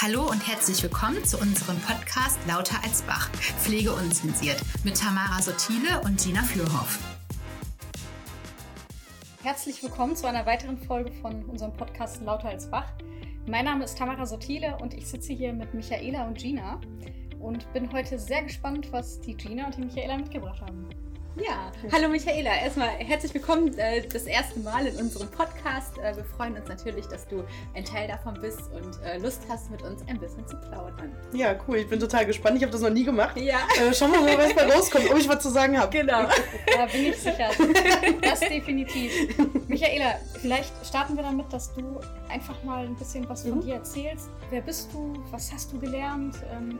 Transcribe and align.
Hallo 0.00 0.30
und 0.30 0.46
herzlich 0.46 0.80
willkommen 0.84 1.24
zu 1.24 1.38
unserem 1.38 1.76
Podcast 1.80 2.38
Lauter 2.46 2.76
als 2.84 3.02
Bach, 3.02 3.28
Pflege 3.32 3.92
unzensiert 3.92 4.60
mit 4.84 4.96
Tamara 4.96 5.42
Sotile 5.42 6.00
und 6.04 6.22
Gina 6.22 6.40
Fürhoff. 6.44 7.00
Herzlich 9.42 9.82
willkommen 9.82 10.14
zu 10.14 10.28
einer 10.28 10.46
weiteren 10.46 10.78
Folge 10.78 11.10
von 11.10 11.44
unserem 11.46 11.72
Podcast 11.72 12.22
Lauter 12.22 12.50
als 12.50 12.70
Bach. 12.70 12.92
Mein 13.48 13.64
Name 13.64 13.82
ist 13.82 13.98
Tamara 13.98 14.24
Sotile 14.24 14.78
und 14.80 14.94
ich 14.94 15.08
sitze 15.08 15.32
hier 15.32 15.52
mit 15.52 15.74
Michaela 15.74 16.28
und 16.28 16.38
Gina 16.38 16.80
und 17.40 17.70
bin 17.72 17.92
heute 17.92 18.20
sehr 18.20 18.44
gespannt, 18.44 18.92
was 18.92 19.20
die 19.20 19.34
Gina 19.34 19.66
und 19.66 19.78
die 19.78 19.80
Michaela 19.80 20.16
mitgebracht 20.16 20.60
haben. 20.60 20.88
Ja, 21.38 21.70
hallo 21.92 22.08
Michaela. 22.08 22.50
Erstmal 22.62 22.88
herzlich 22.88 23.32
willkommen 23.32 23.76
äh, 23.78 24.02
das 24.08 24.24
erste 24.24 24.58
Mal 24.60 24.86
in 24.86 24.96
unserem 24.96 25.28
Podcast. 25.30 25.96
Äh, 25.98 26.16
wir 26.16 26.24
freuen 26.24 26.56
uns 26.56 26.68
natürlich, 26.68 27.06
dass 27.06 27.28
du 27.28 27.44
ein 27.74 27.84
Teil 27.84 28.08
davon 28.08 28.34
bist 28.40 28.60
und 28.72 29.00
äh, 29.04 29.18
Lust 29.18 29.42
hast, 29.48 29.70
mit 29.70 29.82
uns 29.82 30.02
ein 30.08 30.18
bisschen 30.18 30.46
zu 30.48 30.56
plaudern. 30.56 31.12
Ja, 31.32 31.54
cool. 31.68 31.76
Ich 31.76 31.88
bin 31.88 32.00
total 32.00 32.26
gespannt. 32.26 32.56
Ich 32.56 32.62
habe 32.62 32.72
das 32.72 32.80
noch 32.80 32.90
nie 32.90 33.04
gemacht. 33.04 33.36
Ja. 33.36 33.58
Äh, 33.80 33.94
schauen 33.94 34.12
wir 34.12 34.20
mal, 34.20 34.36
was 34.38 34.54
da 34.54 34.66
rauskommt, 34.66 35.10
ob 35.10 35.16
ich 35.18 35.28
was 35.28 35.40
zu 35.40 35.50
sagen 35.50 35.78
habe. 35.78 35.96
Genau. 35.96 36.22
Da 36.76 36.86
bin 36.86 37.06
ich 37.06 37.16
sicher. 37.16 37.50
Das 38.20 38.40
definitiv. 38.40 39.12
Michaela, 39.68 40.14
vielleicht 40.40 40.72
starten 40.86 41.16
wir 41.16 41.22
damit, 41.22 41.52
dass 41.52 41.72
du 41.74 42.00
einfach 42.28 42.62
mal 42.64 42.84
ein 42.84 42.94
bisschen 42.96 43.28
was 43.28 43.42
von 43.42 43.56
Mhm. 43.58 43.60
dir 43.62 43.74
erzählst. 43.76 44.28
Wer 44.50 44.60
bist 44.60 44.92
du? 44.92 45.14
Was 45.30 45.52
hast 45.52 45.72
du 45.72 45.78
gelernt? 45.78 46.36
Ähm, 46.52 46.78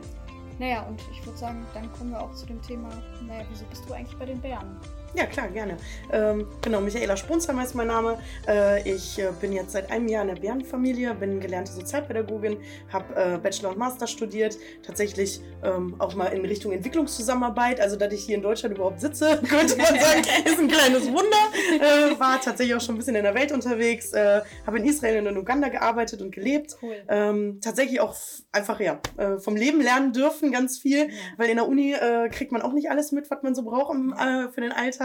naja, 0.59 0.83
und 0.83 1.01
ich 1.11 1.25
würde 1.25 1.37
sagen, 1.37 1.65
dann 1.73 1.91
kommen 1.93 2.11
wir 2.11 2.21
auch 2.21 2.33
zu 2.33 2.45
dem 2.45 2.61
Thema, 2.61 2.89
naja, 3.25 3.45
wieso 3.49 3.65
bist 3.65 3.89
du 3.89 3.93
eigentlich 3.93 4.17
bei 4.17 4.25
den 4.25 4.39
Bären? 4.41 4.77
Ja, 5.15 5.25
klar, 5.25 5.47
gerne. 5.47 5.77
Ähm, 6.11 6.47
genau, 6.61 6.81
Michaela 6.81 7.17
Spunzheimer 7.17 7.63
ist 7.63 7.73
mein 7.73 7.87
Name. 7.87 8.19
Äh, 8.47 8.87
ich 8.87 9.17
äh, 9.17 9.31
bin 9.41 9.51
jetzt 9.53 9.71
seit 9.71 9.91
einem 9.91 10.07
Jahr 10.07 10.21
in 10.21 10.27
der 10.27 10.35
Bärenfamilie, 10.35 11.15
bin 11.15 11.39
gelernte 11.39 11.71
Sozialpädagogin, 11.71 12.57
habe 12.93 13.15
äh, 13.15 13.37
Bachelor 13.39 13.69
und 13.69 13.79
Master 13.79 14.05
studiert, 14.05 14.57
tatsächlich 14.83 15.41
ähm, 15.63 15.95
auch 15.97 16.13
mal 16.13 16.27
in 16.27 16.45
Richtung 16.45 16.71
Entwicklungszusammenarbeit. 16.71 17.81
Also, 17.81 17.95
dass 17.95 18.13
ich 18.13 18.23
hier 18.23 18.35
in 18.35 18.43
Deutschland 18.43 18.75
überhaupt 18.75 19.01
sitze, 19.01 19.41
könnte 19.49 19.77
man 19.77 19.99
sagen, 19.99 20.21
ist 20.45 20.59
ein 20.59 20.67
kleines 20.67 21.07
Wunder. 21.07 21.37
Äh, 21.79 22.19
war 22.19 22.39
tatsächlich 22.39 22.75
auch 22.75 22.81
schon 22.81 22.95
ein 22.95 22.99
bisschen 22.99 23.15
in 23.15 23.23
der 23.23 23.33
Welt 23.33 23.51
unterwegs, 23.51 24.13
äh, 24.13 24.41
habe 24.65 24.77
in 24.77 24.85
Israel 24.85 25.19
und 25.19 25.27
in 25.27 25.37
Uganda 25.37 25.69
gearbeitet 25.69 26.21
und 26.21 26.31
gelebt. 26.31 26.77
Cool. 26.81 26.95
Ähm, 27.07 27.59
tatsächlich 27.61 27.99
auch 27.99 28.15
einfach 28.51 28.79
ja 28.79 28.99
äh, 29.17 29.39
vom 29.39 29.55
Leben 29.55 29.81
lernen 29.81 30.13
dürfen 30.13 30.51
ganz 30.51 30.77
viel, 30.77 31.09
weil 31.37 31.49
in 31.49 31.55
der 31.55 31.67
Uni 31.67 31.95
kriegt 32.31 32.51
man 32.51 32.61
auch 32.61 32.73
nicht 32.73 32.89
alles 32.89 33.11
mit, 33.11 33.29
was 33.31 33.41
man 33.41 33.55
so 33.55 33.63
braucht 33.63 33.93
im, 33.93 34.13
für 34.53 34.61
den 34.61 34.71
Alltag. 34.71 34.98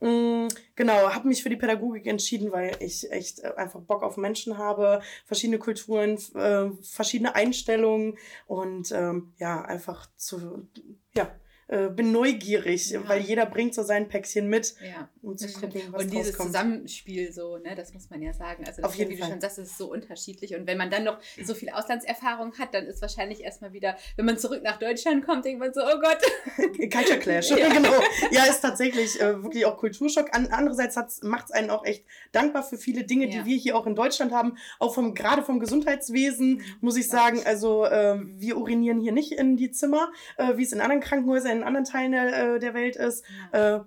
Mm, 0.00 0.48
genau, 0.74 1.12
habe 1.12 1.28
mich 1.28 1.42
für 1.42 1.50
die 1.50 1.56
Pädagogik 1.56 2.06
entschieden, 2.06 2.52
weil 2.52 2.76
ich 2.80 3.10
echt 3.12 3.40
äh, 3.40 3.52
einfach 3.56 3.80
Bock 3.80 4.02
auf 4.02 4.16
Menschen 4.16 4.58
habe, 4.58 5.02
verschiedene 5.26 5.58
Kulturen, 5.58 6.18
äh, 6.34 6.70
verschiedene 6.82 7.34
Einstellungen 7.34 8.18
und 8.46 8.92
ähm, 8.92 9.32
ja, 9.38 9.62
einfach 9.62 10.08
zu, 10.16 10.68
ja, 11.14 11.30
äh, 11.70 11.88
bin 11.88 12.10
neugierig, 12.12 12.90
Ja. 12.90 13.08
weil 13.08 13.20
jeder 13.20 13.46
bringt 13.46 13.74
so 13.74 13.82
sein 13.82 14.08
Päckchen 14.08 14.48
mit, 14.48 14.74
Ja. 14.84 15.08
um 15.22 15.36
zu 15.38 15.46
Das 15.46 15.54
gucken, 15.60 15.80
was 15.90 16.02
Und 16.02 16.12
dieses 16.12 16.28
rauskommt. 16.30 16.48
Zusammenspiel 16.48 17.32
so, 17.32 17.58
ne, 17.58 17.74
das 17.76 17.94
muss 17.94 18.10
man 18.10 18.20
ja 18.22 18.32
sagen. 18.32 18.64
Also 18.66 18.82
Auf 18.82 18.90
ist 18.92 18.98
ja, 18.98 19.04
jeden 19.04 19.16
wie 19.16 19.20
Fall. 19.20 19.28
du 19.28 19.32
schon 19.34 19.40
sagst, 19.40 19.58
es 19.58 19.70
ist 19.70 19.78
so 19.78 19.90
unterschiedlich. 19.92 20.54
Und 20.56 20.66
wenn 20.66 20.76
man 20.76 20.90
dann 20.90 21.04
noch 21.04 21.18
so 21.44 21.54
viel 21.54 21.70
Auslandserfahrung 21.70 22.58
hat, 22.58 22.74
dann 22.74 22.86
ist 22.86 23.00
wahrscheinlich 23.02 23.42
erstmal 23.42 23.72
wieder, 23.72 23.96
wenn 24.16 24.24
man 24.26 24.36
zurück 24.36 24.62
nach 24.64 24.78
Deutschland 24.78 25.24
kommt, 25.24 25.44
denkt 25.44 25.60
man 25.60 25.72
so, 25.72 25.80
oh 25.82 26.00
Gott. 26.00 26.18
Culture 26.92 27.18
Clash, 27.20 27.50
Ja. 27.50 27.68
genau. 27.72 27.92
Ja, 28.32 28.44
ist 28.46 28.60
tatsächlich 28.60 29.20
äh, 29.20 29.42
wirklich 29.42 29.64
auch 29.64 29.76
Kulturschock. 29.76 30.34
An, 30.34 30.48
andererseits 30.50 30.96
macht 31.22 31.44
es 31.46 31.50
einen 31.52 31.70
auch 31.70 31.84
echt 31.84 32.04
dankbar 32.32 32.62
für 32.62 32.78
viele 32.78 33.04
Dinge, 33.04 33.28
die 33.28 33.44
wir 33.44 33.56
hier 33.56 33.76
auch 33.76 33.86
in 33.86 33.94
Deutschland 33.94 34.32
haben. 34.32 34.56
Auch 34.80 34.94
vom, 34.94 35.14
gerade 35.14 35.42
vom 35.42 35.60
Gesundheitswesen, 35.60 36.62
muss 36.80 36.96
ich 36.96 37.08
sagen. 37.08 37.42
Also, 37.44 37.84
äh, 37.84 38.18
wir 38.20 38.56
urinieren 38.56 39.00
hier 39.00 39.12
nicht 39.12 39.32
in 39.32 39.56
die 39.56 39.70
Zimmer, 39.70 40.10
äh, 40.36 40.56
wie 40.56 40.62
es 40.64 40.72
in 40.72 40.80
anderen 40.80 41.00
Krankenhäusern, 41.00 41.59
in 41.60 41.66
anderen 41.66 41.84
Teilen 41.84 42.12
der, 42.12 42.54
äh, 42.54 42.58
der 42.58 42.74
Welt 42.74 42.96
ist. 42.96 43.24
Äh, 43.52 43.80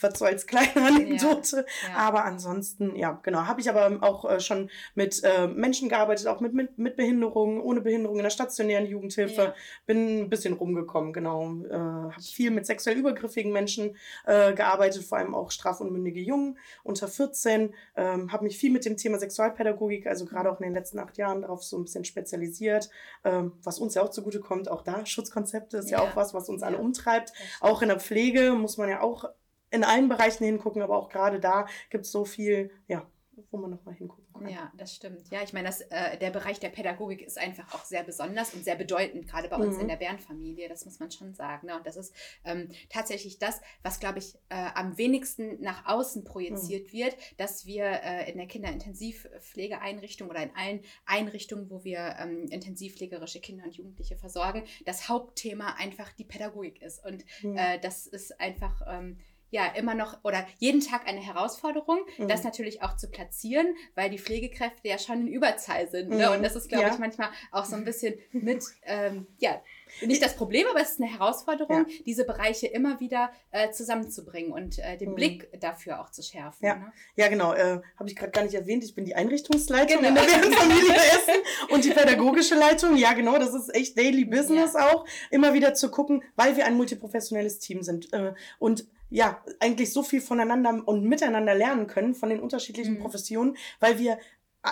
was 0.00 0.18
so 0.18 0.24
als 0.24 0.46
kleine 0.46 0.74
Anekdote. 0.76 1.66
Ja. 1.88 1.96
Aber 1.96 2.24
ansonsten, 2.24 2.94
ja, 2.96 3.18
genau. 3.22 3.46
Habe 3.46 3.60
ich 3.60 3.68
aber 3.70 4.02
auch 4.02 4.24
äh, 4.30 4.40
schon 4.40 4.70
mit 4.94 5.22
äh, 5.24 5.46
Menschen 5.46 5.88
gearbeitet, 5.88 6.26
auch 6.26 6.40
mit, 6.40 6.54
mit, 6.54 6.78
mit 6.78 6.96
Behinderungen, 6.96 7.60
ohne 7.60 7.80
Behinderung 7.80 8.16
in 8.18 8.22
der 8.22 8.30
stationären 8.30 8.86
Jugendhilfe. 8.86 9.42
Ja. 9.42 9.54
Bin 9.86 10.20
ein 10.22 10.30
bisschen 10.30 10.54
rumgekommen, 10.54 11.12
genau. 11.12 11.52
Äh, 11.68 11.74
habe 11.74 12.22
viel 12.22 12.50
mit 12.50 12.66
sexuell 12.66 12.96
übergriffigen 12.96 13.52
Menschen 13.52 13.96
äh, 14.26 14.52
gearbeitet, 14.54 15.04
vor 15.04 15.18
allem 15.18 15.34
auch 15.34 15.50
strafunmündige 15.50 16.20
Jungen 16.20 16.58
unter 16.82 17.08
14. 17.08 17.74
Ähm, 17.96 18.32
habe 18.32 18.44
mich 18.44 18.58
viel 18.58 18.70
mit 18.72 18.84
dem 18.84 18.96
Thema 18.96 19.18
Sexualpädagogik, 19.18 20.06
also 20.06 20.24
gerade 20.24 20.50
auch 20.50 20.58
in 20.60 20.64
den 20.64 20.74
letzten 20.74 20.98
acht 20.98 21.16
Jahren, 21.18 21.42
darauf 21.42 21.62
so 21.62 21.76
ein 21.78 21.84
bisschen 21.84 22.04
spezialisiert. 22.04 22.90
Ähm, 23.24 23.52
was 23.62 23.78
uns 23.78 23.94
ja 23.94 24.02
auch 24.02 24.10
zugutekommt, 24.10 24.68
auch 24.70 24.82
da 24.82 25.04
Schutzkonzepte 25.06 25.78
ist 25.78 25.90
ja, 25.90 25.98
Ja. 25.98 26.04
auch 26.10 26.16
was, 26.16 26.34
was 26.34 26.48
uns 26.48 26.62
alle 26.62 26.76
Ja. 26.76 26.82
umtreibt. 26.82 27.32
Auch 27.60 27.82
in 27.82 27.88
der 27.88 28.00
Pflege 28.00 28.52
muss 28.52 28.76
man 28.76 28.88
ja 28.88 29.00
auch 29.00 29.24
in 29.74 29.84
allen 29.84 30.08
Bereichen 30.08 30.44
hingucken, 30.44 30.82
aber 30.82 30.96
auch 30.96 31.08
gerade 31.08 31.40
da 31.40 31.66
gibt 31.90 32.04
es 32.06 32.12
so 32.12 32.24
viel, 32.24 32.70
ja, 32.88 33.06
wo 33.50 33.56
man 33.58 33.70
nochmal 33.70 33.94
hingucken 33.96 34.24
kann. 34.32 34.48
Ja, 34.48 34.72
das 34.76 34.94
stimmt. 34.94 35.28
Ja, 35.30 35.42
ich 35.42 35.52
meine, 35.52 35.66
das, 35.66 35.80
äh, 35.80 36.16
der 36.18 36.30
Bereich 36.30 36.60
der 36.60 36.68
Pädagogik 36.68 37.20
ist 37.22 37.36
einfach 37.38 37.74
auch 37.74 37.84
sehr 37.84 38.04
besonders 38.04 38.54
und 38.54 38.64
sehr 38.64 38.76
bedeutend, 38.76 39.26
gerade 39.28 39.48
bei 39.48 39.56
uns 39.56 39.74
Mhm. 39.74 39.82
in 39.82 39.88
der 39.88 39.96
Bärenfamilie, 39.96 40.68
das 40.68 40.84
muss 40.84 41.00
man 41.00 41.10
schon 41.10 41.34
sagen. 41.34 41.66
Ne? 41.66 41.76
Und 41.76 41.84
das 41.86 41.96
ist 41.96 42.14
ähm, 42.44 42.68
tatsächlich 42.90 43.38
das, 43.40 43.60
was, 43.82 43.98
glaube 43.98 44.20
ich, 44.20 44.36
äh, 44.50 44.70
am 44.74 44.96
wenigsten 44.98 45.60
nach 45.60 45.84
außen 45.86 46.22
projiziert 46.24 46.88
Mhm. 46.88 46.92
wird, 46.92 47.16
dass 47.36 47.66
wir 47.66 47.84
äh, 47.86 48.30
in 48.30 48.38
der 48.38 48.46
Kinderintensivpflegeeinrichtung 48.46 50.28
oder 50.28 50.42
in 50.42 50.54
allen 50.54 50.80
Einrichtungen, 51.06 51.70
wo 51.70 51.84
wir 51.84 52.16
ähm, 52.20 52.46
intensivpflegerische 52.50 53.40
Kinder 53.40 53.64
und 53.64 53.74
Jugendliche 53.76 54.16
versorgen, 54.16 54.64
das 54.84 55.08
Hauptthema 55.08 55.74
einfach 55.78 56.12
die 56.12 56.24
Pädagogik 56.24 56.82
ist. 56.82 57.04
Und 57.04 57.24
Mhm. 57.42 57.56
äh, 57.56 57.78
das 57.80 58.06
ist 58.06 58.38
einfach 58.40 58.82
ähm, 58.86 59.18
ja 59.54 59.66
immer 59.74 59.94
noch 59.94 60.18
oder 60.24 60.46
jeden 60.58 60.80
Tag 60.80 61.06
eine 61.08 61.20
Herausforderung, 61.20 62.00
Mhm. 62.18 62.28
das 62.28 62.44
natürlich 62.44 62.82
auch 62.82 62.96
zu 62.96 63.08
platzieren, 63.08 63.74
weil 63.94 64.10
die 64.10 64.18
Pflegekräfte 64.18 64.88
ja 64.88 64.98
schon 64.98 65.22
in 65.22 65.28
Überzahl 65.28 65.88
sind. 65.88 66.10
Ne? 66.10 66.26
Mhm. 66.28 66.32
Und 66.34 66.42
das 66.42 66.56
ist, 66.56 66.68
glaube 66.68 66.84
Ja. 66.84 66.92
ich, 66.92 66.98
manchmal 66.98 67.28
auch 67.52 67.64
so 67.64 67.76
ein 67.76 67.84
bisschen 67.84 68.14
mit, 68.32 68.62
ähm, 68.82 69.26
ja, 69.38 69.62
nicht 70.02 70.22
das 70.22 70.34
Problem, 70.36 70.66
aber 70.70 70.80
es 70.80 70.92
ist 70.92 71.00
eine 71.00 71.10
Herausforderung, 71.10 71.86
diese 72.06 72.24
Bereiche 72.24 72.66
immer 72.66 73.00
wieder 73.00 73.30
äh, 73.50 73.70
zusammenzubringen 73.70 74.52
und 74.52 74.78
äh, 74.78 74.96
den 74.96 75.10
Mhm. 75.10 75.14
Blick 75.14 75.60
dafür 75.60 76.00
auch 76.00 76.10
zu 76.10 76.22
schärfen. 76.22 76.64
Ja. 76.66 76.76
Ne? 76.76 76.92
Ja, 77.16 77.28
genau. 77.28 77.52
Äh, 77.52 77.80
Habe 77.98 78.08
ich 78.08 78.16
gerade 78.16 78.32
gar 78.32 78.42
nicht 78.42 78.54
erwähnt. 78.54 78.84
Ich 78.84 78.94
bin 78.94 79.04
die 79.04 79.14
Einrichtungsleitung 79.14 79.98
Genau. 79.98 80.08
in 80.08 80.14
der 80.14 80.22
Bärenfamilie 80.22 80.94
Essen 80.94 81.34
und 81.70 81.84
die 81.84 81.90
pädagogische 81.90 82.54
Leitung. 82.54 82.96
Ja, 82.96 83.12
genau. 83.12 83.38
Das 83.38 83.54
ist 83.54 83.74
echt 83.74 83.96
Daily 83.98 84.24
Business 84.24 84.74
auch. 84.74 85.06
Immer 85.30 85.54
wieder 85.54 85.74
zu 85.74 85.90
gucken, 85.90 86.22
weil 86.36 86.56
wir 86.56 86.66
ein 86.66 86.76
multiprofessionelles 86.76 87.58
Team 87.58 87.82
sind. 87.82 88.12
Äh, 88.12 88.34
und 88.58 88.86
ja, 89.10 89.42
eigentlich 89.60 89.92
so 89.92 90.02
viel 90.02 90.20
voneinander 90.20 90.82
und 90.86 91.04
miteinander 91.04 91.54
lernen 91.54 91.86
können 91.86 92.14
von 92.14 92.30
den 92.30 92.40
unterschiedlichen 92.40 92.94
Mhm. 92.94 93.00
Professionen, 93.00 93.56
weil 93.78 93.98
wir 93.98 94.18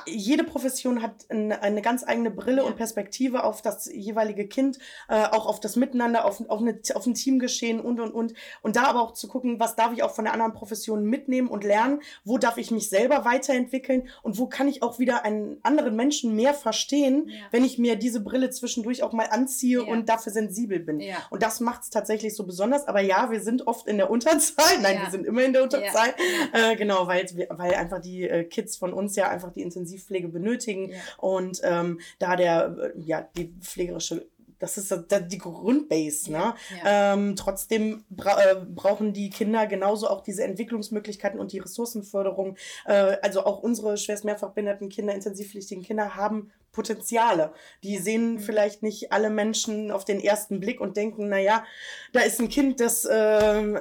jede 0.07 0.45
Profession 0.45 1.03
hat 1.03 1.27
eine, 1.29 1.83
ganz 1.83 2.03
eigene 2.07 2.31
Brille 2.31 2.63
Ja. 2.63 2.67
und 2.69 2.77
Perspektive 2.77 3.45
auf 3.45 3.61
das 3.63 3.87
jeweilige 3.93 4.47
Kind, 4.49 4.79
äh, 5.09 5.23
auch 5.25 5.47
auf 5.47 5.61
das 5.61 5.77
Miteinander, 5.77 6.25
auf, 6.25 6.41
auf, 6.49 6.61
eine, 6.61 6.79
auf 6.95 7.07
ein 7.07 7.15
Teamgeschehen 7.15 7.81
und, 7.81 8.01
und, 8.01 8.13
und. 8.13 8.35
Und 8.63 8.77
da 8.77 8.85
aber 8.85 9.03
auch 9.03 9.13
zu 9.13 9.29
gucken, 9.29 9.61
was 9.61 9.77
darf 9.77 9.93
ich 9.93 10.03
auch 10.03 10.11
von 10.15 10.25
der 10.25 10.33
anderen 10.33 10.53
Profession 10.55 11.05
mitnehmen 11.05 11.49
und 11.49 11.65
lernen, 11.65 12.01
wo 12.25 12.39
darf 12.39 12.57
ich 12.59 12.71
mich 12.71 12.89
selber 12.89 13.25
weiterentwickeln 13.25 14.09
und 14.23 14.39
wo 14.39 14.47
kann 14.47 14.69
ich 14.69 14.83
auch 14.83 14.99
wieder 14.99 15.25
einen 15.25 15.59
anderen 15.63 15.95
Menschen 15.97 16.35
mehr 16.37 16.55
verstehen, 16.55 17.29
Ja. 17.29 17.35
wenn 17.51 17.65
ich 17.65 17.79
mir 17.79 17.97
diese 17.97 18.21
Brille 18.21 18.51
zwischendurch 18.51 19.03
auch 19.03 19.13
mal 19.13 19.27
anziehe 19.31 19.81
Ja. 19.85 19.91
und 19.93 20.09
dafür 20.09 20.33
sensibel 20.33 20.79
bin. 20.81 21.01
Ja. 21.01 21.17
Und 21.31 21.43
das 21.43 21.61
macht 21.61 21.83
es 21.83 21.91
tatsächlich 21.91 22.35
so 22.35 22.45
besonders. 22.47 22.87
Aber 22.89 23.01
ja, 23.01 23.31
wir 23.31 23.41
sind 23.41 23.67
oft 23.67 23.87
in 23.87 23.99
der 23.99 24.11
Unterzahl. 24.11 24.79
Nein, 24.81 25.01
wir 25.03 25.11
sind 25.11 25.27
immer 25.27 25.43
in 25.45 25.53
der 25.53 25.63
Unterzahl. 25.65 26.15
Äh, 26.53 26.77
genau, 26.77 27.07
weil, 27.07 27.27
weil 27.51 27.75
einfach 27.75 28.01
die 28.01 28.23
äh, 28.29 28.45
Kids 28.45 28.77
von 28.77 28.93
uns 28.93 29.17
ja 29.17 29.29
einfach 29.29 29.53
die 29.53 29.63
Intensivpflege 29.83 30.29
benötigen. 30.29 30.91
Ja. 30.91 30.97
Und 31.19 31.61
ähm, 31.65 32.01
da 32.19 32.37
der, 32.37 32.77
äh, 32.97 33.01
ja, 33.01 33.29
die 33.37 33.53
pflegerische, 33.61 34.27
das 34.59 34.79
ist 34.79 34.95
die 35.11 35.39
Grundbase, 35.39 36.31
ne? 36.31 36.55
Ja. 36.85 37.15
Ähm, 37.15 37.35
trotzdem 37.35 38.05
bra 38.11 38.41
äh, 38.41 38.57
brauchen 38.65 39.13
die 39.13 39.29
Kinder 39.29 39.67
genauso 39.67 40.09
auch 40.09 40.23
diese 40.23 40.45
Entwicklungsmöglichkeiten 40.45 41.41
und 41.41 41.53
die 41.53 41.59
Ressourcenförderung. 41.59 42.57
Äh, 42.85 43.17
also 43.23 43.45
auch 43.45 43.61
unsere 43.63 43.97
schwerst 43.97 44.25
mehrfach 44.25 44.51
behinderten 44.51 44.89
Kinder, 44.89 45.15
intensivpflichtigen 45.15 45.83
Kinder 45.83 46.15
haben 46.15 46.53
Potenziale. 46.73 47.53
Die 47.83 47.99
sehen 47.99 48.35
Mhm. 48.35 48.39
vielleicht 48.41 48.83
nicht 48.83 49.13
alle 49.13 49.31
Menschen 49.31 49.91
auf 49.91 50.05
den 50.05 50.21
ersten 50.21 50.59
Blick 50.61 50.81
und 50.81 50.97
denken, 50.97 51.29
na 51.29 51.39
ja, 51.39 51.65
da 52.13 52.21
ist 52.21 52.41
ein 52.41 52.49
Kind, 52.49 52.81
das 52.81 53.05
äh, 53.05 53.81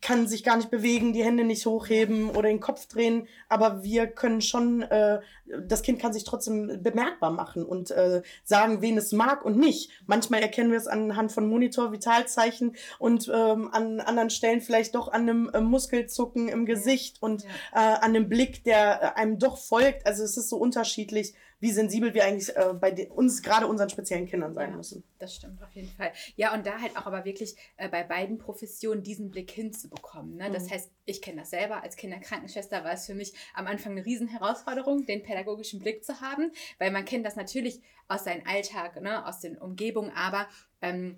kann 0.00 0.26
sich 0.26 0.44
gar 0.44 0.56
nicht 0.56 0.70
bewegen, 0.70 1.12
die 1.12 1.24
Hände 1.24 1.44
nicht 1.44 1.66
hochheben 1.66 2.30
oder 2.30 2.48
den 2.48 2.60
Kopf 2.60 2.86
drehen, 2.86 3.26
aber 3.48 3.82
wir 3.82 4.06
können 4.06 4.40
schon, 4.40 4.82
äh, 4.82 5.20
das 5.66 5.82
Kind 5.82 5.98
kann 6.00 6.12
sich 6.12 6.24
trotzdem 6.24 6.82
bemerkbar 6.82 7.30
machen 7.30 7.64
und 7.64 7.90
äh, 7.90 8.22
sagen, 8.44 8.82
wen 8.82 8.98
es 8.98 9.12
mag 9.12 9.44
und 9.44 9.56
nicht. 9.58 9.90
Manchmal 10.06 10.40
erkennen 10.42 10.70
wir 10.70 10.78
es 10.78 10.86
anhand 10.86 11.32
von 11.32 11.48
Monitor, 11.48 11.90
Vitalzeichen 11.92 12.76
und 12.98 13.28
ähm, 13.32 13.68
an 13.72 14.00
anderen 14.00 14.30
Stellen 14.30 14.60
vielleicht 14.60 14.94
doch 14.94 15.08
an 15.08 15.22
einem 15.22 15.50
äh, 15.52 15.60
Muskelzucken 15.60 16.48
im 16.48 16.66
Gesicht 16.66 17.22
und 17.22 17.44
Ja. 17.44 17.48
äh, 17.72 17.94
an 17.98 18.14
einem 18.14 18.28
Blick, 18.28 18.62
der 18.64 19.14
äh, 19.16 19.20
einem 19.20 19.38
doch 19.38 19.58
folgt. 19.58 20.06
Also 20.06 20.22
es 20.22 20.36
ist 20.36 20.48
so 20.50 20.56
unterschiedlich, 20.56 21.34
wie 21.60 21.72
sensibel 21.72 22.14
wir 22.14 22.24
eigentlich 22.24 22.54
äh, 22.56 22.72
bei 22.74 23.08
uns, 23.10 23.42
gerade 23.42 23.66
unseren 23.66 23.88
speziellen 23.90 24.26
Kindern 24.26 24.54
sein 24.54 24.70
Ja. 24.70 24.76
müssen. 24.76 25.02
Das 25.18 25.34
stimmt 25.34 25.62
auf 25.62 25.72
jeden 25.72 25.88
Fall. 25.88 26.12
Ja, 26.36 26.54
und 26.54 26.64
da 26.66 26.80
halt 26.80 26.96
auch 26.96 27.06
aber 27.06 27.24
wirklich 27.24 27.56
äh, 27.76 27.88
bei 27.88 28.04
beiden 28.04 28.38
Professionen 28.38 29.02
diesen 29.02 29.30
Blick 29.30 29.50
hinzubekommen. 29.50 30.36
Ne? 30.36 30.50
Das 30.50 30.66
Mhm. 30.66 30.70
heißt, 30.70 30.90
ich 31.04 31.20
kenne 31.22 31.40
das 31.40 31.50
selber. 31.50 31.82
Als 31.82 31.96
Kinderkrankenschwester 31.96 32.84
war 32.84 32.92
es 32.92 33.06
für 33.06 33.14
mich 33.14 33.32
am 33.54 33.66
Anfang 33.66 33.92
eine 33.92 34.04
Riesenherausforderung, 34.06 35.04
den 35.06 35.22
pädagogischen 35.22 35.80
Blick 35.80 36.04
zu 36.04 36.20
haben, 36.20 36.52
weil 36.78 36.90
man 36.90 37.04
kennt 37.04 37.26
das 37.26 37.36
natürlich 37.36 37.80
aus 38.06 38.24
seinem 38.24 38.46
Alltag, 38.46 39.00
ne? 39.02 39.26
aus 39.26 39.40
den 39.40 39.58
Umgebungen, 39.58 40.10
aber 40.14 40.48
ähm, 40.80 41.16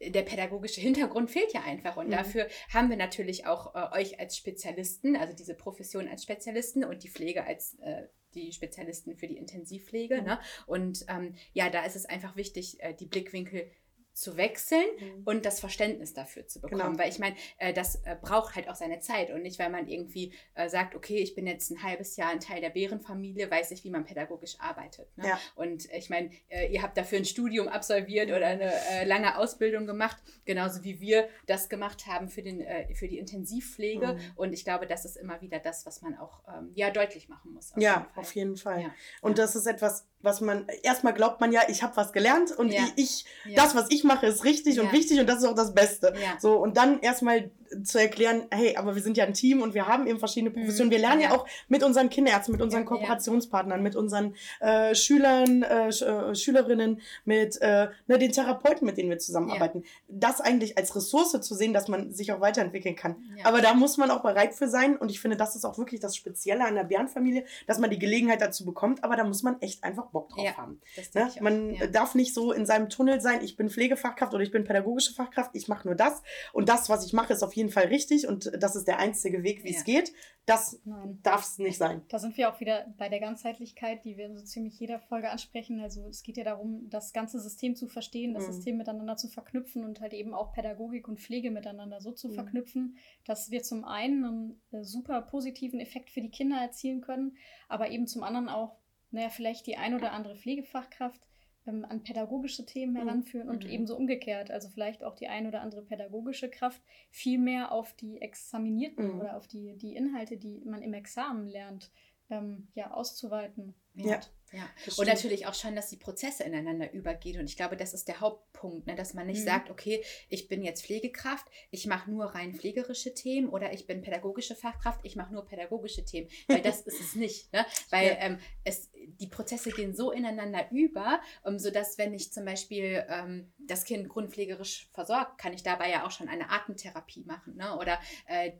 der 0.00 0.22
pädagogische 0.22 0.80
Hintergrund 0.80 1.30
fehlt 1.30 1.52
ja 1.52 1.62
einfach. 1.62 1.96
Und 1.96 2.06
Mhm. 2.08 2.12
dafür 2.12 2.48
haben 2.72 2.90
wir 2.90 2.96
natürlich 2.96 3.46
auch 3.46 3.74
äh, 3.74 3.98
euch 4.00 4.18
als 4.18 4.36
Spezialisten, 4.36 5.16
also 5.16 5.32
diese 5.34 5.54
Profession 5.54 6.08
als 6.08 6.22
Spezialisten 6.24 6.84
und 6.84 7.02
die 7.04 7.08
Pflege 7.08 7.44
als 7.46 7.78
äh, 7.80 8.04
die 8.34 8.52
Spezialisten 8.52 9.16
für 9.16 9.26
die 9.26 9.36
Intensivpflege. 9.36 10.20
Mhm. 10.20 10.26
Ne? 10.26 10.40
Und 10.66 11.04
ähm, 11.08 11.34
ja, 11.52 11.70
da 11.70 11.84
ist 11.84 11.96
es 11.96 12.06
einfach 12.06 12.36
wichtig, 12.36 12.82
äh, 12.82 12.94
die 12.94 13.06
Blickwinkel 13.06 13.70
zu 14.12 14.36
wechseln 14.36 14.84
und 15.24 15.44
das 15.46 15.60
Verständnis 15.60 16.12
dafür 16.14 16.46
zu 16.46 16.60
bekommen. 16.60 16.82
Genau. 16.82 16.98
Weil 16.98 17.08
ich 17.08 17.18
meine, 17.18 17.36
äh, 17.58 17.72
das 17.72 17.96
äh, 18.04 18.16
braucht 18.20 18.54
halt 18.54 18.68
auch 18.68 18.74
seine 18.74 19.00
Zeit 19.00 19.30
und 19.30 19.42
nicht, 19.42 19.58
weil 19.58 19.70
man 19.70 19.88
irgendwie 19.88 20.32
äh, 20.54 20.68
sagt, 20.68 20.94
okay, 20.94 21.18
ich 21.18 21.34
bin 21.34 21.46
jetzt 21.46 21.70
ein 21.70 21.82
halbes 21.82 22.16
Jahr 22.16 22.30
ein 22.30 22.40
Teil 22.40 22.60
der 22.60 22.70
Bärenfamilie, 22.70 23.50
weiß 23.50 23.70
ich, 23.70 23.84
wie 23.84 23.90
man 23.90 24.04
pädagogisch 24.04 24.56
arbeitet. 24.58 25.08
Ne? 25.16 25.28
Ja. 25.28 25.40
Und 25.54 25.90
ich 25.92 26.10
meine, 26.10 26.30
äh, 26.48 26.72
ihr 26.72 26.82
habt 26.82 26.96
dafür 26.96 27.18
ein 27.18 27.24
Studium 27.24 27.68
absolviert 27.68 28.28
oder 28.30 28.46
eine 28.46 28.72
äh, 28.90 29.04
lange 29.04 29.38
Ausbildung 29.38 29.86
gemacht, 29.86 30.18
genauso 30.44 30.84
wie 30.84 31.00
wir 31.00 31.28
das 31.46 31.68
gemacht 31.68 32.06
haben 32.06 32.28
für, 32.28 32.42
den, 32.42 32.60
äh, 32.60 32.94
für 32.94 33.08
die 33.08 33.18
Intensivpflege. 33.18 34.14
Mhm. 34.14 34.20
Und 34.36 34.52
ich 34.52 34.64
glaube, 34.64 34.86
das 34.86 35.04
ist 35.04 35.16
immer 35.16 35.40
wieder 35.40 35.58
das, 35.58 35.86
was 35.86 36.02
man 36.02 36.16
auch 36.18 36.42
ähm, 36.48 36.70
ja, 36.74 36.90
deutlich 36.90 37.28
machen 37.28 37.52
muss. 37.52 37.72
ja, 37.76 38.06
jeden 38.08 38.18
auf 38.18 38.34
jeden 38.34 38.56
Fall. 38.56 38.82
Ja. 38.82 38.94
Und 39.20 39.38
Ja. 39.38 39.44
das 39.44 39.56
ist 39.56 39.66
etwas, 39.66 40.06
was 40.22 40.40
man, 40.40 40.66
erstmal 40.82 41.12
glaubt 41.14 41.40
man 41.40 41.52
ja, 41.52 41.62
ich 41.68 41.82
habe 41.82 41.96
was 41.96 42.12
gelernt 42.12 42.52
und 42.52 42.72
Ja. 42.72 42.82
ich, 42.96 43.24
Ja. 43.44 43.62
das, 43.62 43.74
was 43.74 43.86
ich 43.90 44.04
mache, 44.04 44.26
ist 44.26 44.44
richtig 44.44 44.80
und 44.80 44.86
Ja. 44.86 44.92
wichtig 44.92 45.18
und 45.20 45.28
das 45.28 45.38
ist 45.38 45.44
auch 45.44 45.54
das 45.54 45.74
Beste. 45.74 46.14
Ja. 46.14 46.38
So, 46.40 46.54
und 46.56 46.76
dann 46.76 47.00
erstmal 47.00 47.50
zu 47.84 47.98
erklären, 47.98 48.42
hey, 48.50 48.76
aber 48.76 48.94
wir 48.94 49.02
sind 49.02 49.16
ja 49.16 49.24
ein 49.24 49.32
Team 49.32 49.62
und 49.62 49.72
wir 49.72 49.88
haben 49.88 50.06
eben 50.06 50.18
verschiedene 50.18 50.50
Professionen. 50.50 50.90
Wir 50.90 50.98
lernen 50.98 51.22
ja. 51.22 51.28
Mhm. 51.28 51.34
Auch 51.36 51.46
mit 51.68 51.82
unseren 51.82 52.10
Kinderärzten, 52.10 52.52
mit 52.52 52.60
unseren. 52.60 52.84
Kooperationspartnern, 52.84 53.82
mit 53.82 53.96
unseren 53.96 54.34
äh, 54.60 54.94
Schülern, 54.94 55.62
äh, 55.62 55.90
Sch 55.92 56.02
äh, 56.02 56.34
Schülerinnen, 56.34 57.00
mit 57.24 57.60
äh, 57.62 57.88
ne, 58.06 58.18
den 58.18 58.32
Therapeuten, 58.32 58.86
mit 58.86 58.96
denen 58.98 59.10
wir 59.10 59.18
zusammenarbeiten. 59.18 59.84
Das 60.08 60.40
eigentlich 60.40 60.76
als 60.76 60.94
Ressource 60.94 61.32
zu 61.40 61.54
sehen, 61.54 61.72
dass 61.72 61.88
man 61.88 62.12
sich 62.12 62.32
auch 62.32 62.40
weiterentwickeln 62.40 62.96
kann. 62.96 63.16
Aber 63.44 63.60
da 63.60 63.74
muss 63.74 63.96
man 63.96 64.10
auch 64.10 64.20
bereit 64.22 64.54
für 64.54 64.68
sein 64.68 64.96
und 64.96 65.10
ich 65.10 65.20
finde, 65.20 65.36
das 65.36 65.56
ist 65.56 65.64
auch 65.64 65.78
wirklich 65.78 66.00
das 66.00 66.16
Spezielle 66.16 66.64
an 66.64 66.74
der 66.74 66.84
Bärenfamilie, 66.84 67.44
dass 67.66 67.78
man 67.78 67.90
die 67.90 67.98
Gelegenheit 67.98 68.40
dazu 68.40 68.64
bekommt, 68.64 69.02
aber 69.04 69.16
da 69.16 69.24
muss 69.24 69.42
man 69.42 69.60
echt 69.62 69.82
einfach 69.84 70.06
Bock 70.12 70.28
drauf 70.28 70.44
Ja. 70.44 70.56
haben. 70.56 70.80
Ne? 71.14 71.30
Man 71.40 71.74
ja. 71.74 71.86
darf 71.88 72.14
nicht 72.14 72.32
so 72.34 72.52
in 72.52 72.66
seinem 72.66 72.88
Tunnel 72.88 73.20
sein, 73.20 73.42
ich 73.42 73.56
bin 73.56 73.68
Pflegefachkraft 73.70 74.32
oder 74.34 74.42
ich 74.44 74.50
bin 74.52 74.64
pädagogische 74.64 75.12
Fachkraft, 75.14 75.50
ich 75.54 75.66
mache 75.68 75.88
nur 75.88 75.96
das 75.96 76.22
und 76.52 76.68
das, 76.68 76.88
was 76.88 77.04
ich 77.04 77.12
mache, 77.12 77.32
ist 77.32 77.42
auf 77.42 77.54
jeden 77.54 77.70
Fall 77.70 77.86
richtig 77.86 78.28
und 78.28 78.52
das 78.58 78.76
ist 78.76 78.86
der 78.86 78.98
einzige 78.98 79.42
Weg, 79.42 79.64
wie 79.64 79.72
Ja. 79.72 79.78
es 79.78 79.84
geht. 79.84 80.12
Das 80.44 80.80
darf 81.22 81.42
es 81.42 81.58
nicht 81.58 81.78
sein. 81.78 82.02
Da 82.08 82.18
sind 82.18 82.36
wir 82.36 82.52
auch 82.52 82.58
wieder 82.58 82.92
bei 82.98 83.08
der 83.08 83.20
Ganzheitlichkeit, 83.20 84.04
die 84.04 84.16
wir 84.16 84.36
so 84.36 84.42
ziemlich 84.44 84.78
jeder 84.78 84.98
Folge 84.98 85.30
ansprechen. 85.30 85.78
Also 85.80 86.04
es 86.08 86.24
geht 86.24 86.36
ja 86.36 86.42
darum, 86.42 86.88
das 86.90 87.12
ganze 87.12 87.38
System 87.40 87.76
zu 87.76 87.86
verstehen, 87.86 88.34
das 88.34 88.48
Mhm. 88.48 88.52
System 88.52 88.76
miteinander 88.76 89.16
zu 89.16 89.28
verknüpfen 89.28 89.84
und 89.84 90.00
halt 90.00 90.12
eben 90.14 90.34
auch 90.34 90.52
Pädagogik 90.52 91.06
und 91.06 91.20
Pflege 91.20 91.52
miteinander 91.52 92.00
so 92.00 92.10
zu 92.10 92.26
Mhm. 92.28 92.32
verknüpfen, 92.34 92.96
dass 93.24 93.50
wir 93.52 93.62
zum 93.62 93.84
einen 93.84 94.24
einen 94.24 94.60
äh, 94.72 94.82
super 94.84 95.22
positiven 95.22 95.78
Effekt 95.78 96.10
für 96.10 96.20
die 96.20 96.30
Kinder 96.30 96.56
erzielen 96.60 97.02
können, 97.02 97.36
aber 97.68 97.90
eben 97.90 98.08
zum 98.08 98.24
anderen 98.24 98.48
auch, 98.48 98.81
naja, 99.12 99.28
vielleicht 99.28 99.66
die 99.66 99.76
ein 99.76 99.94
oder 99.94 100.12
andere 100.12 100.36
Pflegefachkraft 100.36 101.20
ähm, 101.66 101.84
an 101.84 102.02
pädagogische 102.02 102.66
Themen 102.66 102.94
Mhm. 102.94 102.98
heranführen 102.98 103.48
und 103.48 103.64
Mhm. 103.64 103.70
ebenso 103.70 103.96
umgekehrt. 103.96 104.50
Also 104.50 104.68
vielleicht 104.68 105.04
auch 105.04 105.14
die 105.14 105.28
ein 105.28 105.46
oder 105.46 105.60
andere 105.60 105.82
pädagogische 105.82 106.50
Kraft 106.50 106.82
viel 107.10 107.38
mehr 107.38 107.70
auf 107.70 107.92
die 107.94 108.20
Examinierten 108.20 109.14
Mhm. 109.14 109.20
oder 109.20 109.36
auf 109.36 109.46
die, 109.46 109.76
die 109.76 109.94
Inhalte, 109.94 110.36
die 110.36 110.60
man 110.64 110.82
im 110.82 110.92
Examen 110.94 111.46
lernt, 111.48 111.90
ähm, 112.30 112.68
ja, 112.74 112.90
auszuweiten. 112.90 113.74
Ja. 113.94 114.20
Ja. 114.52 114.68
Und 114.98 115.06
natürlich 115.06 115.46
auch 115.46 115.54
schon, 115.54 115.74
dass 115.74 115.88
die 115.88 115.96
Prozesse 115.96 116.44
ineinander 116.44 116.92
übergehen. 116.92 117.40
Und 117.40 117.46
ich 117.48 117.56
glaube, 117.56 117.76
das 117.76 117.94
ist 117.94 118.06
der 118.08 118.20
Hauptpunkt, 118.20 118.86
ne? 118.86 118.94
dass 118.94 119.14
man 119.14 119.26
nicht 119.26 119.40
Mhm. 119.40 119.44
sagt, 119.46 119.70
okay, 119.70 120.04
ich 120.28 120.48
bin 120.48 120.62
jetzt 120.62 120.84
Pflegekraft, 120.84 121.46
ich 121.70 121.86
mache 121.86 122.10
nur 122.10 122.26
rein 122.26 122.54
pflegerische 122.54 123.14
Themen 123.14 123.48
oder 123.48 123.72
ich 123.72 123.86
bin 123.86 124.02
pädagogische 124.02 124.54
Fachkraft, 124.54 125.00
ich 125.04 125.16
mache 125.16 125.32
nur 125.32 125.44
pädagogische 125.46 126.04
Themen. 126.04 126.28
Weil 126.48 126.60
das 126.60 126.82
ist 126.82 127.00
es 127.00 127.14
nicht. 127.14 127.52
Ne? 127.52 127.64
Weil 127.90 128.08
Ja. 128.08 128.16
ähm, 128.20 128.38
es, 128.64 128.90
die 129.20 129.26
Prozesse 129.28 129.70
gehen 129.70 129.94
so 129.94 130.10
ineinander 130.12 130.70
über, 130.70 131.20
um, 131.44 131.58
sodass, 131.58 131.96
wenn 131.98 132.12
ich 132.12 132.32
zum 132.32 132.44
Beispiel 132.44 133.04
ähm, 133.08 133.52
das 133.58 133.84
Kind 133.84 134.08
grundpflegerisch 134.08 134.90
versorgt, 134.92 135.38
kann 135.38 135.54
ich 135.54 135.62
dabei 135.62 135.90
ja 135.90 136.06
auch 136.06 136.10
schon 136.10 136.28
eine 136.28 136.50
Atemtherapie 136.50 137.24
machen. 137.24 137.56
Ne? 137.56 137.76
Oder 137.78 137.98
äh, 138.26 138.52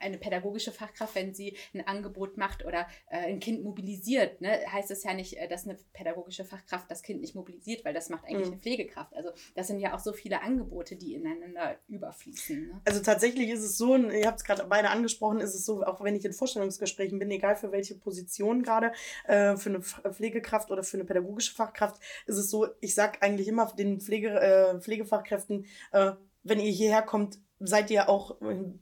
eine 0.00 0.18
pädagogische 0.18 0.72
Fachkraft, 0.72 1.14
wenn 1.14 1.34
sie 1.34 1.56
ein 1.74 1.86
Angebot 1.86 2.36
macht 2.36 2.64
oder 2.64 2.86
äh, 3.08 3.18
ein 3.18 3.40
Kind 3.40 3.62
mobilisiert, 3.62 4.40
ne, 4.40 4.60
heißt 4.72 4.90
es 4.90 5.04
ja 5.04 5.14
nicht, 5.14 5.36
äh, 5.38 5.48
dass 5.48 5.64
eine 5.66 5.78
pädagogische 5.92 6.44
Fachkraft 6.44 6.90
das 6.90 7.02
Kind 7.02 7.20
nicht 7.20 7.34
mobilisiert, 7.34 7.84
weil 7.84 7.94
das 7.94 8.08
macht 8.08 8.24
eigentlich 8.24 8.46
Mhm. 8.46 8.52
eine 8.54 8.60
Pflegekraft. 8.62 9.14
Also 9.14 9.30
das 9.54 9.66
sind 9.66 9.80
ja 9.80 9.94
auch 9.94 10.00
so 10.00 10.12
viele 10.12 10.42
Angebote, 10.42 10.96
die 10.96 11.14
ineinander 11.14 11.76
überfließen. 11.88 12.68
Ne? 12.68 12.80
Also 12.84 13.00
tatsächlich 13.00 13.50
ist 13.50 13.62
es 13.62 13.76
so, 13.78 13.94
und 13.94 14.10
ihr 14.10 14.26
habt 14.26 14.38
es 14.38 14.44
gerade 14.44 14.64
beide 14.64 14.90
angesprochen, 14.90 15.40
ist 15.40 15.54
es 15.54 15.64
so, 15.64 15.82
auch 15.82 16.02
wenn 16.02 16.16
ich 16.16 16.24
in 16.24 16.32
Vorstellungsgesprächen 16.32 17.18
bin, 17.18 17.30
egal 17.30 17.56
für 17.56 17.72
welche 17.72 17.94
Position 17.96 18.62
gerade, 18.62 18.92
äh, 19.26 19.56
für 19.56 19.70
eine 19.70 19.80
Pflegekraft 19.82 20.70
oder 20.70 20.82
für 20.82 20.96
eine 20.96 21.04
pädagogische 21.04 21.54
Fachkraft, 21.54 22.00
ist 22.26 22.36
es 22.38 22.50
so, 22.50 22.66
ich 22.80 22.94
sage 22.94 23.22
eigentlich 23.22 23.48
immer 23.48 23.66
den 23.74 24.00
Pflege, 24.00 24.30
äh, 24.40 24.80
Pflegefachkräften, 24.80 25.66
äh, 25.92 26.12
wenn 26.42 26.60
ihr 26.60 26.70
hierher 26.70 27.02
kommt, 27.02 27.38
seid 27.58 27.90
ihr 27.90 28.08
auch, 28.08 28.36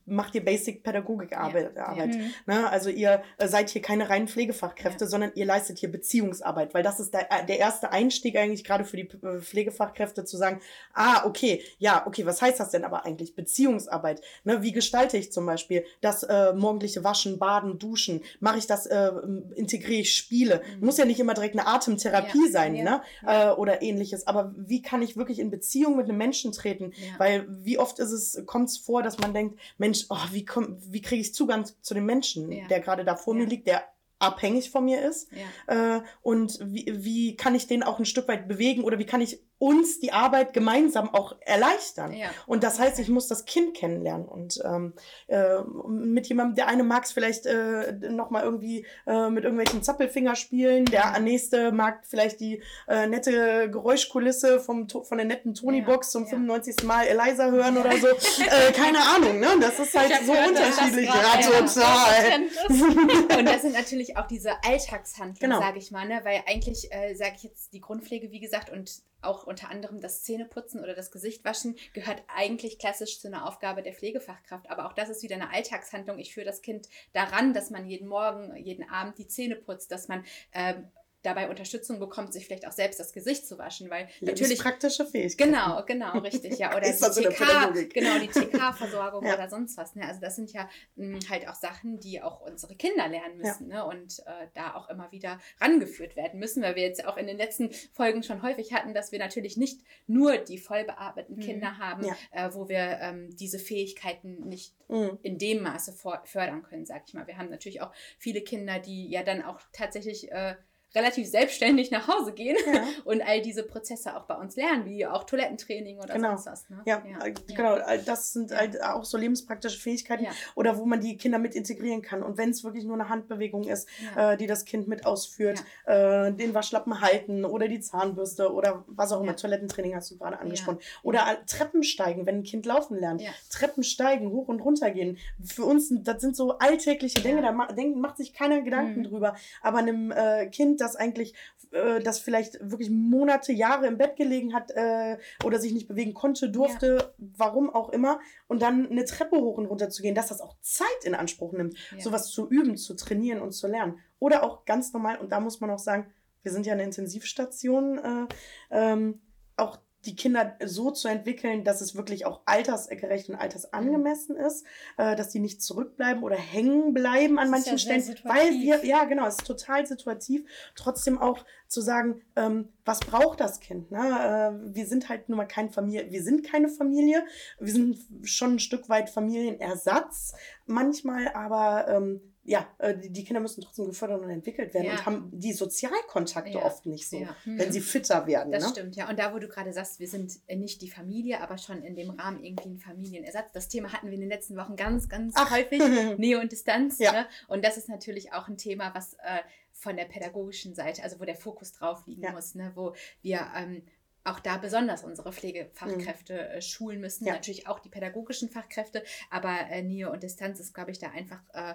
macht 0.04 0.34
ihr 0.34 0.44
Basic 0.44 0.82
Pädagogikarbeit. 0.82 1.76
Ja, 1.76 1.86
Arbeit. 1.86 2.14
Mhm. 2.14 2.32
Ne? 2.46 2.68
Also 2.68 2.90
ihr 2.90 3.22
seid 3.38 3.70
hier 3.70 3.82
keine 3.82 4.10
reinen 4.10 4.26
Pflegefachkräfte, 4.26 5.04
Ja. 5.04 5.10
sondern 5.10 5.32
ihr 5.34 5.46
leistet 5.46 5.78
hier 5.78 5.90
Beziehungsarbeit, 5.92 6.74
weil 6.74 6.82
das 6.82 6.98
ist 6.98 7.14
der, 7.14 7.30
äh, 7.30 7.46
der 7.46 7.58
erste 7.58 7.92
Einstieg 7.92 8.36
eigentlich 8.36 8.64
gerade 8.64 8.84
für 8.84 8.96
die 8.96 9.08
äh, 9.22 9.40
Pflegefachkräfte 9.40 10.24
zu 10.24 10.36
sagen, 10.36 10.60
ah, 10.92 11.24
okay, 11.24 11.62
ja, 11.78 12.04
okay, 12.06 12.26
was 12.26 12.42
heißt 12.42 12.58
das 12.58 12.70
denn 12.70 12.84
aber 12.84 13.04
eigentlich? 13.04 13.34
Beziehungsarbeit. 13.36 14.20
Ne? 14.42 14.62
Wie 14.62 14.72
gestalte 14.72 15.16
ich 15.16 15.30
zum 15.32 15.46
Beispiel 15.46 15.84
das 16.00 16.24
äh, 16.24 16.52
morgendliche 16.54 17.04
Waschen, 17.04 17.38
Baden, 17.38 17.78
Duschen? 17.78 18.22
Mache 18.40 18.58
ich 18.58 18.66
das, 18.66 18.86
äh, 18.86 19.12
integriere 19.54 20.00
ich 20.00 20.14
Spiele? 20.14 20.62
Mhm. 20.80 20.86
Muss 20.86 20.98
ja 20.98 21.04
nicht 21.04 21.20
immer 21.20 21.34
direkt 21.34 21.56
eine 21.56 21.66
Atemtherapie 21.68 22.46
Ja, 22.46 22.50
sein, 22.50 22.74
ja, 22.74 22.84
ne? 22.84 23.02
Äh, 23.26 23.50
oder 23.52 23.82
ähnliches. 23.82 24.26
Aber 24.26 24.52
wie 24.56 24.82
kann 24.82 25.00
ich 25.02 25.16
wirklich 25.16 25.38
in 25.38 25.50
Beziehung 25.50 25.96
mit 25.96 26.08
einem 26.08 26.18
Menschen 26.18 26.50
treten? 26.52 26.92
Ja. 26.96 27.18
Weil 27.18 27.46
wie 27.48 27.78
oft 27.78 27.98
ist 28.00 28.10
es, 28.10 28.42
kommt 28.46 28.63
es 28.64 28.78
vor, 28.78 29.02
dass 29.02 29.18
man 29.18 29.32
denkt, 29.34 29.58
Mensch, 29.78 30.06
oh, 30.08 30.16
wie, 30.32 30.44
komm, 30.44 30.76
wie 30.90 31.00
kriege 31.02 31.20
ich 31.22 31.34
Zugang 31.34 31.64
zu 31.80 31.94
dem 31.94 32.06
Menschen, 32.06 32.50
Ja. 32.52 32.66
der 32.68 32.80
gerade 32.80 33.04
da 33.04 33.16
vor 33.16 33.34
mir 33.34 33.44
Ja. 33.44 33.48
liegt, 33.48 33.66
der 33.66 33.84
abhängig 34.24 34.70
von 34.70 34.84
mir 34.84 35.02
ist? 35.02 35.28
ja. 35.32 35.96
Äh, 35.96 36.02
und 36.22 36.58
wie, 36.62 36.86
wie 36.94 37.36
kann 37.36 37.54
ich 37.54 37.66
den 37.66 37.82
auch 37.82 37.98
ein 37.98 38.04
Stück 38.04 38.28
weit 38.28 38.48
bewegen 38.48 38.84
oder 38.84 38.98
wie 38.98 39.06
kann 39.06 39.20
ich 39.20 39.40
uns 39.58 39.98
die 40.00 40.12
Arbeit 40.12 40.52
gemeinsam 40.52 41.08
auch 41.14 41.36
erleichtern? 41.40 42.12
Ja. 42.12 42.28
Und 42.46 42.62
das 42.64 42.78
heißt, 42.78 42.98
ich 42.98 43.08
muss 43.08 43.28
das 43.28 43.44
Kind 43.44 43.74
kennenlernen 43.74 44.26
und 44.26 44.60
ähm, 44.64 44.94
äh, 45.28 45.62
mit 45.88 46.26
jemandem, 46.26 46.56
der 46.56 46.68
eine 46.68 46.82
mag 46.82 47.04
es 47.04 47.12
vielleicht 47.12 47.46
äh, 47.46 47.92
nochmal 48.10 48.42
irgendwie 48.42 48.86
äh, 49.06 49.30
mit 49.30 49.44
irgendwelchen 49.44 49.82
Zappelfinger 49.82 50.36
spielen, 50.36 50.84
der 50.86 51.18
nächste 51.20 51.72
mag 51.72 52.00
vielleicht 52.06 52.40
die 52.40 52.62
äh, 52.88 53.06
nette 53.06 53.70
Geräuschkulisse 53.70 54.60
vom, 54.60 54.88
von 54.88 55.16
der 55.16 55.26
netten 55.26 55.54
Tony-Box 55.54 56.10
zum 56.10 56.24
ja. 56.24 56.30
95. 56.30 56.82
Mal 56.84 57.06
Eliza 57.06 57.50
hören 57.50 57.78
oder 57.78 57.96
so. 57.96 58.08
äh, 58.08 58.72
keine 58.72 58.98
Ahnung, 58.98 59.38
ne? 59.38 59.48
Das 59.60 59.78
ist 59.78 59.98
halt 59.98 60.12
so 60.26 60.32
gehört, 60.32 60.48
unterschiedlich. 60.50 61.08
gerade 61.10 61.42
Ja, 61.42 61.60
total. 61.60 63.38
Und 63.38 63.48
das 63.48 63.62
sind 63.62 63.74
natürlich 63.74 64.13
auch 64.16 64.26
diese 64.26 64.62
Alltagshandlungen, 64.64 65.50
Genau. 65.56 65.60
sage 65.60 65.78
ich 65.78 65.90
mal, 65.90 66.06
ne? 66.06 66.20
weil 66.24 66.42
eigentlich 66.46 66.92
äh, 66.92 67.14
sage 67.14 67.34
ich 67.36 67.42
jetzt 67.44 67.72
die 67.72 67.80
Grundpflege, 67.80 68.30
wie 68.30 68.40
gesagt, 68.40 68.70
und 68.70 69.02
auch 69.22 69.46
unter 69.46 69.70
anderem 69.70 70.00
das 70.00 70.22
Zähneputzen 70.22 70.80
oder 70.82 70.94
das 70.94 71.10
Gesichtwaschen 71.10 71.76
gehört 71.94 72.22
eigentlich 72.34 72.78
klassisch 72.78 73.20
zu 73.20 73.28
einer 73.28 73.48
Aufgabe 73.48 73.82
der 73.82 73.94
Pflegefachkraft. 73.94 74.68
Aber 74.70 74.86
auch 74.86 74.92
das 74.92 75.08
ist 75.08 75.22
wieder 75.22 75.36
eine 75.36 75.50
Alltagshandlung. 75.50 76.18
Ich 76.18 76.34
führe 76.34 76.46
das 76.46 76.60
Kind 76.60 76.88
daran, 77.14 77.54
dass 77.54 77.70
man 77.70 77.86
jeden 77.86 78.06
Morgen, 78.06 78.54
jeden 78.56 78.88
Abend 78.88 79.18
die 79.18 79.26
Zähne 79.26 79.56
putzt, 79.56 79.90
dass 79.90 80.08
man 80.08 80.24
ähm, 80.52 80.88
dabei 81.24 81.48
Unterstützung 81.48 81.98
bekommt, 81.98 82.32
sich 82.32 82.46
vielleicht 82.46 82.66
auch 82.66 82.72
selbst 82.72 83.00
das 83.00 83.12
Gesicht 83.12 83.46
zu 83.46 83.58
waschen, 83.58 83.90
weil 83.90 84.08
natürlich 84.20 84.58
praktische 84.60 85.04
Fähigkeit. 85.06 85.48
Genau, 85.48 85.82
genau, 85.84 86.18
richtig, 86.18 86.58
ja. 86.58 86.70
Oder 86.76 86.90
die 86.92 86.98
der 87.22 87.30
TK, 87.30 87.88
genau, 87.92 88.18
die 88.18 88.28
TK-Versorgung 88.28 89.26
Ja. 89.26 89.34
oder 89.34 89.48
sonst 89.48 89.76
was. 89.76 89.94
Ne? 89.94 90.06
Also 90.06 90.20
das 90.20 90.36
sind 90.36 90.52
ja 90.52 90.68
mh, 90.96 91.18
halt 91.30 91.48
auch 91.48 91.54
Sachen, 91.54 91.98
die 91.98 92.22
auch 92.22 92.40
unsere 92.40 92.74
Kinder 92.76 93.08
lernen 93.08 93.38
müssen 93.38 93.68
ne? 93.68 93.84
und 93.84 94.20
äh, 94.26 94.46
da 94.54 94.74
auch 94.74 94.88
immer 94.90 95.10
wieder 95.12 95.40
rangeführt 95.60 96.16
werden 96.16 96.38
müssen, 96.38 96.62
weil 96.62 96.76
wir 96.76 96.82
jetzt 96.82 97.04
auch 97.06 97.16
in 97.16 97.26
den 97.26 97.36
letzten 97.36 97.70
Folgen 97.92 98.22
schon 98.22 98.42
häufig 98.42 98.72
hatten, 98.72 98.94
dass 98.94 99.10
wir 99.12 99.18
natürlich 99.18 99.56
nicht 99.56 99.80
nur 100.06 100.36
die 100.38 100.58
vollbearbeiteten 100.58 101.36
Mhm. 101.36 101.40
Kinder 101.40 101.78
haben, 101.78 102.04
Ja. 102.04 102.14
äh, 102.32 102.54
wo 102.54 102.68
wir 102.68 102.98
ähm, 103.00 103.34
diese 103.36 103.58
Fähigkeiten 103.58 104.46
nicht 104.48 104.74
Mhm. 104.88 105.18
in 105.22 105.38
dem 105.38 105.62
Maße 105.62 105.94
fördern 106.24 106.62
können, 106.62 106.84
sag 106.84 107.04
ich 107.06 107.14
mal. 107.14 107.26
Wir 107.26 107.38
haben 107.38 107.48
natürlich 107.48 107.80
auch 107.80 107.90
viele 108.18 108.42
Kinder, 108.42 108.78
die 108.78 109.08
ja 109.08 109.22
dann 109.22 109.42
auch 109.42 109.60
tatsächlich 109.72 110.30
äh, 110.30 110.56
relativ 110.94 111.28
selbstständig 111.28 111.90
nach 111.90 112.06
Hause 112.08 112.32
gehen 112.32 112.56
Ja. 112.72 112.84
und 113.04 113.20
all 113.22 113.40
diese 113.42 113.62
Prozesse 113.64 114.16
auch 114.16 114.24
bei 114.24 114.34
uns 114.36 114.56
lernen, 114.56 114.84
wie 114.86 115.06
auch 115.06 115.24
Toilettentraining 115.24 115.98
oder 115.98 116.14
Genau. 116.14 116.30
sonst 116.36 116.46
was. 116.46 116.70
Ne? 116.70 116.82
Ja, 116.86 117.02
äh, 117.24 117.32
genau. 117.54 117.76
Das 118.06 118.32
sind 118.32 118.50
Ja. 118.50 118.58
halt 118.58 118.82
auch 118.82 119.04
so 119.04 119.16
lebenspraktische 119.18 119.78
Fähigkeiten 119.80 120.24
Ja. 120.24 120.30
oder 120.54 120.78
wo 120.78 120.84
man 120.84 121.00
die 121.00 121.16
Kinder 121.16 121.38
mit 121.38 121.54
integrieren 121.54 122.02
kann. 122.02 122.22
Und 122.22 122.38
wenn 122.38 122.50
es 122.50 122.62
wirklich 122.64 122.84
nur 122.84 122.94
eine 122.94 123.08
Handbewegung 123.08 123.64
ist, 123.64 123.88
Ja. 124.16 124.32
äh, 124.32 124.36
die 124.36 124.46
das 124.46 124.64
Kind 124.64 124.86
mit 124.88 125.04
ausführt, 125.06 125.62
äh, 125.86 126.32
den 126.32 126.54
Waschlappen 126.54 127.00
halten 127.00 127.44
oder 127.44 127.68
die 127.68 127.80
Zahnbürste 127.80 128.52
oder 128.52 128.84
was 128.86 129.12
auch 129.12 129.18
immer. 129.20 129.28
Ja. 129.32 129.34
Toilettentraining 129.34 129.94
hast 129.94 130.10
du 130.10 130.16
gerade 130.18 130.38
angesprochen. 130.38 130.78
Oder 131.02 131.24
Treppen 131.46 131.82
steigen, 131.82 132.26
wenn 132.26 132.36
ein 132.36 132.42
Kind 132.42 132.66
laufen 132.66 132.98
lernt. 132.98 133.20
Ja. 133.20 133.30
Treppen 133.50 133.82
steigen, 133.82 134.30
hoch 134.30 134.48
und 134.48 134.60
runter 134.60 134.90
gehen. 134.90 135.18
Für 135.44 135.64
uns, 135.64 135.88
sind- 135.88 136.06
das 136.06 136.20
sind 136.20 136.36
so 136.36 136.58
alltägliche 136.58 137.20
Dinge, 137.20 137.42
Ja. 137.42 137.48
da 137.48 137.52
ma 137.52 137.68
macht 137.96 138.16
sich 138.18 138.32
keiner 138.34 138.60
Gedanken 138.62 139.00
Mhm. 139.00 139.04
drüber. 139.04 139.34
Aber 139.62 139.78
einem 139.78 140.10
äh, 140.12 140.46
Kind, 140.46 140.80
das 140.84 140.96
eigentlich, 140.96 141.34
äh, 141.72 142.00
das 142.00 142.18
vielleicht 142.18 142.58
wirklich 142.60 142.90
Monate, 142.90 143.52
Jahre 143.52 143.86
im 143.86 143.98
Bett 143.98 144.16
gelegen 144.16 144.54
hat 144.54 144.70
äh, 144.70 145.18
oder 145.44 145.58
sich 145.58 145.72
nicht 145.72 145.88
bewegen 145.88 146.14
konnte, 146.14 146.50
durfte, 146.50 147.14
warum 147.18 147.70
auch 147.70 147.88
immer, 147.90 148.20
und 148.46 148.62
dann 148.62 148.88
eine 148.90 149.04
Treppe 149.04 149.36
hoch 149.36 149.58
und 149.58 149.66
runter 149.66 149.90
zu 149.90 150.02
gehen, 150.02 150.14
dass 150.14 150.28
das 150.28 150.40
auch 150.40 150.56
Zeit 150.60 151.04
in 151.04 151.14
Anspruch 151.14 151.52
nimmt, 151.52 151.74
Ja. 151.92 152.00
sowas 152.00 152.28
zu 152.28 152.48
üben, 152.48 152.76
zu 152.76 152.94
trainieren 152.94 153.40
und 153.40 153.52
zu 153.52 153.66
lernen. 153.66 153.98
Oder 154.18 154.42
auch 154.42 154.64
ganz 154.64 154.92
normal, 154.92 155.18
und 155.18 155.32
da 155.32 155.40
muss 155.40 155.60
man 155.60 155.70
auch 155.70 155.78
sagen, 155.78 156.12
wir 156.42 156.52
sind 156.52 156.66
ja 156.66 156.74
eine 156.74 156.84
Intensivstation, 156.84 157.98
äh, 157.98 158.26
ähm, 158.70 159.20
auch 159.56 159.78
die 160.06 160.16
Kinder 160.16 160.56
so 160.64 160.90
zu 160.90 161.08
entwickeln, 161.08 161.64
dass 161.64 161.80
es 161.80 161.94
wirklich 161.94 162.26
auch 162.26 162.42
altersgerecht 162.44 163.28
und 163.28 163.36
altersangemessen 163.36 164.36
ist, 164.36 164.64
äh, 164.96 165.16
dass 165.16 165.30
die 165.30 165.40
nicht 165.40 165.62
zurückbleiben 165.62 166.22
oder 166.22 166.36
hängen 166.36 166.94
bleiben 166.94 167.38
an 167.38 167.50
Das 167.50 167.50
manchen 167.50 167.72
ja 167.72 167.78
Stellen, 167.78 168.02
weil 168.24 168.52
situativ. 168.52 168.62
wir, 168.62 168.84
ja 168.84 169.04
genau, 169.04 169.26
es 169.26 169.36
ist 169.36 169.46
total 169.46 169.86
situativ, 169.86 170.44
trotzdem 170.74 171.18
auch 171.18 171.44
zu 171.68 171.80
sagen, 171.80 172.22
ähm, 172.36 172.68
was 172.84 173.00
braucht 173.00 173.40
das 173.40 173.60
Kind? 173.60 173.90
Ne? 173.90 173.98
Äh, 173.98 174.74
wir 174.74 174.86
sind 174.86 175.08
halt 175.08 175.28
nun 175.28 175.38
mal 175.38 175.46
keine 175.46 175.70
Familie, 175.70 176.10
wir 176.10 176.22
sind 176.22 176.46
keine 176.46 176.68
Familie, 176.68 177.24
wir 177.58 177.72
sind 177.72 177.98
schon 178.22 178.54
ein 178.54 178.58
Stück 178.60 178.88
weit 178.88 179.10
Familienersatz 179.10 180.34
manchmal, 180.66 181.28
aber 181.28 181.88
ähm, 181.88 182.33
ja, 182.46 182.68
äh, 182.78 182.94
die, 182.96 183.24
Kinder 183.24 183.40
müssen 183.40 183.62
trotzdem 183.62 183.86
gefördert 183.86 184.20
und 184.22 184.28
entwickelt 184.28 184.74
werden 184.74 184.86
Ja. 184.86 184.92
und 184.92 185.06
haben 185.06 185.30
die 185.32 185.52
Sozialkontakte 185.52 186.58
Ja. 186.58 186.64
oft 186.64 186.84
nicht 186.84 187.08
so, 187.08 187.16
Ja. 187.16 187.34
wenn 187.44 187.72
sie 187.72 187.80
fitter 187.80 188.26
werden. 188.26 188.52
Das 188.52 188.64
ne? 188.64 188.70
stimmt, 188.70 188.96
ja. 188.96 189.08
Und 189.08 189.18
da, 189.18 189.32
wo 189.32 189.38
du 189.38 189.48
gerade 189.48 189.72
sagst, 189.72 189.98
wir 189.98 190.08
sind 190.08 190.38
äh, 190.46 190.56
nicht 190.56 190.82
die 190.82 190.90
Familie, 190.90 191.40
aber 191.40 191.56
schon 191.56 191.82
in 191.82 191.96
dem 191.96 192.10
Rahmen 192.10 192.44
irgendwie 192.44 192.68
ein 192.68 192.78
Familienersatz. 192.78 193.52
Das 193.52 193.68
Thema 193.68 193.92
hatten 193.92 194.08
wir 194.08 194.14
in 194.14 194.20
den 194.20 194.28
letzten 194.28 194.56
Wochen 194.56 194.76
ganz, 194.76 195.08
ganz 195.08 195.34
Ach. 195.36 195.50
häufig. 195.50 195.80
Nähe 196.18 196.38
und 196.38 196.52
Distanz. 196.52 196.98
Ja. 196.98 197.12
Ne? 197.12 197.26
Und 197.48 197.64
das 197.64 197.78
ist 197.78 197.88
natürlich 197.88 198.32
auch 198.34 198.46
ein 198.48 198.58
Thema, 198.58 198.94
was 198.94 199.14
äh, 199.14 199.40
von 199.72 199.96
der 199.96 200.04
pädagogischen 200.04 200.74
Seite, 200.74 201.02
also 201.02 201.20
wo 201.20 201.24
der 201.24 201.36
Fokus 201.36 201.72
drauf 201.72 202.06
liegen 202.06 202.30
muss, 202.32 202.54
ne? 202.54 202.72
wo 202.74 202.94
wir 203.22 203.46
ähm, 203.56 203.82
auch 204.24 204.40
da 204.40 204.56
besonders 204.56 205.04
unsere 205.04 205.32
Pflegefachkräfte 205.32 206.48
äh, 206.48 206.62
schulen 206.62 207.00
müssen. 207.00 207.24
Mhm. 207.24 207.30
Natürlich 207.32 207.68
auch 207.68 207.78
die 207.78 207.90
pädagogischen 207.90 208.48
Fachkräfte, 208.48 209.04
aber 209.30 209.54
äh, 209.70 209.82
Nähe 209.82 210.10
und 210.10 210.22
Distanz 210.22 210.60
ist, 210.60 210.74
glaube 210.74 210.90
ich, 210.90 210.98
da 210.98 211.10
einfach 211.10 211.40
äh, 211.52 211.74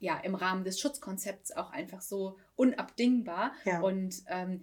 ja, 0.00 0.18
im 0.18 0.34
Rahmen 0.34 0.64
des 0.64 0.80
Schutzkonzepts 0.80 1.52
auch 1.56 1.70
einfach 1.70 2.00
so 2.00 2.36
unabdingbar. 2.56 3.52
Ja. 3.64 3.80
Und 3.80 4.22
ähm, 4.28 4.62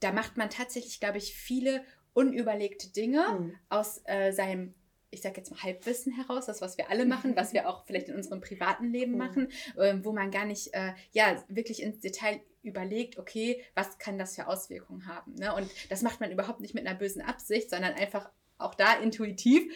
da 0.00 0.12
macht 0.12 0.36
man 0.36 0.50
tatsächlich, 0.50 1.00
glaube 1.00 1.18
ich, 1.18 1.34
viele 1.34 1.82
unüberlegte 2.12 2.88
Dinge 2.92 3.24
Mhm. 3.38 3.54
aus 3.68 4.00
äh, 4.04 4.32
seinem, 4.32 4.74
ich 5.10 5.22
sag 5.22 5.36
jetzt 5.36 5.50
mal 5.50 5.62
Halbwissen 5.62 6.12
heraus, 6.12 6.46
das, 6.46 6.60
was 6.60 6.76
wir 6.78 6.90
alle 6.90 7.06
machen, 7.06 7.36
was 7.36 7.52
wir 7.52 7.68
auch 7.68 7.84
vielleicht 7.86 8.08
in 8.08 8.14
unserem 8.16 8.40
privaten 8.40 8.92
Leben 8.92 9.12
Mhm. 9.12 9.18
machen, 9.18 9.48
ähm, 9.78 10.04
wo 10.04 10.12
man 10.12 10.30
gar 10.30 10.44
nicht, 10.44 10.74
äh, 10.74 10.92
ja, 11.12 11.42
wirklich 11.48 11.82
ins 11.82 12.00
Detail 12.00 12.40
überlegt, 12.62 13.18
okay, 13.18 13.62
was 13.74 13.98
kann 13.98 14.18
das 14.18 14.34
für 14.36 14.46
Auswirkungen 14.46 15.06
haben. 15.06 15.34
Ne? 15.36 15.54
Und 15.54 15.70
das 15.90 16.02
macht 16.02 16.20
man 16.20 16.30
überhaupt 16.30 16.60
nicht 16.60 16.74
mit 16.74 16.86
einer 16.86 16.98
bösen 16.98 17.22
Absicht, 17.22 17.70
sondern 17.70 17.94
einfach 17.94 18.30
auch 18.58 18.74
da 18.74 18.94
intuitiv, 19.00 19.72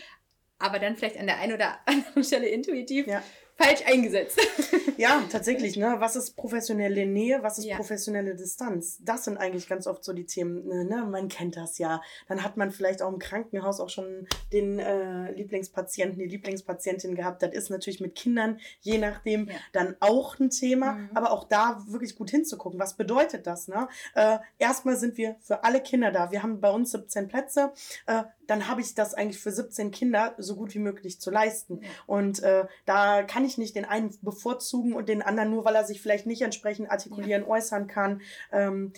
aber 0.59 0.79
dann 0.79 0.95
vielleicht 0.97 1.17
an 1.19 1.26
der 1.26 1.38
einen 1.38 1.55
oder 1.55 1.79
anderen 1.87 2.23
Stelle 2.25 2.49
intuitiv 2.49 3.07
Ja. 3.07 3.23
Falsch 3.56 3.82
eingesetzt. 3.87 4.38
Ja, 4.96 5.25
tatsächlich, 5.28 5.76
ne? 5.76 5.96
Was 5.99 6.14
ist 6.14 6.37
professionelle 6.37 7.04
Nähe, 7.04 7.42
was 7.42 7.58
ist 7.58 7.64
Ja. 7.64 7.75
professionelle 7.75 8.37
Distanz? 8.37 8.99
Das 9.02 9.25
sind 9.25 9.38
eigentlich 9.38 9.68
ganz 9.68 9.88
oft 9.88 10.04
so 10.04 10.12
die 10.12 10.25
Themen, 10.25 10.64
ne, 10.68 10.84
ne? 10.84 11.04
Man 11.04 11.26
kennt 11.26 11.56
das 11.56 11.78
ja. 11.78 12.00
Dann 12.28 12.44
hat 12.44 12.56
man 12.56 12.70
vielleicht 12.70 13.02
auch 13.02 13.12
im 13.12 13.18
Krankenhaus 13.18 13.80
auch 13.80 13.88
schon 13.88 14.28
den 14.52 14.78
äh, 14.78 15.32
Lieblingspatienten, 15.32 16.20
die 16.20 16.26
Lieblingspatientin 16.26 17.16
gehabt. 17.16 17.42
Das 17.42 17.52
ist 17.54 17.70
natürlich 17.70 18.00
mit 18.00 18.14
Kindern, 18.14 18.61
je 18.82 18.99
nachdem, 18.99 19.49
Ja. 19.49 19.54
dann 19.73 19.96
auch 19.99 20.38
ein 20.38 20.50
Thema. 20.50 20.92
Mhm. 20.92 21.11
Aber 21.14 21.32
auch 21.32 21.49
da 21.49 21.82
wirklich 21.88 22.14
gut 22.14 22.30
hinzugucken. 22.30 22.78
Was 22.78 22.96
bedeutet 22.96 23.49
das, 23.49 23.66
ne? 23.66 23.88
Äh, 24.14 24.38
erstmal 24.61 24.96
sind 24.96 25.16
wir 25.16 25.34
für 25.40 25.64
alle 25.64 25.80
Kinder 25.80 26.12
da. 26.12 26.30
Wir 26.30 26.44
haben 26.44 26.61
bei 26.61 26.70
uns 26.70 26.92
17 26.92 27.26
Plätze. 27.26 27.73
Äh, 28.06 28.23
dann 28.46 28.68
habe 28.68 28.80
ich 28.82 28.94
das 28.94 29.14
eigentlich 29.14 29.40
für 29.40 29.50
17 29.50 29.90
Kinder 29.90 30.34
so 30.38 30.54
gut 30.54 30.73
wie 30.75 30.78
möglich 30.78 31.20
zu 31.20 31.32
leisten. 31.32 31.80
Ja. 31.82 31.88
Und 32.06 32.42
äh, 32.44 32.66
da 32.87 33.23
kann 33.25 33.43
ich 33.44 33.58
nicht 33.58 33.76
den 33.76 33.84
einen 33.84 34.16
bevorzugen 34.22 34.94
und 34.94 35.08
den 35.08 35.22
anderen 35.22 35.50
nur, 35.50 35.64
weil 35.64 35.74
er 35.74 35.84
sich 35.84 36.00
vielleicht 36.00 36.26
nicht 36.26 36.42
entsprechend 36.42 36.90
artikulieren, 36.90 37.44
äußern 37.44 37.86
kann 37.86 38.22
ähm, 38.52 38.92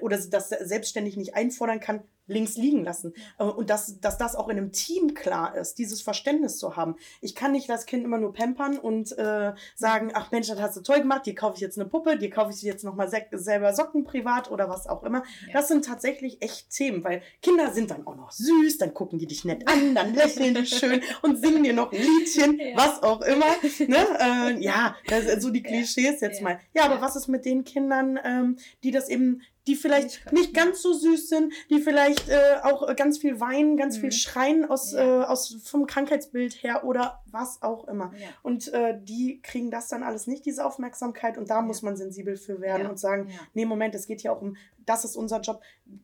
oder 0.00 0.18
das 0.18 0.48
selbstständig 0.48 1.16
nicht 1.16 1.34
einfordern 1.34 1.80
kann, 1.80 2.02
links 2.26 2.56
liegen 2.56 2.84
lassen. 2.84 3.12
Äh, 3.38 3.44
Und 3.44 3.70
dass, 3.70 4.00
dass 4.00 4.18
das 4.18 4.34
auch 4.36 4.48
in 4.48 4.56
einem 4.58 4.72
Team 4.72 5.14
klar 5.14 5.56
ist, 5.56 5.78
dieses 5.78 6.02
Verständnis 6.02 6.58
zu 6.58 6.76
haben. 6.76 6.96
Ich 7.20 7.34
kann 7.34 7.52
nicht 7.52 7.68
das 7.68 7.86
Kind 7.86 8.04
immer 8.04 8.18
nur 8.18 8.32
pampern 8.32 8.78
und 8.78 9.16
äh, 9.18 9.52
sagen, 9.74 10.10
ach 10.14 10.30
Mensch, 10.30 10.48
das 10.48 10.60
hast 10.60 10.76
du 10.76 10.80
toll 10.82 10.98
gemacht, 11.00 11.26
dir 11.26 11.34
kaufe 11.34 11.54
ich 11.56 11.60
jetzt 11.60 11.78
eine 11.78 11.88
Puppe, 11.88 12.16
dir 12.18 12.30
kaufe 12.30 12.52
ich 12.52 12.62
jetzt 12.62 12.84
nochmal 12.84 13.08
selber 13.32 13.72
Socken 13.74 14.04
privat 14.04 14.50
oder 14.50 14.68
was 14.68 14.86
auch 14.86 15.02
immer. 15.02 15.22
Ja. 15.46 15.52
Das 15.54 15.68
sind 15.68 15.84
tatsächlich 15.84 16.42
echt 16.42 16.70
Themen, 16.70 17.04
weil 17.04 17.22
Kinder 17.42 17.72
sind 17.72 17.90
dann 17.90 18.06
auch 18.06 18.16
noch 18.16 18.30
süß, 18.32 18.78
dann 18.78 18.94
gucken 18.94 19.18
die 19.18 19.26
dich 19.26 19.44
nett 19.44 19.66
an, 19.68 19.94
dann 19.94 20.14
lächeln 20.14 20.54
die 20.54 20.66
schön 20.66 21.02
und 21.22 21.36
singen 21.40 21.62
dir 21.62 21.72
noch 21.74 21.92
ein 21.92 21.98
Liedchen, 22.00 22.58
Ja. 22.58 22.76
was 22.76 23.02
auch 23.02 23.22
immer. 23.22 23.46
Ne? 23.86 23.96
Äh, 24.18 24.60
ja, 24.62 24.96
so 25.38 25.50
die 25.50 25.62
Ja. 25.62 25.68
Klischees 25.68 26.20
jetzt 26.20 26.38
Ja. 26.38 26.44
mal. 26.44 26.60
Ja, 26.74 26.84
aber 26.84 27.00
was 27.00 27.16
ist 27.16 27.28
mit 27.28 27.44
den 27.44 27.64
Kindern, 27.64 28.18
ähm, 28.24 28.56
die 28.82 28.90
das 28.90 29.08
eben, 29.08 29.42
die 29.66 29.74
vielleicht 29.74 30.32
Nicht 30.32 30.54
ganz 30.54 30.80
so 30.82 30.92
süß 30.92 31.28
sind, 31.28 31.52
die 31.70 31.80
vielleicht 31.80 32.28
äh, 32.28 32.56
auch 32.62 32.94
ganz 32.96 33.18
viel 33.18 33.40
weinen, 33.40 33.76
ganz 33.76 33.96
viel 33.96 34.06
Mhm. 34.10 34.12
schreien 34.12 34.64
aus, 34.70 34.92
Ja. 34.92 35.22
äh, 35.22 35.24
aus 35.26 35.56
vom 35.64 35.86
Krankheitsbild 35.86 36.62
her 36.62 36.84
oder 36.84 37.22
was 37.30 37.62
auch 37.62 37.88
immer. 37.88 38.12
Ja. 38.18 38.28
Und 38.42 38.72
äh, 38.72 38.98
die 39.02 39.40
kriegen 39.42 39.70
das 39.70 39.88
dann 39.88 40.02
alles 40.02 40.26
nicht, 40.26 40.46
diese 40.46 40.64
Aufmerksamkeit. 40.64 41.36
Und 41.38 41.50
da 41.50 41.56
Ja. 41.56 41.62
muss 41.62 41.82
man 41.82 41.96
sensibel 41.96 42.36
für 42.36 42.60
werden 42.60 42.82
Ja. 42.84 42.88
und 42.90 42.98
sagen, 42.98 43.28
Ja. 43.28 43.40
nee, 43.54 43.66
Moment, 43.66 43.94
es 43.94 44.06
geht 44.06 44.20
hier 44.20 44.32
auch 44.32 44.40
um, 44.40 44.56
das 44.86 45.04
ist 45.04 45.16
unser 45.16 45.40
Job. 45.40 45.60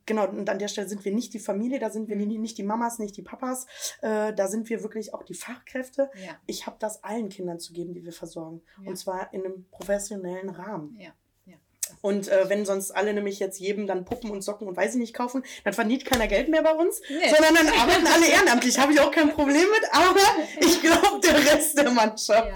Genau, 0.06 0.26
und 0.28 0.50
an 0.50 0.58
der 0.58 0.66
Stelle 0.68 0.88
sind 0.88 1.04
wir 1.04 1.12
nicht 1.14 1.32
die 1.34 1.38
Familie, 1.38 1.78
da 1.78 1.90
sind 1.90 2.08
wir 2.08 2.16
Mhm. 2.16 2.40
nicht 2.40 2.58
die 2.58 2.64
Mamas, 2.64 2.98
nicht 2.98 3.16
die 3.16 3.22
Papas. 3.22 3.66
Äh, 4.00 4.32
da 4.34 4.48
sind 4.48 4.68
wir 4.70 4.82
wirklich 4.82 5.14
auch 5.14 5.22
die 5.22 5.34
Fachkräfte. 5.34 6.10
Ja. 6.24 6.32
Ich 6.46 6.66
habe 6.66 6.76
das 6.80 7.04
allen 7.04 7.28
Kindern 7.28 7.60
zu 7.60 7.72
geben, 7.72 7.94
die 7.94 8.04
wir 8.04 8.12
versorgen. 8.12 8.60
Ja. 8.82 8.88
Und 8.90 8.96
zwar 8.96 9.32
in 9.32 9.44
einem 9.44 9.66
professionellen 9.70 10.50
Rahmen. 10.50 10.96
Ja. 10.98 11.10
Ja. 12.02 12.08
Und 12.10 12.28
äh, 12.28 12.48
wenn 12.48 12.66
sonst 12.66 12.90
alle 12.90 13.14
nämlich 13.14 13.38
jetzt 13.38 13.58
jedem 13.60 13.86
dann 13.86 14.04
Puppen 14.04 14.30
und 14.30 14.42
Socken 14.42 14.66
und 14.68 14.76
weiß 14.76 14.94
ich 14.94 15.00
nicht 15.00 15.14
kaufen, 15.14 15.44
dann 15.64 15.72
verdient 15.72 16.04
keiner 16.04 16.26
Geld 16.26 16.48
mehr 16.48 16.62
bei 16.62 16.72
uns, 16.72 17.00
Nee. 17.08 17.28
sondern 17.30 17.54
dann 17.54 17.68
arbeiten 17.68 18.06
alle 18.06 18.26
ehrenamtlich. 18.28 18.78
Habe 18.78 18.92
ich 18.92 19.00
auch 19.00 19.10
kein 19.10 19.30
Problem 19.30 19.54
mit, 19.70 19.88
aber 19.92 20.16
ich 20.60 20.80
glaube, 20.82 21.20
der 21.22 21.36
Rest 21.54 21.78
der 21.78 21.90
Mannschaft. 21.90 22.48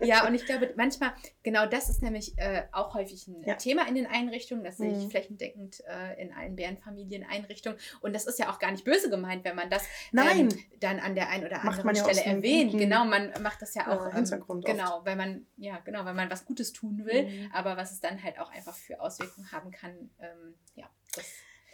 Ja. 0.00 0.06
ja, 0.06 0.26
und 0.26 0.34
ich 0.34 0.46
glaube, 0.46 0.72
manchmal, 0.76 1.12
genau 1.42 1.66
das 1.66 1.88
ist 1.90 2.02
nämlich 2.02 2.36
äh, 2.38 2.62
auch 2.72 2.94
häufig 2.94 3.26
ein 3.28 3.42
Ja. 3.46 3.54
Thema 3.56 3.86
in 3.88 3.94
den 3.94 4.06
Einrichtungen. 4.06 4.64
Das 4.64 4.78
sehe 4.78 4.90
ich 4.92 5.04
Mhm. 5.04 5.10
flächendeckend 5.10 5.82
äh, 5.86 6.20
in 6.22 6.32
allen 6.32 6.56
Bärenfamilien-Einrichtungen. 6.56 7.78
Und 8.00 8.14
das 8.14 8.26
ist 8.26 8.38
ja 8.38 8.50
auch 8.50 8.58
gar 8.58 8.70
nicht 8.70 8.84
böse 8.84 9.10
gemeint, 9.10 9.44
wenn 9.44 9.56
man 9.56 9.70
das 9.70 9.84
ähm, 10.16 10.48
dann 10.80 10.98
an 11.00 11.14
der 11.14 11.28
einen 11.28 11.44
oder 11.44 11.62
anderen 11.62 11.94
ja 11.94 12.04
Stelle 12.04 12.22
einem 12.22 12.36
erwähnt. 12.38 12.70
guten, 12.72 12.78
Genau, 12.84 13.04
man 13.04 13.32
macht 13.42 13.62
das 13.62 13.74
ja 13.74 13.88
auch 13.88 14.06
äh, 14.06 14.10
ähm, 14.10 14.16
Hintergrund 14.16 14.64
oft. 14.64 14.74
genau, 14.76 15.00
weil 15.04 15.16
man 15.16 15.46
ja 15.56 15.78
genau, 15.84 16.04
weil 16.04 16.14
man 16.14 16.30
was 16.30 16.44
Gutes 16.44 16.72
tun 16.72 17.02
will, 17.04 17.24
Mhm. 17.24 17.50
aber 17.52 17.76
was 17.76 17.92
es 17.92 18.00
dann 18.00 18.22
halt 18.22 18.38
auch 18.38 18.50
einfach 18.52 18.74
für 18.74 18.93
Auswirkungen 19.00 19.50
haben 19.52 19.70
kann. 19.70 20.10
Ähm, 20.18 20.54
ja, 20.74 20.88
das, 21.14 21.26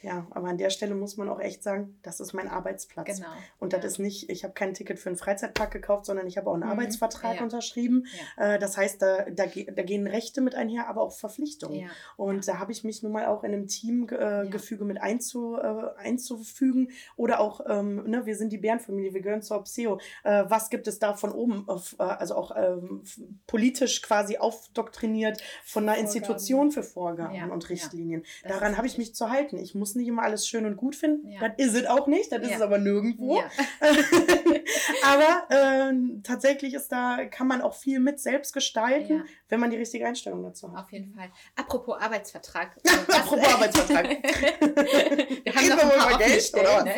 Ja, 0.02 0.26
aber 0.30 0.48
an 0.48 0.58
der 0.58 0.70
Stelle 0.70 0.94
muss 0.94 1.16
man 1.16 1.28
auch 1.28 1.40
echt 1.40 1.62
sagen, 1.62 1.98
das 2.02 2.20
ist 2.20 2.32
mein 2.32 2.48
Arbeitsplatz. 2.48 3.16
genau. 3.18 3.28
Und 3.58 3.72
das 3.72 3.82
ja. 3.82 3.86
ist 3.88 3.98
nicht, 3.98 4.30
ich 4.30 4.44
habe 4.44 4.54
kein 4.54 4.74
Ticket 4.74 4.98
für 4.98 5.08
einen 5.10 5.16
Freizeitpark 5.16 5.70
gekauft, 5.70 6.06
sondern 6.06 6.26
ich 6.26 6.36
habe 6.38 6.48
auch 6.48 6.54
einen 6.54 6.64
Mhm. 6.64 6.70
Arbeitsvertrag 6.70 7.36
Ja. 7.36 7.42
unterschrieben. 7.42 8.06
Ja. 8.38 8.54
Äh, 8.54 8.58
das 8.58 8.76
heißt, 8.76 9.00
da, 9.02 9.24
da, 9.30 9.44
da 9.46 9.82
gehen 9.82 10.06
Rechte 10.06 10.40
mit 10.40 10.54
einher, 10.54 10.88
aber 10.88 11.02
auch 11.02 11.12
Verpflichtungen. 11.12 11.90
Und 12.16 12.46
da 12.48 12.58
habe 12.58 12.72
ich 12.72 12.84
mich 12.84 13.02
nun 13.02 13.12
mal 13.12 13.26
auch 13.26 13.44
in 13.44 13.52
einem 13.52 13.66
Teamgefüge 13.66 14.84
mit 14.84 15.00
einzu, 15.00 15.56
äh, 15.56 15.90
einzufügen. 15.98 16.90
Oder 17.16 17.40
auch, 17.40 17.60
ähm, 17.68 18.04
ne, 18.08 18.26
wir 18.26 18.36
sind 18.36 18.52
die 18.52 18.58
Bärenfamilie, 18.58 19.14
wir 19.14 19.20
gehören 19.20 19.42
zur 19.42 19.58
Opseo. 19.58 20.00
Äh, 20.24 20.44
was 20.48 20.70
gibt 20.70 20.86
es 20.88 20.98
da 20.98 21.14
von 21.14 21.32
oben, 21.32 21.66
äh, 21.68 22.02
also 22.02 22.34
auch 22.36 22.52
ähm, 22.56 23.02
politisch 23.46 24.02
quasi 24.02 24.36
aufdoktriniert 24.38 25.42
von 25.64 25.84
einer 25.84 25.92
Vorgaben. 25.94 26.06
Institution 26.06 26.70
für 26.70 26.82
Vorgaben 26.82 27.50
und. 27.50 27.70
Richtlinien. 27.70 28.24
Daran 28.48 28.76
habe 28.76 28.86
ich 28.86 28.98
mich 28.98 29.14
zu 29.14 29.30
halten. 29.30 29.56
Ich 29.58 29.74
muss 29.74 29.89
muss 29.90 29.96
nicht 29.96 30.08
immer 30.08 30.22
alles 30.22 30.46
schön 30.46 30.66
und 30.66 30.76
gut 30.76 30.94
finden. 30.94 31.30
Ja. 31.30 31.48
Das 31.48 31.52
ist 31.58 31.74
es 31.74 31.86
auch 31.86 32.06
nicht, 32.06 32.30
das 32.30 32.42
ist 32.42 32.50
Ja. 32.50 32.56
es 32.56 32.62
aber 32.62 32.78
nirgendwo. 32.78 33.38
Ja. 33.38 33.50
aber 35.04 35.48
ähm, 35.50 36.22
tatsächlich 36.22 36.74
ist 36.74 36.92
da, 36.92 37.24
kann 37.26 37.46
man 37.48 37.60
auch 37.60 37.74
viel 37.74 37.98
mit 37.98 38.20
selbst 38.20 38.52
gestalten, 38.52 39.24
wenn 39.48 39.60
man 39.60 39.70
die 39.70 39.76
richtige 39.76 40.06
Einstellung 40.06 40.42
dazu 40.42 40.72
hat. 40.72 40.84
Auf 40.84 40.92
jeden 40.92 41.12
Fall. 41.14 41.30
Apropos 41.56 42.00
Arbeitsvertrag. 42.00 42.76
Apropos 43.08 43.52
Arbeitsvertrag. 43.52 44.08
wir 44.10 45.54
haben 45.54 45.58
Reden 45.58 45.76
noch 45.76 45.82
ein 45.82 45.98
paar 45.98 46.10
über 46.10 46.18
Geld, 46.18 46.54
oder 46.54 46.84
ne? 46.84 46.94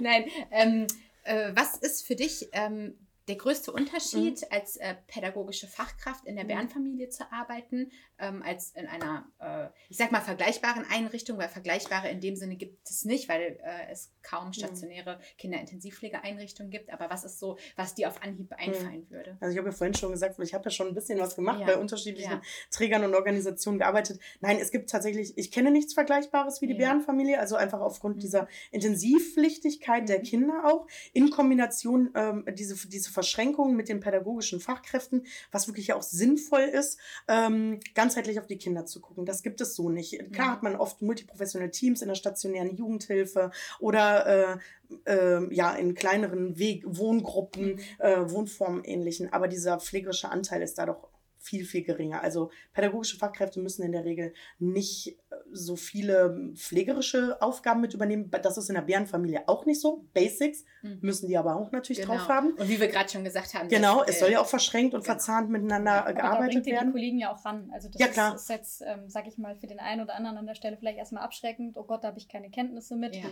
Nein, 0.00 0.24
ähm, 0.50 0.86
äh, 1.22 1.50
was 1.54 1.76
ist 1.76 2.06
für 2.06 2.16
dich 2.16 2.48
ähm, 2.52 2.94
der 3.28 3.36
größte 3.36 3.72
Unterschied, 3.72 4.40
Mhm. 4.42 4.46
als 4.50 4.76
äh, 4.76 4.94
pädagogische 5.08 5.66
Fachkraft 5.66 6.24
in 6.26 6.36
der 6.36 6.44
Mhm. 6.44 6.48
Bärenfamilie 6.48 7.08
zu 7.08 7.24
arbeiten, 7.32 7.90
ähm, 8.18 8.42
als 8.42 8.70
in 8.72 8.86
einer, 8.86 9.26
äh, 9.40 9.68
ich 9.88 9.96
sag 9.96 10.12
mal, 10.12 10.20
vergleichbaren 10.20 10.84
Einrichtung, 10.90 11.36
weil 11.38 11.48
vergleichbare 11.48 12.08
in 12.08 12.20
dem 12.20 12.36
Sinne 12.36 12.56
gibt 12.56 12.88
es 12.88 13.04
nicht, 13.04 13.28
weil 13.28 13.58
äh, 13.62 13.90
es 13.90 14.08
Mhm. 14.08 14.12
kaum 14.22 14.52
stationäre 14.52 15.20
Kinderintensivpflegeeinrichtungen 15.38 16.70
gibt. 16.70 16.90
Aber 16.92 17.10
was 17.10 17.24
ist 17.24 17.38
so, 17.38 17.58
was 17.76 17.94
dir 17.94 18.08
auf 18.08 18.22
Anhieb 18.22 18.52
einfallen 18.56 19.08
würde? 19.10 19.36
Also 19.40 19.52
ich 19.52 19.58
habe 19.58 19.68
ja 19.68 19.74
vorhin 19.74 19.94
schon 19.94 20.12
gesagt, 20.12 20.38
ich 20.38 20.54
habe 20.54 20.64
ja 20.64 20.70
schon 20.70 20.88
ein 20.88 20.94
bisschen 20.94 21.18
was 21.18 21.36
gemacht, 21.36 21.60
Ja. 21.60 21.66
bei 21.66 21.76
unterschiedlichen 21.78 22.30
Ja. 22.30 22.42
Trägern 22.70 23.04
und 23.04 23.14
Organisationen 23.14 23.78
gearbeitet. 23.78 24.20
Nein, 24.40 24.58
es 24.60 24.70
gibt 24.70 24.90
tatsächlich, 24.90 25.36
ich 25.36 25.50
kenne 25.50 25.70
nichts 25.70 25.94
Vergleichbares 25.94 26.60
wie 26.60 26.66
die 26.66 26.74
Ja. 26.74 26.78
Bärenfamilie, 26.78 27.38
also 27.38 27.56
einfach 27.56 27.80
aufgrund 27.80 28.16
Mhm. 28.16 28.20
dieser 28.20 28.48
Intensivpflichtigkeit 28.70 30.08
der 30.08 30.18
Mhm. 30.20 30.22
Kinder 30.24 30.62
auch, 30.64 30.86
in 31.12 31.30
Kombination 31.30 32.10
ähm, 32.14 32.44
diese, 32.54 32.88
diese 32.88 33.10
Verschränkungen 33.16 33.74
mit 33.76 33.88
den 33.88 34.00
pädagogischen 34.00 34.60
Fachkräften, 34.60 35.24
was 35.50 35.68
wirklich 35.68 35.94
auch 35.94 36.02
sinnvoll 36.02 36.60
ist, 36.60 36.98
ähm, 37.28 37.80
ganzheitlich 37.94 38.38
auf 38.38 38.46
die 38.46 38.58
Kinder 38.58 38.84
zu 38.84 39.00
gucken. 39.00 39.24
Das 39.24 39.42
gibt 39.42 39.62
es 39.62 39.74
so 39.74 39.88
nicht. 39.88 40.12
Klar 40.32 40.48
Ja. 40.48 40.52
hat 40.52 40.62
man 40.62 40.76
oft 40.76 41.00
multiprofessionelle 41.00 41.70
Teams 41.70 42.02
in 42.02 42.08
der 42.08 42.14
stationären 42.14 42.76
Jugendhilfe 42.76 43.50
oder 43.80 44.58
äh, 45.06 45.06
äh, 45.06 45.54
ja 45.54 45.72
in 45.74 45.94
kleineren 45.94 46.58
Weg 46.58 46.84
Wohngruppen, 46.86 47.80
äh, 47.98 48.20
Wohnformen 48.28 48.84
ähnlichen. 48.84 49.32
Aber 49.32 49.48
dieser 49.48 49.80
pflegerische 49.80 50.28
Anteil 50.28 50.60
ist 50.60 50.76
da 50.76 50.84
doch 50.84 51.08
viel, 51.38 51.64
viel 51.64 51.84
geringer. 51.84 52.22
Also 52.22 52.50
pädagogische 52.72 53.18
Fachkräfte 53.18 53.60
müssen 53.60 53.82
in 53.84 53.92
der 53.92 54.04
Regel 54.04 54.34
nicht 54.58 55.16
so 55.56 55.76
viele 55.76 56.52
pflegerische 56.54 57.40
Aufgaben 57.42 57.80
mit 57.80 57.94
übernehmen. 57.94 58.30
Das 58.30 58.56
ist 58.58 58.68
in 58.68 58.74
der 58.74 58.82
Bärenfamilie 58.82 59.48
auch 59.48 59.66
nicht 59.66 59.80
so. 59.80 60.04
Basics 60.14 60.64
Mhm. 60.82 60.98
müssen 61.00 61.26
die 61.28 61.36
aber 61.36 61.56
auch 61.56 61.72
natürlich 61.72 62.02
Genau. 62.02 62.14
drauf 62.16 62.28
haben. 62.28 62.52
Und 62.52 62.68
wie 62.68 62.78
wir 62.78 62.88
gerade 62.88 63.08
schon 63.08 63.24
gesagt 63.24 63.54
haben, 63.54 63.68
Genau, 63.68 64.04
es 64.04 64.20
soll 64.20 64.28
äh, 64.28 64.32
ja 64.32 64.40
auch 64.40 64.46
verschränkt 64.46 64.94
und 64.94 65.00
genau. 65.02 65.14
verzahnt 65.14 65.50
miteinander 65.50 65.92
äh, 65.92 65.98
Aber 65.98 66.12
da 66.12 66.20
gearbeitet 66.20 66.40
bringt 66.52 66.66
ihr 66.66 66.72
die 66.72 66.76
werden. 66.78 66.92
Kollegen 66.92 67.18
ja 67.18 67.32
auch 67.34 67.44
ran. 67.44 67.70
Also 67.72 67.88
das 67.88 68.00
Ja, 68.00 68.06
ist, 68.06 68.12
klar. 68.12 68.34
ist 68.34 68.48
jetzt, 68.50 68.82
ähm, 68.86 69.08
sag 69.08 69.26
ich 69.26 69.38
mal, 69.38 69.56
für 69.56 69.66
den 69.66 69.80
einen 69.80 70.02
oder 70.02 70.14
anderen 70.14 70.36
an 70.36 70.46
der 70.46 70.54
Stelle 70.54 70.76
vielleicht 70.76 70.98
erstmal 70.98 71.24
abschreckend. 71.24 71.76
Oh 71.76 71.84
Gott, 71.84 72.04
da 72.04 72.08
habe 72.08 72.18
ich 72.18 72.28
keine 72.28 72.50
Kenntnisse 72.50 72.94
mit. 72.96 73.16
Ja. 73.16 73.22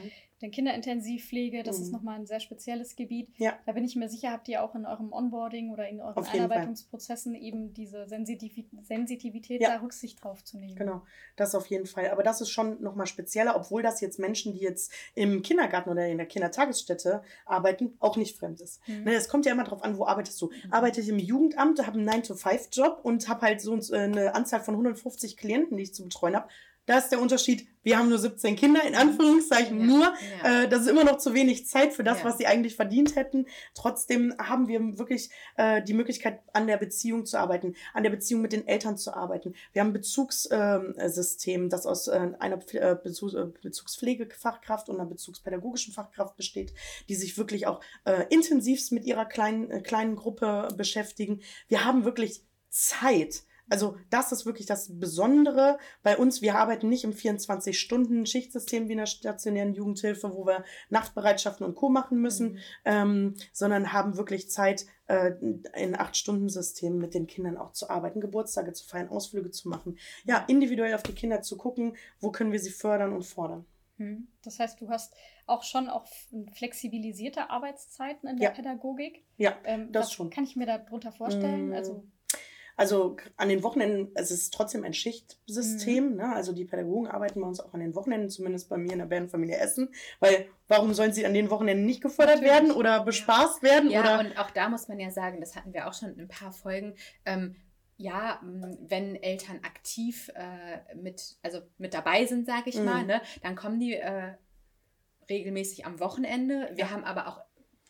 Den 0.42 0.50
Kinderintensivpflege, 0.50 1.62
das 1.62 1.78
ist 1.78 1.86
Mhm. 1.88 1.92
nochmal 1.92 2.18
ein 2.18 2.26
sehr 2.26 2.40
spezielles 2.40 2.96
Gebiet. 2.96 3.28
Ja. 3.38 3.54
Da 3.66 3.72
bin 3.72 3.84
ich 3.84 3.96
mir 3.96 4.08
sicher, 4.08 4.30
habt 4.32 4.48
ihr 4.48 4.62
auch 4.62 4.74
in 4.74 4.84
eurem 4.86 5.12
Onboarding 5.12 5.70
oder 5.70 5.88
in 5.88 6.00
euren 6.00 6.14
jeden 6.16 6.26
Fall. 6.26 6.40
Einarbeitungsprozessen 6.40 7.34
eben 7.34 7.72
diese 7.72 8.06
Sensitiv 8.08 8.64
Sensitivität 8.82 9.60
Ja. 9.60 9.70
da 9.76 9.80
Rücksicht 9.82 10.22
drauf 10.22 10.42
zu 10.44 10.58
nehmen. 10.58 10.76
Genau, 10.76 11.02
das 11.36 11.54
auf 11.54 11.66
jeden 11.66 11.86
Fall. 11.86 12.08
Aber 12.14 12.22
das 12.22 12.40
ist 12.40 12.50
schon 12.50 12.80
nochmal 12.80 13.06
spezieller, 13.06 13.56
obwohl 13.56 13.82
das 13.82 14.00
jetzt 14.00 14.20
Menschen, 14.20 14.52
die 14.52 14.60
jetzt 14.60 14.92
im 15.16 15.42
Kindergarten 15.42 15.90
oder 15.90 16.06
in 16.06 16.16
der 16.16 16.26
Kindertagesstätte 16.26 17.22
arbeiten, 17.44 17.96
auch 17.98 18.16
nicht 18.16 18.38
fremd 18.38 18.60
ist. 18.60 18.80
Mhm. 18.86 19.02
Ne, 19.02 19.14
es 19.14 19.28
kommt 19.28 19.46
ja 19.46 19.52
immer 19.52 19.64
darauf 19.64 19.82
an, 19.82 19.98
wo 19.98 20.06
arbeitest 20.06 20.40
du. 20.40 20.50
Arbeite 20.70 21.00
ich 21.00 21.08
im 21.08 21.18
Jugendamt, 21.18 21.84
habe 21.84 21.98
einen 21.98 22.08
9-to-5-Job 22.08 23.00
und 23.02 23.28
habe 23.28 23.42
halt 23.42 23.60
so 23.60 23.74
so 23.80 23.94
eine 23.94 24.34
Anzahl 24.36 24.60
von 24.60 24.74
150 24.74 25.36
Klienten, 25.36 25.76
die 25.76 25.82
ich 25.82 25.94
zu 25.94 26.04
betreuen 26.04 26.36
habe. 26.36 26.48
Da 26.86 26.98
ist 26.98 27.08
der 27.08 27.20
Unterschied, 27.20 27.66
wir 27.82 27.98
haben 27.98 28.08
nur 28.08 28.18
17 28.18 28.56
Kinder, 28.56 28.82
in 28.86 28.94
Anführungszeichen 28.94 29.78
Ja. 29.80 29.86
nur. 29.86 30.14
Ja. 30.42 30.62
Äh, 30.64 30.68
das 30.68 30.82
ist 30.82 30.88
immer 30.88 31.04
noch 31.04 31.18
zu 31.18 31.32
wenig 31.34 31.66
Zeit 31.66 31.92
für 31.92 32.04
das, 32.04 32.18
Ja. 32.20 32.24
was 32.26 32.38
sie 32.38 32.46
eigentlich 32.46 32.76
verdient 32.76 33.16
hätten. 33.16 33.46
Trotzdem 33.74 34.34
haben 34.38 34.68
wir 34.68 34.80
wirklich 34.98 35.30
äh, 35.56 35.82
die 35.82 35.94
Möglichkeit, 35.94 36.40
an 36.52 36.66
der 36.66 36.76
Beziehung 36.78 37.24
zu 37.26 37.38
arbeiten, 37.38 37.74
an 37.92 38.02
der 38.02 38.10
Beziehung 38.10 38.42
mit 38.42 38.52
den 38.52 38.66
Eltern 38.66 38.96
zu 38.96 39.14
arbeiten. 39.14 39.54
Wir 39.72 39.80
haben 39.80 39.90
ein 39.90 39.92
Bezugssystem, 39.94 41.68
das 41.68 41.86
aus 41.86 42.08
äh, 42.08 42.30
einer 42.38 42.58
äh, 42.72 42.96
Bezugs 43.02 43.34
äh, 43.34 43.46
Bezugspflegefachkraft 43.62 44.88
und 44.88 44.96
einer 45.00 45.08
bezugspädagogischen 45.08 45.92
Fachkraft 45.94 46.36
besteht, 46.36 46.72
die 47.08 47.14
sich 47.14 47.36
wirklich 47.38 47.66
auch 47.66 47.80
äh, 48.04 48.24
intensivst 48.30 48.92
mit 48.92 49.04
ihrer 49.04 49.24
kleinen, 49.24 49.82
kleinen 49.82 50.16
Gruppe 50.16 50.68
beschäftigen. 50.76 51.40
Wir 51.68 51.84
haben 51.84 52.04
wirklich 52.04 52.42
Zeit. 52.70 53.42
Also 53.70 53.96
das 54.10 54.30
ist 54.32 54.44
wirklich 54.46 54.66
das 54.66 54.98
Besondere 54.98 55.78
bei 56.02 56.16
uns. 56.18 56.42
Wir 56.42 56.56
arbeiten 56.56 56.88
nicht 56.88 57.04
im 57.04 57.12
24-Stunden-Schichtsystem 57.12 58.88
wie 58.88 58.92
in 58.92 58.98
der 58.98 59.06
stationären 59.06 59.74
Jugendhilfe, 59.74 60.34
wo 60.34 60.46
wir 60.46 60.64
Nachtbereitschaften 60.90 61.64
und 61.66 61.74
Co. 61.74 61.88
machen 61.88 62.18
müssen, 62.20 62.52
Mhm. 62.54 62.58
ähm, 62.84 63.34
sondern 63.52 63.92
haben 63.92 64.16
wirklich 64.16 64.50
Zeit, 64.50 64.86
äh, 65.06 65.32
in 65.76 65.96
Acht-Stunden-Systemen 65.98 66.98
mit 66.98 67.14
den 67.14 67.26
Kindern 67.26 67.56
auch 67.56 67.72
zu 67.72 67.90
arbeiten, 67.90 68.20
Geburtstage 68.20 68.72
zu 68.72 68.86
feiern, 68.86 69.08
Ausflüge 69.08 69.50
zu 69.50 69.68
machen. 69.68 69.98
Ja, 70.24 70.44
individuell 70.48 70.94
auf 70.94 71.02
die 71.02 71.12
Kinder 71.14 71.42
zu 71.42 71.56
gucken, 71.56 71.96
wo 72.20 72.30
können 72.30 72.52
wir 72.52 72.60
sie 72.60 72.70
fördern 72.70 73.12
und 73.12 73.24
fordern. 73.24 73.66
Mhm. 73.98 74.28
Das 74.42 74.58
heißt, 74.58 74.80
du 74.80 74.88
hast 74.88 75.14
auch 75.46 75.62
schon 75.62 75.88
auch 75.88 76.06
flexibilisierte 76.54 77.50
Arbeitszeiten 77.50 78.28
in 78.28 78.36
der 78.38 78.48
Ja. 78.48 78.54
Pädagogik. 78.54 79.24
Ja, 79.36 79.56
Ähm, 79.64 79.92
das 79.92 80.12
schon. 80.12 80.30
kann 80.30 80.44
ich 80.44 80.56
mir 80.56 80.66
darunter 80.66 81.12
vorstellen? 81.12 81.68
Mm. 81.70 81.74
Also 81.74 82.04
Also 82.76 83.16
an 83.36 83.48
den 83.48 83.62
Wochenenden, 83.62 84.10
es 84.14 84.30
ist 84.30 84.52
trotzdem 84.52 84.82
ein 84.84 84.94
Schichtsystem. 84.94 86.16
Ne? 86.16 86.32
Also 86.34 86.52
die 86.52 86.64
Pädagogen 86.64 87.06
arbeiten 87.06 87.40
bei 87.40 87.46
uns 87.46 87.60
auch 87.60 87.72
an 87.72 87.80
den 87.80 87.94
Wochenenden, 87.94 88.30
zumindest 88.30 88.68
bei 88.68 88.76
mir 88.76 88.92
in 88.92 88.98
der 88.98 89.06
Bärenfamilie 89.06 89.56
Essen. 89.56 89.94
Weil 90.20 90.48
warum 90.68 90.92
sollen 90.94 91.12
sie 91.12 91.24
an 91.26 91.34
den 91.34 91.50
Wochenenden 91.50 91.86
nicht 91.86 92.00
gefördert 92.02 92.36
Natürlich. 92.40 92.52
werden 92.52 92.70
oder 92.72 93.04
bespaßt 93.04 93.62
werden? 93.62 93.90
Ja, 93.90 94.00
oder 94.00 94.20
und 94.20 94.38
auch 94.38 94.50
da 94.50 94.68
muss 94.68 94.88
man 94.88 94.98
ja 94.98 95.10
sagen, 95.10 95.40
das 95.40 95.54
hatten 95.56 95.72
wir 95.72 95.86
auch 95.88 95.94
schon 95.94 96.14
in 96.14 96.20
ein 96.20 96.28
paar 96.28 96.52
Folgen. 96.52 96.94
Ähm, 97.24 97.54
ja, 97.96 98.40
wenn 98.42 99.14
Eltern 99.22 99.60
aktiv 99.62 100.28
äh, 100.34 100.96
mit, 100.96 101.36
also 101.42 101.60
mit 101.78 101.94
dabei 101.94 102.26
sind, 102.26 102.44
sage 102.46 102.70
ich 102.70 102.76
Mhm. 102.76 102.84
mal, 102.84 103.04
ne, 103.04 103.22
dann 103.42 103.54
kommen 103.54 103.78
die 103.78 103.94
äh, 103.94 104.32
regelmäßig 105.28 105.86
am 105.86 106.00
Wochenende. 106.00 106.70
Wir 106.72 106.86
Ja. 106.86 106.90
haben 106.90 107.04
aber 107.04 107.28
auch 107.28 107.40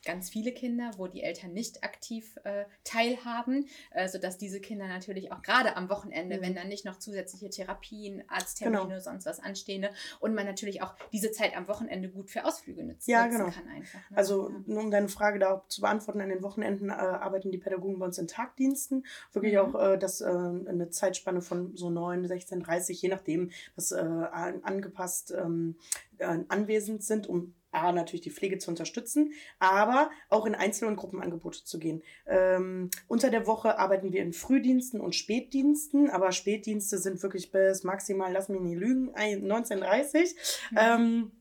ganz 0.05 0.29
viele 0.29 0.51
Kinder, 0.53 0.91
wo 0.97 1.07
die 1.07 1.23
Eltern 1.23 1.53
nicht 1.53 1.83
aktiv 1.83 2.37
äh, 2.43 2.65
teilhaben, 2.83 3.67
äh, 3.91 4.07
sodass 4.07 4.37
diese 4.37 4.59
Kinder 4.61 4.87
natürlich 4.87 5.31
auch 5.31 5.41
gerade 5.41 5.75
am 5.75 5.89
Wochenende, 5.89 6.37
Mhm. 6.37 6.41
wenn 6.41 6.55
dann 6.55 6.67
nicht 6.69 6.85
noch 6.85 6.97
zusätzliche 6.99 7.49
Therapien, 7.49 8.23
Arzttermine, 8.27 8.83
Genau. 8.87 8.99
sonst 8.99 9.25
was 9.25 9.39
anstehen 9.39 9.85
und 10.19 10.33
man 10.33 10.45
natürlich 10.45 10.81
auch 10.81 10.95
diese 11.11 11.31
Zeit 11.31 11.55
am 11.57 11.67
Wochenende 11.67 12.09
gut 12.09 12.29
für 12.29 12.45
Ausflüge 12.45 12.83
nützen, 12.83 13.09
Ja, 13.11 13.25
nutzen 13.25 13.39
genau. 13.39 13.51
kann 13.51 13.67
einfach. 13.67 14.09
Ne? 14.09 14.17
Also, 14.17 14.49
ja. 14.49 14.55
nur 14.65 14.83
um 14.83 14.91
deine 14.91 15.07
Frage 15.09 15.39
da 15.39 15.63
zu 15.67 15.81
beantworten, 15.81 16.21
an 16.21 16.29
den 16.29 16.41
Wochenenden 16.43 16.89
äh, 16.89 16.93
arbeiten 16.93 17.51
die 17.51 17.57
Pädagogen 17.57 17.99
bei 17.99 18.05
uns 18.05 18.17
in 18.17 18.27
Tagdiensten. 18.27 19.05
Wirklich 19.33 19.53
Mhm. 19.53 19.59
auch 19.59 19.75
äh, 19.93 19.97
das, 19.97 20.21
äh, 20.21 20.25
eine 20.25 20.89
Zeitspanne 20.89 21.41
von 21.41 21.75
so 21.75 21.89
9, 21.89 22.25
16, 22.27 22.59
30, 22.61 23.01
je 23.01 23.09
nachdem, 23.09 23.51
das 23.75 23.91
äh, 23.91 23.95
an, 23.97 24.63
angepasst 24.63 25.31
ähm, 25.31 25.77
äh, 26.17 26.39
anwesend 26.47 27.03
sind, 27.03 27.27
um 27.27 27.53
A, 27.75 27.91
natürlich 27.91 28.21
die 28.21 28.31
Pflege 28.31 28.57
zu 28.57 28.69
unterstützen, 28.71 29.33
aber 29.59 30.09
auch 30.29 30.45
in 30.45 30.55
Einzel- 30.55 30.87
und 30.87 30.95
Gruppenangebote 30.95 31.63
zu 31.63 31.77
gehen. 31.79 32.01
Ähm, 32.25 32.89
unter 33.07 33.29
der 33.29 33.45
Woche 33.47 33.77
arbeiten 33.77 34.11
wir 34.13 34.21
in 34.21 34.33
Frühdiensten 34.33 34.99
und 35.01 35.13
Spätdiensten, 35.15 36.09
aber 36.09 36.31
Spätdienste 36.31 36.97
sind 36.97 37.21
wirklich 37.21 37.51
bis 37.51 37.83
maximal, 37.83 38.31
lass 38.31 38.49
mich 38.49 38.61
nicht 38.61 38.77
lügen, 38.77 39.13
ein- 39.13 39.45
19.30 39.45 40.35
Mhm. 40.71 40.77
ähm, 40.79 41.31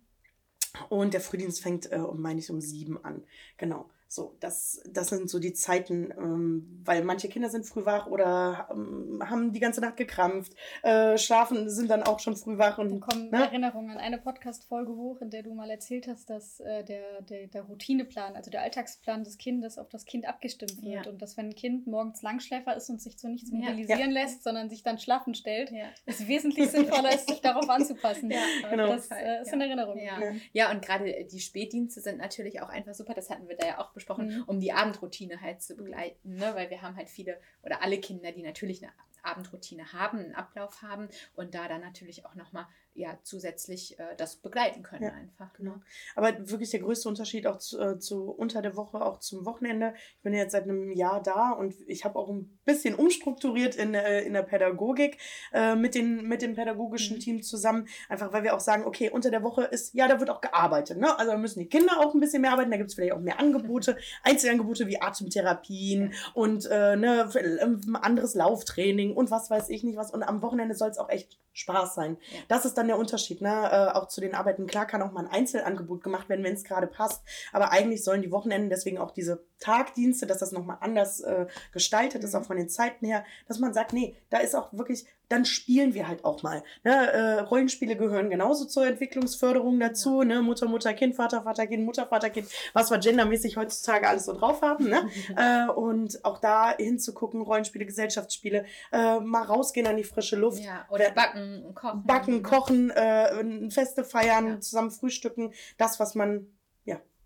und 0.88 1.14
der 1.14 1.20
Frühdienst 1.20 1.62
fängt, 1.62 1.90
äh, 1.92 1.96
um, 1.96 2.20
meine 2.20 2.40
ich, 2.40 2.50
um 2.50 2.60
sieben 2.60 3.02
an. 3.04 3.24
Genau. 3.56 3.88
So, 4.14 4.36
das, 4.38 4.80
das 4.88 5.08
sind 5.08 5.28
so 5.28 5.40
die 5.40 5.54
Zeiten, 5.54 6.12
ähm, 6.16 6.80
weil 6.84 7.02
manche 7.02 7.28
Kinder 7.28 7.48
sind 7.48 7.66
früh 7.66 7.84
wach 7.84 8.06
oder 8.06 8.68
ähm, 8.70 9.20
haben 9.28 9.52
die 9.52 9.58
ganze 9.58 9.80
Nacht 9.80 9.96
gekrampft, 9.96 10.54
äh, 10.84 11.18
schlafen, 11.18 11.68
sind 11.68 11.90
dann 11.90 12.04
auch 12.04 12.20
schon 12.20 12.36
früh 12.36 12.56
wach 12.56 12.78
und 12.78 13.00
kommen 13.00 13.30
ne? 13.30 13.38
Erinnerungen 13.38 13.90
an 13.90 13.98
eine 13.98 14.18
Podcast-Folge 14.18 14.92
hoch, 14.94 15.20
in 15.20 15.30
der 15.30 15.42
du 15.42 15.52
mal 15.52 15.68
erzählt 15.68 16.06
hast, 16.06 16.30
dass 16.30 16.60
äh, 16.60 16.84
der, 16.84 17.22
der, 17.22 17.48
der 17.48 17.62
Routineplan, 17.62 18.36
also 18.36 18.52
der 18.52 18.62
Alltagsplan 18.62 19.24
des 19.24 19.36
Kindes 19.36 19.78
auf 19.78 19.88
das 19.88 20.04
Kind 20.04 20.28
abgestimmt 20.28 20.80
wird. 20.80 21.06
Ja. 21.06 21.10
Und 21.10 21.20
dass, 21.20 21.36
wenn 21.36 21.46
ein 21.46 21.56
Kind 21.56 21.88
morgens 21.88 22.22
Langschläfer 22.22 22.76
ist 22.76 22.88
und 22.90 23.02
sich 23.02 23.18
zu 23.18 23.26
nichts 23.28 23.50
Ja. 23.50 23.56
mobilisieren 23.56 24.12
lässt, 24.12 24.44
sondern 24.44 24.70
sich 24.70 24.84
dann 24.84 25.00
schlafen 25.00 25.34
stellt, 25.34 25.72
ja. 25.72 25.86
es 26.06 26.28
wesentlich 26.28 26.70
sinnvoller 26.70 27.12
ist, 27.12 27.28
sich 27.28 27.40
darauf 27.40 27.68
anzupassen. 27.68 28.30
Ja, 28.34 28.68
genau. 28.70 28.86
Das 28.88 29.10
äh, 29.10 29.42
ist 29.42 29.52
in 29.52 29.60
Erinnerung. 29.60 29.98
Ja. 29.98 30.18
Ja, 30.52 30.70
und 30.70 30.84
gerade 30.84 31.24
die 31.24 31.40
Spätdienste 31.40 32.00
sind 32.00 32.18
natürlich 32.18 32.60
auch 32.62 32.68
einfach 32.68 32.94
super, 32.94 33.14
das 33.14 33.28
hatten 33.28 33.48
wir 33.48 33.56
da 33.56 33.66
ja 33.66 33.78
auch 33.80 33.92
besprochen, 33.92 34.03
Mhm. 34.08 34.44
um 34.46 34.60
die 34.60 34.72
Abendroutine 34.72 35.40
halt 35.40 35.62
zu 35.62 35.76
begleiten, 35.76 36.36
ne? 36.36 36.54
weil 36.54 36.70
wir 36.70 36.82
haben 36.82 36.96
halt 36.96 37.08
viele 37.08 37.38
oder 37.62 37.82
alle 37.82 37.98
Kinder, 37.98 38.32
die 38.32 38.42
natürlich 38.42 38.82
eine 38.82 38.92
Abendroutine 39.22 39.92
haben, 39.92 40.18
einen 40.18 40.34
Ablauf 40.34 40.82
haben 40.82 41.08
und 41.34 41.54
da 41.54 41.68
dann 41.68 41.80
natürlich 41.80 42.26
auch 42.26 42.34
nochmal 42.34 42.66
ja 42.94 43.18
zusätzlich 43.22 43.98
äh, 43.98 44.14
das 44.16 44.36
begleiten 44.36 44.82
können 44.82 45.02
Ja, 45.02 45.12
einfach. 45.12 45.52
Genau. 45.54 45.72
Ne? 45.72 45.82
Aber 46.14 46.50
wirklich 46.50 46.70
der 46.70 46.80
größte 46.80 47.08
Unterschied 47.08 47.46
auch 47.46 47.58
zu, 47.58 47.80
äh, 47.80 47.98
zu 47.98 48.30
unter 48.30 48.62
der 48.62 48.76
Woche, 48.76 49.04
auch 49.04 49.18
zum 49.18 49.44
Wochenende. 49.44 49.94
Ich 50.16 50.22
bin 50.22 50.32
jetzt 50.32 50.52
seit 50.52 50.64
einem 50.64 50.92
Jahr 50.92 51.22
da 51.22 51.50
und 51.50 51.74
ich 51.86 52.04
habe 52.04 52.18
auch 52.18 52.30
ein 52.30 52.58
bisschen 52.64 52.94
umstrukturiert 52.94 53.74
in, 53.74 53.94
äh, 53.94 54.22
in 54.22 54.32
der 54.32 54.42
Pädagogik 54.42 55.18
äh, 55.52 55.74
mit, 55.74 55.94
den, 55.94 56.28
mit 56.28 56.42
dem 56.42 56.54
pädagogischen 56.54 57.16
Mhm. 57.16 57.20
Team 57.20 57.42
zusammen. 57.42 57.88
Einfach 58.08 58.32
weil 58.32 58.42
wir 58.42 58.54
auch 58.54 58.60
sagen, 58.60 58.84
okay, 58.84 59.10
unter 59.10 59.30
der 59.30 59.42
Woche 59.42 59.64
ist, 59.64 59.94
ja, 59.94 60.08
da 60.08 60.20
wird 60.20 60.30
auch 60.30 60.40
gearbeitet. 60.40 60.98
Ne? 60.98 61.18
Also 61.18 61.32
da 61.32 61.38
müssen 61.38 61.58
die 61.60 61.68
Kinder 61.68 62.00
auch 62.00 62.14
ein 62.14 62.20
bisschen 62.20 62.42
mehr 62.42 62.52
arbeiten. 62.52 62.70
Da 62.70 62.76
gibt 62.76 62.90
es 62.90 62.94
vielleicht 62.94 63.12
auch 63.12 63.20
mehr 63.20 63.40
Angebote, 63.40 63.96
Einzelangebote 64.22 64.86
wie 64.86 65.00
Atemtherapien 65.00 66.12
und 66.34 66.66
äh, 66.66 66.96
ne, 66.96 67.28
ein 67.34 67.96
anderes 67.96 68.34
Lauftraining 68.34 69.14
und 69.14 69.30
was 69.30 69.50
weiß 69.50 69.68
ich 69.70 69.82
nicht 69.82 69.96
was. 69.96 70.12
Und 70.12 70.22
am 70.22 70.42
Wochenende 70.42 70.74
soll 70.74 70.90
es 70.90 70.98
auch 70.98 71.08
echt 71.08 71.38
Spaß 71.52 71.94
sein. 71.94 72.16
Ja. 72.32 72.38
Das 72.48 72.64
ist 72.64 72.74
dann 72.74 72.83
der 72.88 72.98
Unterschied, 72.98 73.40
ne? 73.40 73.70
Äh, 73.70 73.96
auch 73.96 74.08
zu 74.08 74.20
den 74.20 74.34
Arbeiten. 74.34 74.66
Klar 74.66 74.86
kann 74.86 75.02
auch 75.02 75.12
mal 75.12 75.24
ein 75.26 75.30
Einzelangebot 75.32 76.02
gemacht 76.02 76.28
werden, 76.28 76.44
wenn 76.44 76.54
es 76.54 76.64
gerade 76.64 76.86
passt. 76.86 77.22
Aber 77.52 77.72
eigentlich 77.72 78.04
sollen 78.04 78.22
die 78.22 78.30
Wochenenden 78.30 78.70
deswegen 78.70 78.98
auch 78.98 79.10
diese 79.10 79.44
Tagdienste, 79.60 80.26
dass 80.26 80.38
das 80.38 80.52
nochmal 80.52 80.78
anders 80.80 81.20
äh, 81.20 81.46
gestaltet 81.72 82.22
ist, 82.24 82.34
Mhm. 82.34 82.40
auch 82.40 82.44
von 82.46 82.56
den 82.56 82.68
Zeiten 82.68 83.06
her, 83.06 83.24
dass 83.48 83.58
man 83.58 83.72
sagt, 83.74 83.92
nee, 83.92 84.16
da 84.30 84.38
ist 84.38 84.54
auch 84.54 84.72
wirklich, 84.72 85.06
dann 85.28 85.44
spielen 85.44 85.94
wir 85.94 86.08
halt 86.08 86.24
auch 86.24 86.42
mal. 86.42 86.62
Ne? 86.82 86.92
Äh, 87.12 87.40
Rollenspiele 87.40 87.96
gehören 87.96 88.30
genauso 88.30 88.66
zur 88.66 88.86
Entwicklungsförderung 88.86 89.78
dazu. 89.80 90.22
Ne? 90.22 90.42
Mutter, 90.42 90.68
Mutter, 90.68 90.92
Kind, 90.94 91.14
Vater, 91.16 91.42
Vater, 91.42 91.66
Kind, 91.66 91.84
Mutter, 91.84 92.06
Vater, 92.06 92.30
Kind, 92.30 92.48
was 92.72 92.90
wir 92.90 92.98
gendermäßig 92.98 93.56
heutzutage 93.56 94.08
alles 94.08 94.26
so 94.26 94.32
drauf 94.34 94.62
haben. 94.62 94.88
Ne? 94.88 95.08
äh, 95.36 95.70
und 95.70 96.24
auch 96.24 96.38
da 96.38 96.76
hinzugucken, 96.76 97.42
Rollenspiele, 97.42 97.86
Gesellschaftsspiele, 97.86 98.66
äh, 98.92 99.20
mal 99.20 99.42
rausgehen 99.44 99.86
an 99.86 99.96
die 99.96 100.04
frische 100.04 100.36
Luft. 100.36 100.62
Ja, 100.62 100.86
oder 100.90 101.10
backen 101.10 101.74
kochen. 101.74 102.04
Backen, 102.06 102.42
kochen, 102.42 102.90
äh, 102.90 103.70
Feste 103.70 104.04
feiern, 104.04 104.46
Ja. 104.48 104.60
zusammen 104.60 104.90
frühstücken, 104.90 105.52
das, 105.78 105.98
was 106.00 106.14
man 106.14 106.46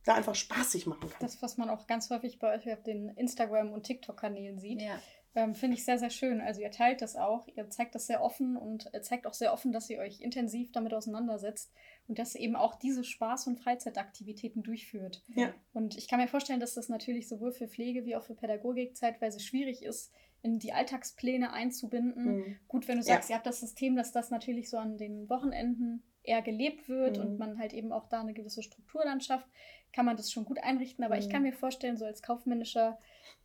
da 0.08 0.14
einfach 0.14 0.34
spaßig 0.34 0.87
machen 0.87 1.11
kann. 1.11 1.18
Das, 1.20 1.42
was 1.42 1.58
man 1.58 1.68
auch 1.68 1.87
ganz 1.87 2.08
häufig 2.08 2.38
bei 2.38 2.54
euch 2.54 2.72
auf 2.72 2.82
den 2.82 3.11
Instagram- 3.11 3.72
und 3.72 3.82
TikTok-Kanälen 3.82 4.58
sieht, 4.58 4.80
Ja. 4.80 4.98
Ähm, 5.38 5.55
finde 5.55 5.77
ich 5.77 5.85
sehr, 5.85 5.98
sehr 5.98 6.11
schön. 6.11 6.40
Also 6.40 6.61
ihr 6.61 6.70
teilt 6.70 7.01
das 7.01 7.14
auch, 7.16 7.46
ihr 7.55 7.70
zeigt 7.70 7.94
das 7.94 8.07
sehr 8.09 8.22
offen 8.22 8.57
und 8.57 8.92
äh, 8.92 9.01
zeigt 9.03 9.27
auch 9.27 9.35
sehr 9.35 9.53
offen, 9.53 9.70
dass 9.72 9.88
ihr 9.88 9.98
euch 10.01 10.20
intensiv 10.20 10.72
damit 10.72 10.92
auseinandersetzt 10.94 11.72
und 12.09 12.18
dass 12.18 12.35
ihr 12.35 12.40
eben 12.40 12.57
auch 12.57 12.74
diese 12.74 13.03
Spaß- 13.03 13.46
und 13.48 13.61
Freizeitaktivitäten 13.61 14.62
durchführt. 14.62 15.22
Ja. 15.35 15.55
Und 15.72 15.96
ich 15.96 16.09
kann 16.09 16.20
mir 16.20 16.29
vorstellen, 16.29 16.61
dass 16.61 16.74
das 16.74 16.88
natürlich 16.88 17.29
sowohl 17.29 17.53
für 17.53 17.68
Pflege 17.68 18.05
wie 18.05 18.16
auch 18.16 18.22
für 18.24 18.35
Pädagogik 18.35 18.96
zeitweise 18.96 19.40
schwierig 19.40 19.83
ist, 19.83 20.12
in 20.42 20.59
die 20.59 20.72
Alltagspläne 20.72 21.53
einzubinden. 21.53 22.24
Mhm. 22.38 22.57
Gut, 22.68 22.88
wenn 22.88 22.98
du 23.01 23.05
Ja. 23.07 23.14
sagst, 23.14 23.31
ihr 23.31 23.37
habt 23.37 23.46
das 23.46 23.61
System, 23.61 23.96
dass 23.96 24.12
das 24.12 24.31
natürlich 24.31 24.70
so 24.70 24.79
an 24.79 24.96
den 24.96 25.29
Wochenenden 25.29 26.03
eher 26.22 26.42
gelebt 26.42 26.88
wird 26.88 27.16
Mhm. 27.18 27.22
und 27.24 27.38
man 27.38 27.59
halt 27.59 27.72
eben 27.72 27.92
auch 27.92 28.09
da 28.09 28.20
eine 28.20 28.35
gewisse 28.35 28.62
Struktur 28.62 29.03
dann 29.05 29.20
schafft, 29.20 29.48
kann 29.92 30.05
man 30.05 30.16
das 30.16 30.31
schon 30.31 30.44
gut 30.44 30.59
einrichten. 30.62 31.05
Aber 31.05 31.16
ich 31.18 31.27
Mhm. 31.29 31.33
kann 31.33 31.42
mir 31.42 31.53
vorstellen, 31.53 31.96
so 31.96 32.05
als 32.05 32.22
kaufmännischer, 32.22 32.98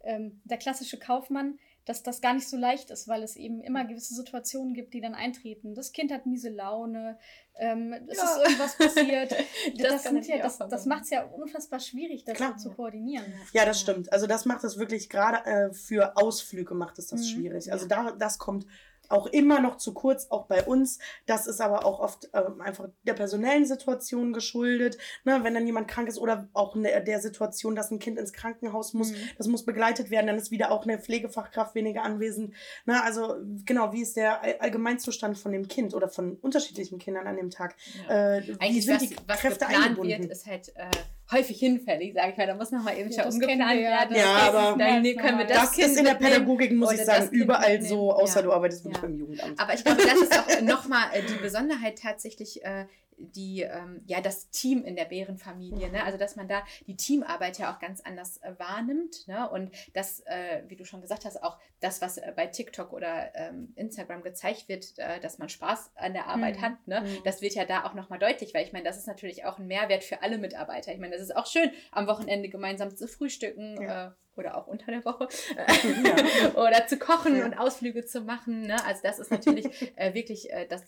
ähm, 0.04 0.42
der 0.44 0.58
klassische 0.58 1.00
Kaufmann, 1.00 1.58
dass 1.86 2.02
das 2.04 2.22
gar 2.22 2.34
nicht 2.34 2.48
so 2.48 2.58
leicht 2.58 2.90
ist, 2.92 3.08
weil 3.08 3.24
es 3.24 3.36
eben 3.36 3.62
immer 3.62 3.86
gewisse 3.86 4.14
Situationen 4.14 4.74
gibt, 4.74 4.94
die 4.94 5.02
dann 5.02 5.16
eintreten. 5.16 5.76
Das 5.76 5.92
Kind 5.92 6.12
hat 6.12 6.26
miese 6.26 6.50
Laune, 6.50 7.18
ähm, 7.56 7.94
es 8.08 8.18
Ja. 8.18 8.24
ist 8.24 8.38
irgendwas 8.44 8.78
passiert. 8.78 9.32
Das 9.78 10.04
das 10.04 10.28
ja, 10.28 10.38
das, 10.38 10.58
das 10.58 10.86
macht 10.86 11.04
es 11.04 11.10
ja 11.10 11.24
unfassbar 11.24 11.80
schwierig, 11.80 12.24
das 12.26 12.36
Klar. 12.36 12.58
zu 12.58 12.72
koordinieren. 12.72 13.26
Ja, 13.54 13.66
das 13.66 13.80
stimmt. 13.80 14.12
Also 14.14 14.28
das 14.28 14.46
macht 14.46 14.64
es 14.64 14.78
wirklich 14.78 15.10
gerade 15.10 15.46
äh, 15.46 15.74
für 15.74 16.16
Ausflüge 16.18 16.74
macht 16.74 17.00
es 17.00 17.08
das 17.08 17.22
Mhm. 17.22 17.26
schwierig. 17.26 17.72
Also 17.72 17.88
da, 17.88 18.12
das 18.12 18.38
kommt 18.38 18.66
auch 19.14 19.28
immer 19.28 19.60
noch 19.62 19.78
zu 19.78 19.94
kurz, 19.94 20.28
auch 20.30 20.46
bei 20.48 20.64
uns. 20.64 21.00
Das 21.26 21.48
ist 21.48 21.62
aber 21.62 21.86
auch 21.86 22.00
oft 22.00 22.30
ähm, 22.34 22.60
einfach 22.62 22.90
der 23.04 23.14
personellen 23.14 23.66
Situation 23.66 24.34
geschuldet. 24.34 24.98
Ne? 25.24 25.40
Wenn 25.44 25.54
dann 25.54 25.66
jemand 25.66 25.88
krank 25.88 26.08
ist 26.08 26.20
oder 26.20 26.50
auch 26.54 26.76
ne, 26.76 27.02
der 27.06 27.20
Situation, 27.22 27.76
dass 27.76 27.92
ein 27.92 28.00
Kind 28.00 28.18
ins 28.20 28.34
Krankenhaus 28.34 28.94
muss, 28.94 29.12
Mhm. 29.12 29.16
das 29.38 29.48
muss 29.48 29.64
begleitet 29.66 30.10
werden, 30.10 30.28
dann 30.28 30.38
ist 30.38 30.52
wieder 30.52 30.72
auch 30.72 30.84
eine 30.84 30.98
Pflegefachkraft 31.00 31.76
weniger 31.76 32.04
anwesend. 32.04 32.54
Ne? 32.86 33.02
Also 33.04 33.36
genau, 33.66 33.94
wie 33.94 34.02
ist 34.02 34.16
der 34.18 34.42
All- 34.42 34.58
Allgemeinzustand 34.60 35.38
von 35.38 35.52
dem 35.52 35.68
Kind 35.68 35.94
oder 35.94 36.10
von 36.10 36.36
unterschiedlichen 36.38 36.98
Kindern 37.00 37.28
an 37.28 37.36
dem 37.38 37.50
Tag? 37.50 37.76
Ja. 38.10 38.36
Äh, 38.38 38.56
Eigentlich, 38.60 38.86
sind 38.86 38.96
was, 39.02 39.10
die 39.10 39.16
was 39.28 39.40
Kräfte 39.40 39.60
geplant 39.66 39.86
eingebunden? 39.86 40.22
wird, 40.24 40.32
ist 40.32 40.46
halt 40.48 40.70
äh, 40.76 40.90
häufig 41.34 41.60
hinfällig, 41.60 42.14
sage 42.14 42.32
ich 42.32 42.38
mal. 42.38 42.48
Da 42.48 42.56
muss 42.56 42.72
nochmal 42.72 42.98
eben 42.98 43.10
Ja, 43.10 43.16
schon 43.16 43.26
das 43.26 43.34
umgeplant 43.36 43.80
werden. 43.82 44.16
Ja, 44.16 44.36
aber- 44.48 44.78
dann 44.78 45.02
ne, 45.02 45.16
können 45.16 45.38
wir 45.40 45.46
das, 45.46 45.72
das 45.72 45.78
ist 45.80 45.98
in 45.98 46.06
der. 46.06 46.14
Pädagogik, 46.16 46.72
muss 46.74 46.94
ich 46.94 47.04
sagen, 47.04 47.30
überall 47.32 47.72
mitnehmen. 47.74 47.90
so, 47.90 48.14
außer 48.14 48.40
Ja. 48.40 48.46
du 48.46 48.54
arbeitest 48.54 48.86
wirklich 48.86 49.02
Ja. 49.02 49.08
beim 49.10 49.18
Jugendamt. 49.18 49.60
Aber 49.60 49.74
ich 49.74 49.84
glaube, 49.84 50.02
das 50.04 50.22
ist 50.22 50.40
auch 50.40 50.62
nochmal 50.62 51.08
äh, 51.14 51.22
die 51.24 51.42
Besonderheit 51.42 52.00
tatsächlich, 52.02 52.64
äh, 52.64 52.86
die, 53.18 53.62
ähm, 53.62 54.02
ja, 54.06 54.22
das 54.22 54.50
Team 54.50 54.84
in 54.84 54.96
der 54.96 55.06
Bärenfamilie. 55.06 55.90
Ne? 55.92 56.04
Also, 56.04 56.18
dass 56.18 56.36
man 56.36 56.48
da 56.48 56.64
die 56.88 56.96
Teamarbeit 56.96 57.58
ja 57.58 57.74
auch 57.74 57.80
ganz 57.80 58.02
anders 58.02 58.38
äh, 58.38 58.54
wahrnimmt. 58.58 59.28
Ne? 59.28 59.50
Und 59.50 59.72
das, 59.94 60.22
äh, 60.26 60.64
wie 60.68 60.76
du 60.76 60.86
schon 60.86 61.02
gesagt 61.02 61.26
hast, 61.26 61.42
auch 61.44 61.58
das, 61.80 62.02
was 62.02 62.18
äh, 62.18 62.32
bei 62.36 62.48
TikTok 62.48 62.94
oder 62.94 63.34
ähm, 63.36 63.74
Instagram 63.76 64.22
gezeigt 64.24 64.68
wird, 64.70 64.98
äh, 64.98 65.20
dass 65.20 65.38
man 65.38 65.50
Spaß 65.50 65.92
an 65.96 66.14
der 66.14 66.28
Arbeit 66.28 66.58
Mhm. 66.58 66.62
hat, 66.62 66.88
ne? 66.88 67.02
Mhm. 67.02 67.24
das 67.24 67.42
wird 67.42 67.54
ja 67.56 67.66
da 67.66 67.86
auch 67.86 67.94
nochmal 67.94 68.20
deutlich, 68.20 68.54
weil 68.54 68.66
ich 68.66 68.74
meine, 68.74 68.86
das 68.86 68.98
ist 68.98 69.08
natürlich 69.08 69.46
auch 69.46 69.60
ein 69.60 69.68
Mehrwert 69.68 70.04
für 70.04 70.22
alle 70.22 70.38
Mitarbeiter. 70.38 70.92
Ich 70.92 71.00
meine, 71.00 71.14
das 71.14 71.22
ist 71.22 71.36
auch 71.36 71.46
schön, 71.48 71.72
am 71.92 72.08
Wochenende 72.08 72.50
gemeinsam 72.50 72.96
zu 72.96 73.08
frühstücken. 73.08 73.82
Ja. 73.82 74.08
Äh, 74.08 74.12
oder 74.36 74.58
auch 74.58 74.66
unter 74.66 74.88
der 74.92 75.06
Woche 75.06 75.28
Ja. 75.56 76.56
oder 76.56 76.88
zu 76.88 76.98
kochen 76.98 77.38
Ja. 77.38 77.46
und 77.46 77.54
Ausflüge 77.54 78.04
zu 78.04 78.22
machen. 78.22 78.62
Ne? 78.62 78.84
Also 78.84 79.02
das 79.04 79.20
ist 79.20 79.30
natürlich 79.30 79.68
äh, 79.96 80.16
wirklich 80.16 80.52
äh, 80.52 80.66
das 80.68 80.84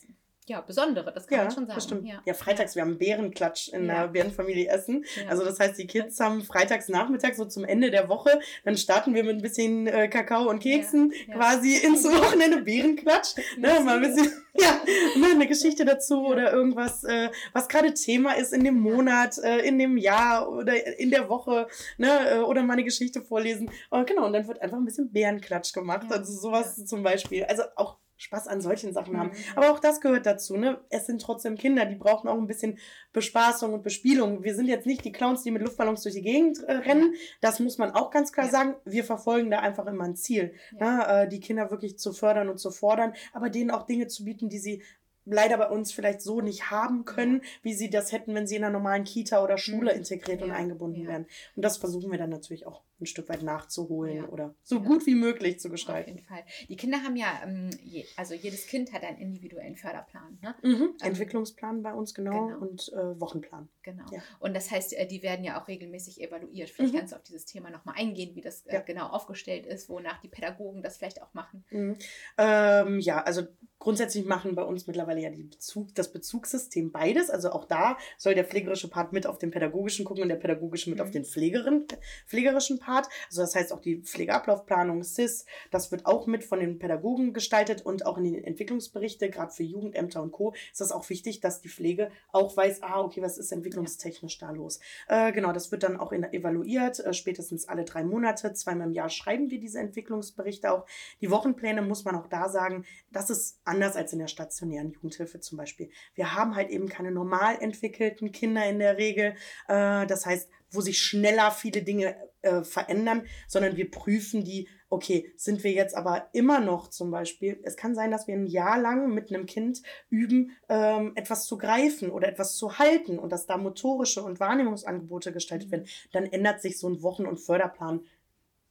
ja, 0.47 0.61
Besondere, 0.61 1.11
das 1.11 1.25
kann 1.27 1.37
Ja, 1.39 1.43
man 1.45 1.53
schon 1.53 1.65
sagen. 1.65 1.75
das 1.75 1.83
stimmt. 1.83 2.07
Ja. 2.07 2.21
Ja. 2.25 2.33
freitags, 2.33 2.75
wir 2.75 2.83
haben 2.83 2.97
Bärenklatsch 2.97 3.69
in 3.69 3.87
Ja. 3.87 4.01
der 4.01 4.07
Bärenfamilie 4.09 4.67
Essen. 4.69 5.03
Ja. 5.15 5.29
Also 5.29 5.43
das 5.43 5.59
heißt, 5.59 5.77
die 5.77 5.87
Kids 5.87 6.19
haben 6.19 6.43
freitags 6.43 6.87
Nachmittag, 6.87 7.35
so 7.35 7.45
zum 7.45 7.65
Ende 7.65 7.89
der 7.89 8.09
Woche, 8.09 8.39
dann 8.63 8.77
starten 8.77 9.15
wir 9.15 9.23
mit 9.23 9.37
ein 9.37 9.41
bisschen 9.41 9.87
äh, 9.87 10.07
Kakao 10.07 10.49
und 10.49 10.59
Keksen 10.59 11.11
quasi 11.31 11.77
ins 11.77 12.03
Wochenende 12.05 12.61
Bärenklatsch. 12.61 13.35
ne, 13.57 13.79
mal 13.83 13.97
ein 13.97 14.01
bisschen, 14.03 14.31
ja, 14.53 14.79
ne, 15.17 15.27
eine 15.31 15.47
Geschichte 15.47 15.83
dazu 15.83 16.25
oder 16.25 16.53
irgendwas, 16.53 17.03
äh, 17.03 17.29
was 17.53 17.67
gerade 17.67 17.93
Thema 17.93 18.33
ist 18.33 18.53
in 18.53 18.63
dem 18.63 18.79
Monat, 18.79 19.37
äh, 19.39 19.59
in 19.59 19.79
dem 19.79 19.97
Jahr 19.97 20.49
oder 20.51 20.99
in 20.99 21.09
der 21.09 21.27
Woche, 21.27 21.67
ne, 21.97 22.09
äh, 22.29 22.37
oder 22.39 22.61
mal 22.63 22.73
eine 22.73 22.83
Geschichte 22.83 23.21
vorlesen. 23.21 23.71
Oh, 23.89 24.03
genau, 24.05 24.25
und 24.27 24.33
dann 24.33 24.47
wird 24.47 24.61
einfach 24.61 24.77
ein 24.77 24.85
bisschen 24.85 25.11
Bärenklatsch 25.11 25.73
gemacht. 25.73 26.05
Also 26.11 26.31
sowas 26.33 26.85
zum 26.85 27.01
Beispiel. 27.01 27.43
Also 27.45 27.63
auch 27.75 27.97
Spaß 28.17 28.47
an 28.47 28.61
solchen 28.61 28.93
Sachen 28.93 29.17
haben. 29.19 29.29
Mhm. 29.29 29.35
Aber 29.57 29.71
auch 29.71 29.79
das 29.79 29.99
gehört 29.99 30.25
dazu, 30.25 30.55
ne? 30.55 30.79
Es 30.89 31.05
sind 31.05 31.21
trotzdem 31.21 31.57
Kinder, 31.57 31.85
die 31.85 31.95
brauchen 31.95 32.27
auch 32.29 32.37
ein 32.37 32.47
bisschen 32.47 32.77
Bespaßung 33.11 33.73
und 33.73 33.83
Bespielung. 33.83 34.43
Wir 34.43 34.55
sind 34.55 34.67
jetzt 34.67 34.85
nicht 34.85 35.03
die 35.03 35.11
Clowns, 35.11 35.43
die 35.43 35.51
mit 35.51 35.61
Luftballons 35.61 36.03
durch 36.03 36.15
die 36.15 36.21
Gegend 36.21 36.63
äh, 36.63 36.71
rennen. 36.73 37.13
Das 37.41 37.59
muss 37.59 37.77
man 37.77 37.91
auch 37.91 38.11
ganz 38.11 38.31
klar 38.31 38.45
Ja. 38.45 38.51
sagen. 38.51 38.75
Wir 38.85 39.03
verfolgen 39.03 39.51
da 39.51 39.59
einfach 39.59 39.85
immer 39.87 40.05
ein 40.05 40.15
Ziel, 40.15 40.53
Ja. 40.79 40.97
ne? 40.97 41.23
äh, 41.23 41.27
die 41.27 41.39
Kinder 41.41 41.71
wirklich 41.71 41.99
zu 41.99 42.13
fördern 42.13 42.49
und 42.49 42.57
zu 42.57 42.71
fordern, 42.71 43.13
aber 43.33 43.49
denen 43.49 43.71
auch 43.71 43.83
Dinge 43.83 44.07
zu 44.07 44.23
bieten, 44.23 44.47
die 44.49 44.59
sie 44.59 44.81
leider 45.27 45.57
bei 45.57 45.67
uns 45.69 45.91
vielleicht 45.91 46.21
so 46.21 46.39
nicht 46.39 46.69
haben 46.71 47.03
können, 47.03 47.41
wie 47.63 47.73
sie 47.73 47.89
das 47.89 48.11
hätten, 48.11 48.35
wenn 48.35 48.45
sie 48.47 48.55
in 48.57 48.63
einer 48.63 48.71
normalen 48.71 49.03
Kita 49.05 49.43
oder 49.43 49.57
Schule 49.57 49.91
Mhm. 49.91 49.97
integriert 49.97 50.41
und 50.43 50.51
eingebunden 50.51 51.01
ja. 51.01 51.09
werden. 51.09 51.25
Und 51.55 51.65
das 51.65 51.77
versuchen 51.77 52.11
wir 52.11 52.19
dann 52.19 52.29
natürlich 52.29 52.65
auch 52.67 52.83
ein 52.99 53.05
Stück 53.05 53.27
weit 53.29 53.43
nachzuholen 53.43 54.17
Ja. 54.17 54.29
oder 54.29 54.55
so 54.63 54.75
Ja. 54.77 54.81
gut 54.83 55.05
wie 55.05 55.15
möglich 55.15 55.59
zu 55.59 55.67
Auf 55.67 55.73
gestalten. 55.73 56.11
jeden 56.11 56.23
Fall. 56.23 56.43
Die 56.69 56.77
Kinder 56.77 57.03
haben 57.03 57.15
ja, 57.17 57.41
ähm, 57.43 57.69
also 58.15 58.33
jedes 58.33 58.67
Kind 58.67 58.93
hat 58.93 59.03
einen 59.03 59.17
individuellen 59.17 59.75
Förderplan. 59.75 60.39
Ne? 60.41 60.55
Mhm. 60.63 60.93
Entwicklungsplan 61.01 61.81
bei 61.83 61.93
uns, 61.93 62.13
genau, 62.13 62.47
genau. 62.47 62.59
und 62.59 62.91
äh, 62.93 63.19
Wochenplan. 63.19 63.67
Genau. 63.83 64.05
Ja. 64.11 64.21
Und 64.39 64.55
das 64.55 64.71
heißt, 64.71 64.93
äh, 64.93 65.05
die 65.07 65.21
werden 65.23 65.43
ja 65.43 65.61
auch 65.61 65.67
regelmäßig 65.67 66.21
evaluiert. 66.21 66.69
Vielleicht 66.69 66.93
Mhm. 66.93 66.97
kannst 66.99 67.13
du 67.13 67.17
auf 67.17 67.23
dieses 67.23 67.45
Thema 67.45 67.69
nochmal 67.69 67.95
eingehen, 67.97 68.35
wie 68.35 68.41
das 68.41 68.65
äh, 68.67 68.81
genau 68.85 69.07
aufgestellt 69.07 69.65
ist, 69.65 69.89
wonach 69.89 70.21
die 70.21 70.29
Pädagogen 70.29 70.81
das 70.81 70.97
vielleicht 70.97 71.21
auch 71.21 71.33
machen. 71.33 71.65
Mhm. 71.71 71.97
Ähm, 72.37 72.99
ja, 72.99 73.21
also 73.21 73.43
grundsätzlich 73.85 74.25
machen 74.25 74.55
bei 74.55 74.63
uns 74.63 74.87
mittlerweile 74.87 75.21
ja 75.21 75.29
die 75.29 75.43
Bezug, 75.43 75.93
das 75.93 76.11
Bezugssystem 76.11 76.91
beides. 76.91 77.29
Also 77.29 77.51
auch 77.51 77.65
da 77.65 77.99
soll 78.17 78.33
der 78.33 78.43
pflegerische 78.43 78.87
Part 78.87 79.13
mit 79.13 79.27
auf 79.27 79.37
den 79.37 79.51
pädagogischen 79.51 80.05
gucken 80.05 80.23
und 80.23 80.29
der 80.29 80.37
pädagogische 80.37 80.89
mit 80.89 80.97
Mhm. 80.97 81.05
auf 81.05 81.11
den 81.11 81.23
Pflegerin, 81.23 81.85
pflegerischen 82.25 82.79
Part. 82.79 83.07
Also 83.29 83.41
das 83.41 83.53
heißt 83.53 83.71
auch 83.71 83.79
die 83.79 83.97
Pflegeablaufplanung, 83.97 85.03
SIS, 85.03 85.45
das 85.69 85.91
wird 85.91 86.07
auch 86.07 86.25
mit 86.25 86.43
von 86.43 86.61
den 86.61 86.79
Pädagogen 86.79 87.31
gestaltet 87.31 87.85
und 87.85 88.07
auch 88.07 88.17
in 88.17 88.23
den 88.23 88.43
Entwicklungsberichte, 88.43 89.29
gerade 89.29 89.51
für 89.51 89.61
Jugendämter 89.61 90.23
und 90.23 90.31
Co. 90.31 90.55
ist 90.71 90.81
das 90.81 90.91
auch 90.91 91.07
wichtig, 91.11 91.39
dass 91.39 91.61
die 91.61 91.69
Pflege 91.69 92.09
auch 92.31 92.57
weiß, 92.57 92.81
ah, 92.81 93.01
okay, 93.01 93.21
was 93.21 93.37
ist 93.37 93.51
entwicklungstechnisch 93.51 94.39
da 94.39 94.49
los. 94.49 94.79
Äh, 95.07 95.31
genau, 95.31 95.53
das 95.53 95.71
wird 95.71 95.83
dann 95.83 95.97
auch 95.97 96.11
in, 96.11 96.23
evaluiert, 96.23 97.01
äh, 97.01 97.13
spätestens 97.13 97.67
alle 97.67 97.83
drei 97.83 98.03
Monate, 98.03 98.51
zweimal 98.53 98.87
im 98.87 98.93
Jahr 98.93 99.09
schreiben 99.09 99.51
wir 99.51 99.59
diese 99.59 99.77
Entwicklungsberichte 99.77 100.71
auch. 100.71 100.87
Die 101.21 101.29
Wochenpläne 101.29 101.83
muss 101.83 102.03
man 102.03 102.15
auch 102.15 102.25
da 102.25 102.49
sagen, 102.49 102.83
das 103.11 103.29
ist 103.29 103.59
anders 103.75 103.95
als 103.95 104.13
in 104.13 104.19
der 104.19 104.27
stationären 104.27 104.91
Jugendhilfe 104.91 105.39
zum 105.39 105.57
Beispiel. 105.57 105.89
Wir 106.13 106.33
haben 106.33 106.55
halt 106.55 106.69
eben 106.69 106.87
keine 106.87 107.11
normal 107.11 107.57
entwickelten 107.59 108.31
Kinder 108.31 108.65
in 108.67 108.79
der 108.79 108.97
Regel. 108.97 109.35
Äh, 109.67 110.07
das 110.07 110.25
heißt, 110.25 110.49
wo 110.71 110.81
sich 110.81 110.99
schneller 110.99 111.51
viele 111.51 111.83
Dinge 111.83 112.15
äh, 112.41 112.63
verändern, 112.63 113.23
sondern 113.47 113.75
wir 113.75 113.89
prüfen 113.91 114.43
die, 114.43 114.67
okay, 114.89 115.31
sind 115.35 115.63
wir 115.63 115.71
jetzt 115.71 115.95
aber 115.95 116.29
immer 116.33 116.59
noch 116.59 116.89
zum 116.89 117.11
Beispiel, 117.11 117.59
es 117.63 117.75
kann 117.75 117.95
sein, 117.95 118.11
dass 118.11 118.27
wir 118.27 118.35
ein 118.35 118.47
Jahr 118.47 118.79
lang 118.79 119.13
mit 119.13 119.29
einem 119.29 119.45
Kind 119.45 119.81
üben, 120.09 120.51
ähm, 120.69 121.13
etwas 121.15 121.45
zu 121.45 121.57
greifen 121.57 122.09
oder 122.09 122.27
etwas 122.27 122.55
zu 122.55 122.77
halten 122.77 123.19
und 123.19 123.31
dass 123.31 123.45
da 123.45 123.57
motorische 123.57 124.23
und 124.23 124.39
Wahrnehmungsangebote 124.39 125.33
gestaltet 125.33 125.67
Mhm. 125.67 125.71
werden, 125.71 125.87
dann 126.13 126.25
ändert 126.25 126.61
sich 126.61 126.79
so 126.79 126.87
ein 126.87 127.01
Wochen- 127.01 127.25
und 127.25 127.39
Förderplan 127.39 128.01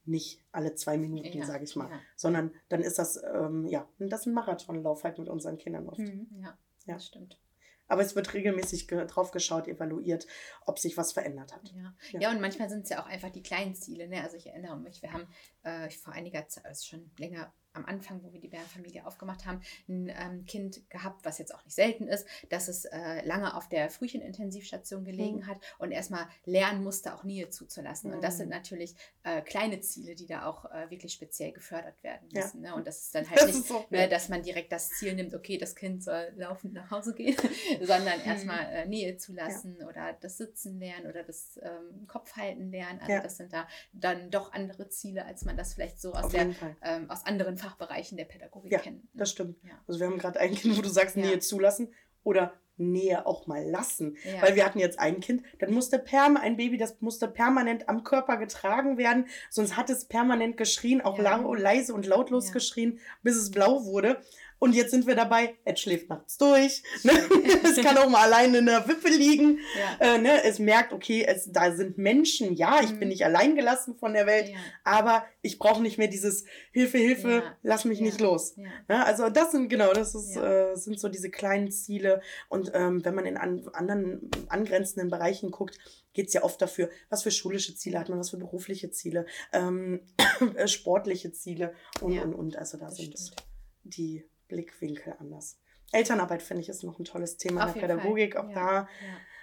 nicht 0.05 0.43
alle 0.51 0.75
zwei 0.75 0.97
Minuten, 0.97 1.37
Ja, 1.37 1.45
sage 1.45 1.63
ich 1.63 1.75
mal, 1.75 1.89
ja. 1.89 1.99
sondern 2.15 2.53
dann 2.69 2.81
ist 2.81 2.99
das, 2.99 3.19
ähm, 3.33 3.65
ja, 3.67 3.87
das 3.99 4.21
ist 4.21 4.25
ein 4.27 4.33
Marathonlauf 4.33 5.03
halt 5.03 5.17
mit 5.19 5.29
unseren 5.29 5.57
Kindern 5.57 5.87
oft. 5.89 5.99
Mhm. 5.99 6.27
Ja, 6.39 6.57
Ja. 6.85 6.93
das 6.95 7.07
stimmt. 7.07 7.39
Aber 7.87 8.01
es 8.01 8.15
wird 8.15 8.33
regelmäßig 8.33 8.87
ge- 8.87 9.05
drauf 9.05 9.29
geschaut, 9.29 9.67
evaluiert, 9.67 10.25
ob 10.65 10.79
sich 10.79 10.97
was 10.97 11.11
verändert 11.13 11.53
hat. 11.53 11.71
Ja. 11.75 11.93
Ja. 12.13 12.19
Ja. 12.21 12.31
und 12.31 12.41
manchmal 12.41 12.67
sind 12.69 12.83
es 12.83 12.89
ja 12.89 13.01
auch 13.03 13.05
einfach 13.07 13.29
die 13.29 13.43
kleinen 13.43 13.75
Ziele. 13.75 14.07
Ne? 14.07 14.23
Also 14.23 14.37
ich 14.37 14.47
erinnere 14.47 14.77
mich, 14.77 15.01
wir 15.03 15.13
haben 15.13 15.27
äh, 15.63 15.89
vor 15.91 16.13
einiger 16.13 16.47
Zeit, 16.47 16.65
also 16.65 16.83
schon 16.83 17.11
länger 17.19 17.53
am 17.75 17.85
Anfang, 17.85 18.23
wo 18.23 18.31
wir 18.33 18.39
die 18.39 18.47
Bärenfamilie 18.47 19.05
aufgemacht 19.05 19.45
haben, 19.45 19.61
ein 19.87 20.09
ähm, 20.09 20.45
Kind 20.45 20.89
gehabt, 20.89 21.25
was 21.25 21.37
jetzt 21.37 21.53
auch 21.53 21.63
nicht 21.65 21.75
selten 21.75 22.07
ist, 22.07 22.25
dass 22.49 22.67
es 22.67 22.85
äh, 22.85 23.25
lange 23.25 23.55
auf 23.55 23.67
der 23.69 23.89
Frühchenintensivstation 23.89 25.03
gelegen 25.05 25.37
Mhm. 25.39 25.47
hat 25.47 25.59
und 25.79 25.91
erstmal 25.91 26.27
lernen 26.45 26.83
musste, 26.83 27.13
auch 27.13 27.23
Nähe 27.23 27.49
zuzulassen. 27.49 28.13
Und 28.13 28.23
das 28.23 28.35
Mhm. 28.35 28.37
sind 28.39 28.49
natürlich 28.49 28.95
äh, 29.23 29.41
kleine 29.41 29.79
Ziele, 29.81 30.15
die 30.15 30.25
da 30.27 30.45
auch 30.45 30.65
äh, 30.71 30.89
wirklich 30.89 31.13
speziell 31.13 31.51
gefördert 31.51 32.01
werden 32.03 32.29
Ja. 32.31 32.41
müssen. 32.43 32.61
Ne? 32.61 32.75
Und 32.75 32.85
das 32.87 33.01
ist 33.01 33.15
dann 33.15 33.25
halt 33.29 33.39
Das 33.39 33.53
nicht 33.55 33.67
so. 33.67 33.85
ne, 33.89 34.07
dass 34.07 34.29
man 34.29 34.41
direkt 34.43 34.71
das 34.71 34.89
Ziel 34.89 35.13
nimmt, 35.15 35.33
okay, 35.33 35.57
das 35.57 35.75
Kind 35.75 36.03
soll 36.03 36.31
laufend 36.35 36.73
nach 36.73 36.91
Hause 36.91 37.13
gehen, 37.13 37.35
sondern 37.81 38.19
Mhm. 38.19 38.25
erstmal 38.25 38.65
äh, 38.71 38.85
Nähe 38.85 39.17
zulassen 39.17 39.77
oder 39.83 40.13
das 40.21 40.37
Sitzen 40.37 40.79
lernen 40.79 41.07
oder 41.07 41.23
das 41.23 41.59
ähm, 41.61 42.07
Kopfhalten 42.07 42.71
lernen. 42.71 42.99
Also 42.99 43.13
Ja. 43.13 43.21
das 43.21 43.37
sind 43.37 43.51
da 43.53 43.67
dann 43.93 44.29
doch 44.31 44.53
andere 44.53 44.89
Ziele, 44.89 45.25
als 45.25 45.45
man 45.45 45.57
das 45.57 45.73
vielleicht 45.73 45.99
so 45.99 46.13
aus, 46.13 46.31
der, 46.31 46.49
ähm, 46.81 47.09
aus 47.09 47.25
anderen 47.25 47.57
Fachbereichen 47.69 48.17
der 48.17 48.25
Pädagogik 48.25 48.71
Ja, 48.71 48.79
kennt. 48.79 49.03
ne? 49.03 49.09
Das 49.13 49.31
stimmt. 49.31 49.57
Ja. 49.63 49.71
Also 49.87 49.99
wir 49.99 50.07
haben 50.07 50.17
gerade 50.17 50.39
ein 50.39 50.53
Kind, 50.55 50.77
wo 50.77 50.81
du 50.81 50.89
sagst, 50.89 51.15
Ja. 51.15 51.23
Nähe 51.25 51.39
zulassen 51.39 51.93
oder 52.23 52.53
Nähe 52.77 53.25
auch 53.25 53.47
mal 53.47 53.63
lassen. 53.63 54.17
Ja. 54.25 54.41
Weil 54.41 54.55
wir 54.55 54.65
hatten 54.65 54.79
jetzt 54.79 54.99
ein 54.99 55.21
Kind, 55.21 55.43
dann 55.59 55.73
musste 55.73 55.97
perma 55.97 56.41
ein 56.41 56.57
Baby, 56.57 56.77
das 56.77 56.99
musste 56.99 57.29
permanent 57.29 57.87
am 57.87 58.03
Körper 58.03 58.35
getragen 58.35 58.97
werden, 58.97 59.27
sonst 59.49 59.77
hat 59.77 59.89
es 59.89 60.05
permanent 60.05 60.57
geschrien, 60.57 60.99
auch 61.01 61.17
Ja. 61.17 61.37
leise 61.53 61.93
und 61.93 62.05
lautlos 62.05 62.47
Ja. 62.47 62.53
geschrien, 62.53 62.99
bis 63.23 63.37
es 63.37 63.49
blau 63.49 63.85
wurde. 63.85 64.21
Und 64.57 64.73
jetzt 64.73 64.91
sind 64.91 65.05
wir 65.05 65.15
dabei, 65.15 65.55
es 65.65 65.79
schläft 65.81 66.09
nachts 66.09 66.37
durch. 66.37 66.81
Ne? 67.03 67.11
es 67.63 67.75
kann 67.83 67.97
auch 67.97 68.09
mal 68.09 68.21
alleine 68.23 68.59
in 68.59 68.65
der 68.65 68.87
Wippe 68.87 69.09
liegen. 69.09 69.59
ja. 69.99 70.15
Äh, 70.15 70.17
ne? 70.17 70.43
Es 70.43 70.59
merkt, 70.59 70.93
okay, 70.93 71.25
es, 71.27 71.51
da 71.51 71.75
sind 71.75 71.97
Menschen. 71.97 72.53
Ja, 72.55 72.81
ich 72.81 72.91
Mhm. 72.93 72.99
bin 72.99 73.07
nicht 73.09 73.25
allein 73.25 73.55
gelassen 73.55 73.95
von 73.95 74.13
der 74.13 74.25
Welt, 74.25 74.49
Ja. 74.49 74.57
aber 74.85 75.25
ich 75.41 75.59
brauche 75.59 75.81
nicht 75.81 75.97
mehr 75.97 76.07
dieses 76.07 76.45
Hilfe, 76.71 76.97
Hilfe, 76.97 77.29
Ja. 77.29 77.57
lass 77.63 77.85
mich 77.85 77.99
nicht 77.99 78.19
los. 78.21 78.55
Ja, 78.89 79.03
also 79.03 79.29
das 79.29 79.51
sind 79.51 79.67
genau, 79.69 79.91
das 79.93 80.15
ist, 80.15 80.35
äh, 80.37 80.73
sind 80.75 80.99
so 80.99 81.09
diese 81.09 81.29
kleinen 81.29 81.69
Ziele. 81.71 82.21
Und 82.49 82.71
ähm, 82.73 83.03
wenn 83.03 83.13
man 83.13 83.25
in 83.25 83.37
an, 83.37 83.67
anderen 83.73 84.31
angrenzenden 84.47 85.09
Bereichen 85.09 85.51
guckt, 85.51 85.77
geht 86.13 86.27
es 86.27 86.33
ja 86.33 86.43
oft 86.43 86.61
dafür, 86.61 86.89
was 87.09 87.23
für 87.23 87.31
schulische 87.31 87.75
Ziele 87.75 87.99
hat 87.99 88.07
man, 88.09 88.17
was 88.19 88.29
für 88.29 88.37
berufliche 88.37 88.89
Ziele, 88.89 89.25
ähm, 89.51 89.99
äh, 90.55 90.67
sportliche 90.67 91.33
Ziele 91.33 91.73
und, 92.01 92.17
und, 92.19 92.33
und. 92.33 92.55
Also 92.57 92.77
da 92.77 92.85
das 92.85 92.95
sind 92.97 93.19
stimmt. 93.19 93.43
die 93.83 94.23
Blickwinkel 94.47 95.15
anders. 95.19 95.57
Elternarbeit 95.91 96.41
finde 96.41 96.61
ich 96.61 96.69
ist 96.69 96.83
noch 96.83 96.99
ein 96.99 97.05
tolles 97.05 97.37
Thema 97.37 97.65
Auf 97.65 97.75
in 97.75 97.81
der 97.81 97.89
jeden 97.89 98.01
Fall. 98.01 98.13
Pädagogik. 98.13 98.35
Auch 98.37 98.49
Ja. 98.49 98.87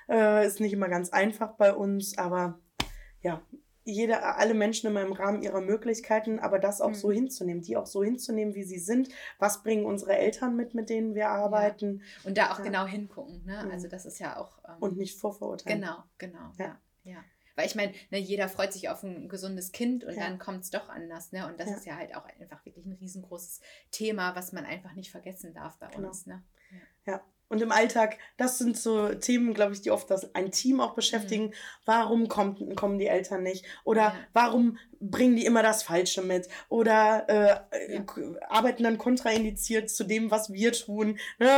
da 0.09 0.41
äh, 0.43 0.47
ist 0.47 0.61
nicht 0.61 0.73
immer 0.73 0.89
ganz 0.89 1.11
einfach 1.11 1.53
bei 1.53 1.73
uns, 1.75 2.19
aber 2.19 2.59
ja, 3.21 3.41
jeder, 3.85 4.37
alle 4.39 4.55
Menschen 4.55 4.89
immer 4.89 5.01
im 5.03 5.13
Rahmen 5.13 5.43
ihrer 5.43 5.61
Möglichkeiten, 5.61 6.39
aber 6.39 6.59
das 6.61 6.81
auch 6.81 6.91
Mhm. 6.91 6.95
so 6.95 7.11
hinzunehmen, 7.11 7.63
die 7.63 7.77
auch 7.77 7.87
so 7.87 8.05
hinzunehmen, 8.05 8.55
wie 8.55 8.63
sie 8.65 8.79
sind. 8.79 9.09
Was 9.39 9.63
bringen 9.63 9.85
unsere 9.87 10.17
Eltern 10.17 10.55
mit, 10.55 10.75
mit 10.75 10.89
denen 10.89 11.15
wir 11.15 11.31
arbeiten 11.31 12.03
Und 12.25 12.39
da 12.39 12.53
auch 12.53 12.59
Ja. 12.59 12.65
genau 12.65 12.87
hingucken. 12.87 13.45
Ne? 13.45 13.63
Mhm. 13.65 13.71
Also 13.73 13.89
das 13.89 14.05
ist 14.07 14.19
ja 14.21 14.37
auch. 14.37 14.59
Ähm, 14.69 14.77
und 14.81 14.97
nicht 14.99 15.19
vorverurteilen. 15.19 15.81
Genau, 15.81 15.97
genau. 16.19 16.53
Ja. 16.59 16.79
Ja. 17.05 17.25
Ja. 17.57 17.63
Weil 17.63 17.67
ich 17.67 17.75
meine, 17.75 17.93
ne, 18.11 18.19
jeder 18.19 18.49
freut 18.49 18.73
sich 18.73 18.89
auf 18.89 19.03
ein 19.03 19.29
gesundes 19.29 19.73
Kind 19.73 20.05
und 20.05 20.15
Ja. 20.15 20.25
dann 20.27 20.39
kommt 20.39 20.65
es 20.65 20.71
doch 20.71 20.89
anders. 20.89 21.33
Ne? 21.33 21.47
Und 21.47 21.59
das 21.61 21.69
Ja. 21.71 21.77
ist 21.77 21.87
ja 21.87 21.97
halt 21.97 22.15
auch 22.17 22.25
einfach 22.41 22.65
wirklich 22.65 22.87
ein 22.87 22.93
riesengroßes 22.93 23.61
Thema, 23.91 24.35
was 24.35 24.53
man 24.53 24.65
einfach 24.65 24.95
nicht 24.95 25.11
vergessen 25.11 25.55
darf 25.55 25.79
bei 25.79 25.89
Genau. 25.89 26.09
uns. 26.09 26.27
Ne? 26.27 26.43
Und 27.49 27.61
im 27.61 27.71
Alltag, 27.71 28.17
das 28.39 28.57
sind 28.57 28.79
so 28.79 29.13
Themen, 29.15 29.53
glaube 29.53 29.75
ich, 29.75 29.83
die 29.83 29.91
oft 29.91 30.11
das, 30.11 30.35
ein 30.35 30.51
Team 30.53 30.81
auch 30.81 30.95
beschäftigen. 30.95 31.53
Warum 31.85 32.29
kommt, 32.29 32.75
kommen 32.77 32.99
die 32.99 33.09
Eltern 33.09 33.43
nicht? 33.43 33.67
Oder 33.85 34.01
Ja. 34.01 34.15
warum 34.33 34.79
bringen 35.11 35.37
die 35.37 35.45
immer 35.45 35.63
das 35.63 35.83
Falsche 35.83 36.23
mit? 36.23 36.49
Oder 36.69 37.27
äh, 37.29 37.95
Ja. 37.95 38.05
arbeiten 38.49 38.85
dann 38.85 38.99
kontraindiziert 38.99 39.91
zu 39.91 40.05
dem, 40.05 40.31
was 40.31 40.53
wir 40.53 40.73
tun? 40.73 41.19
Ne? 41.39 41.49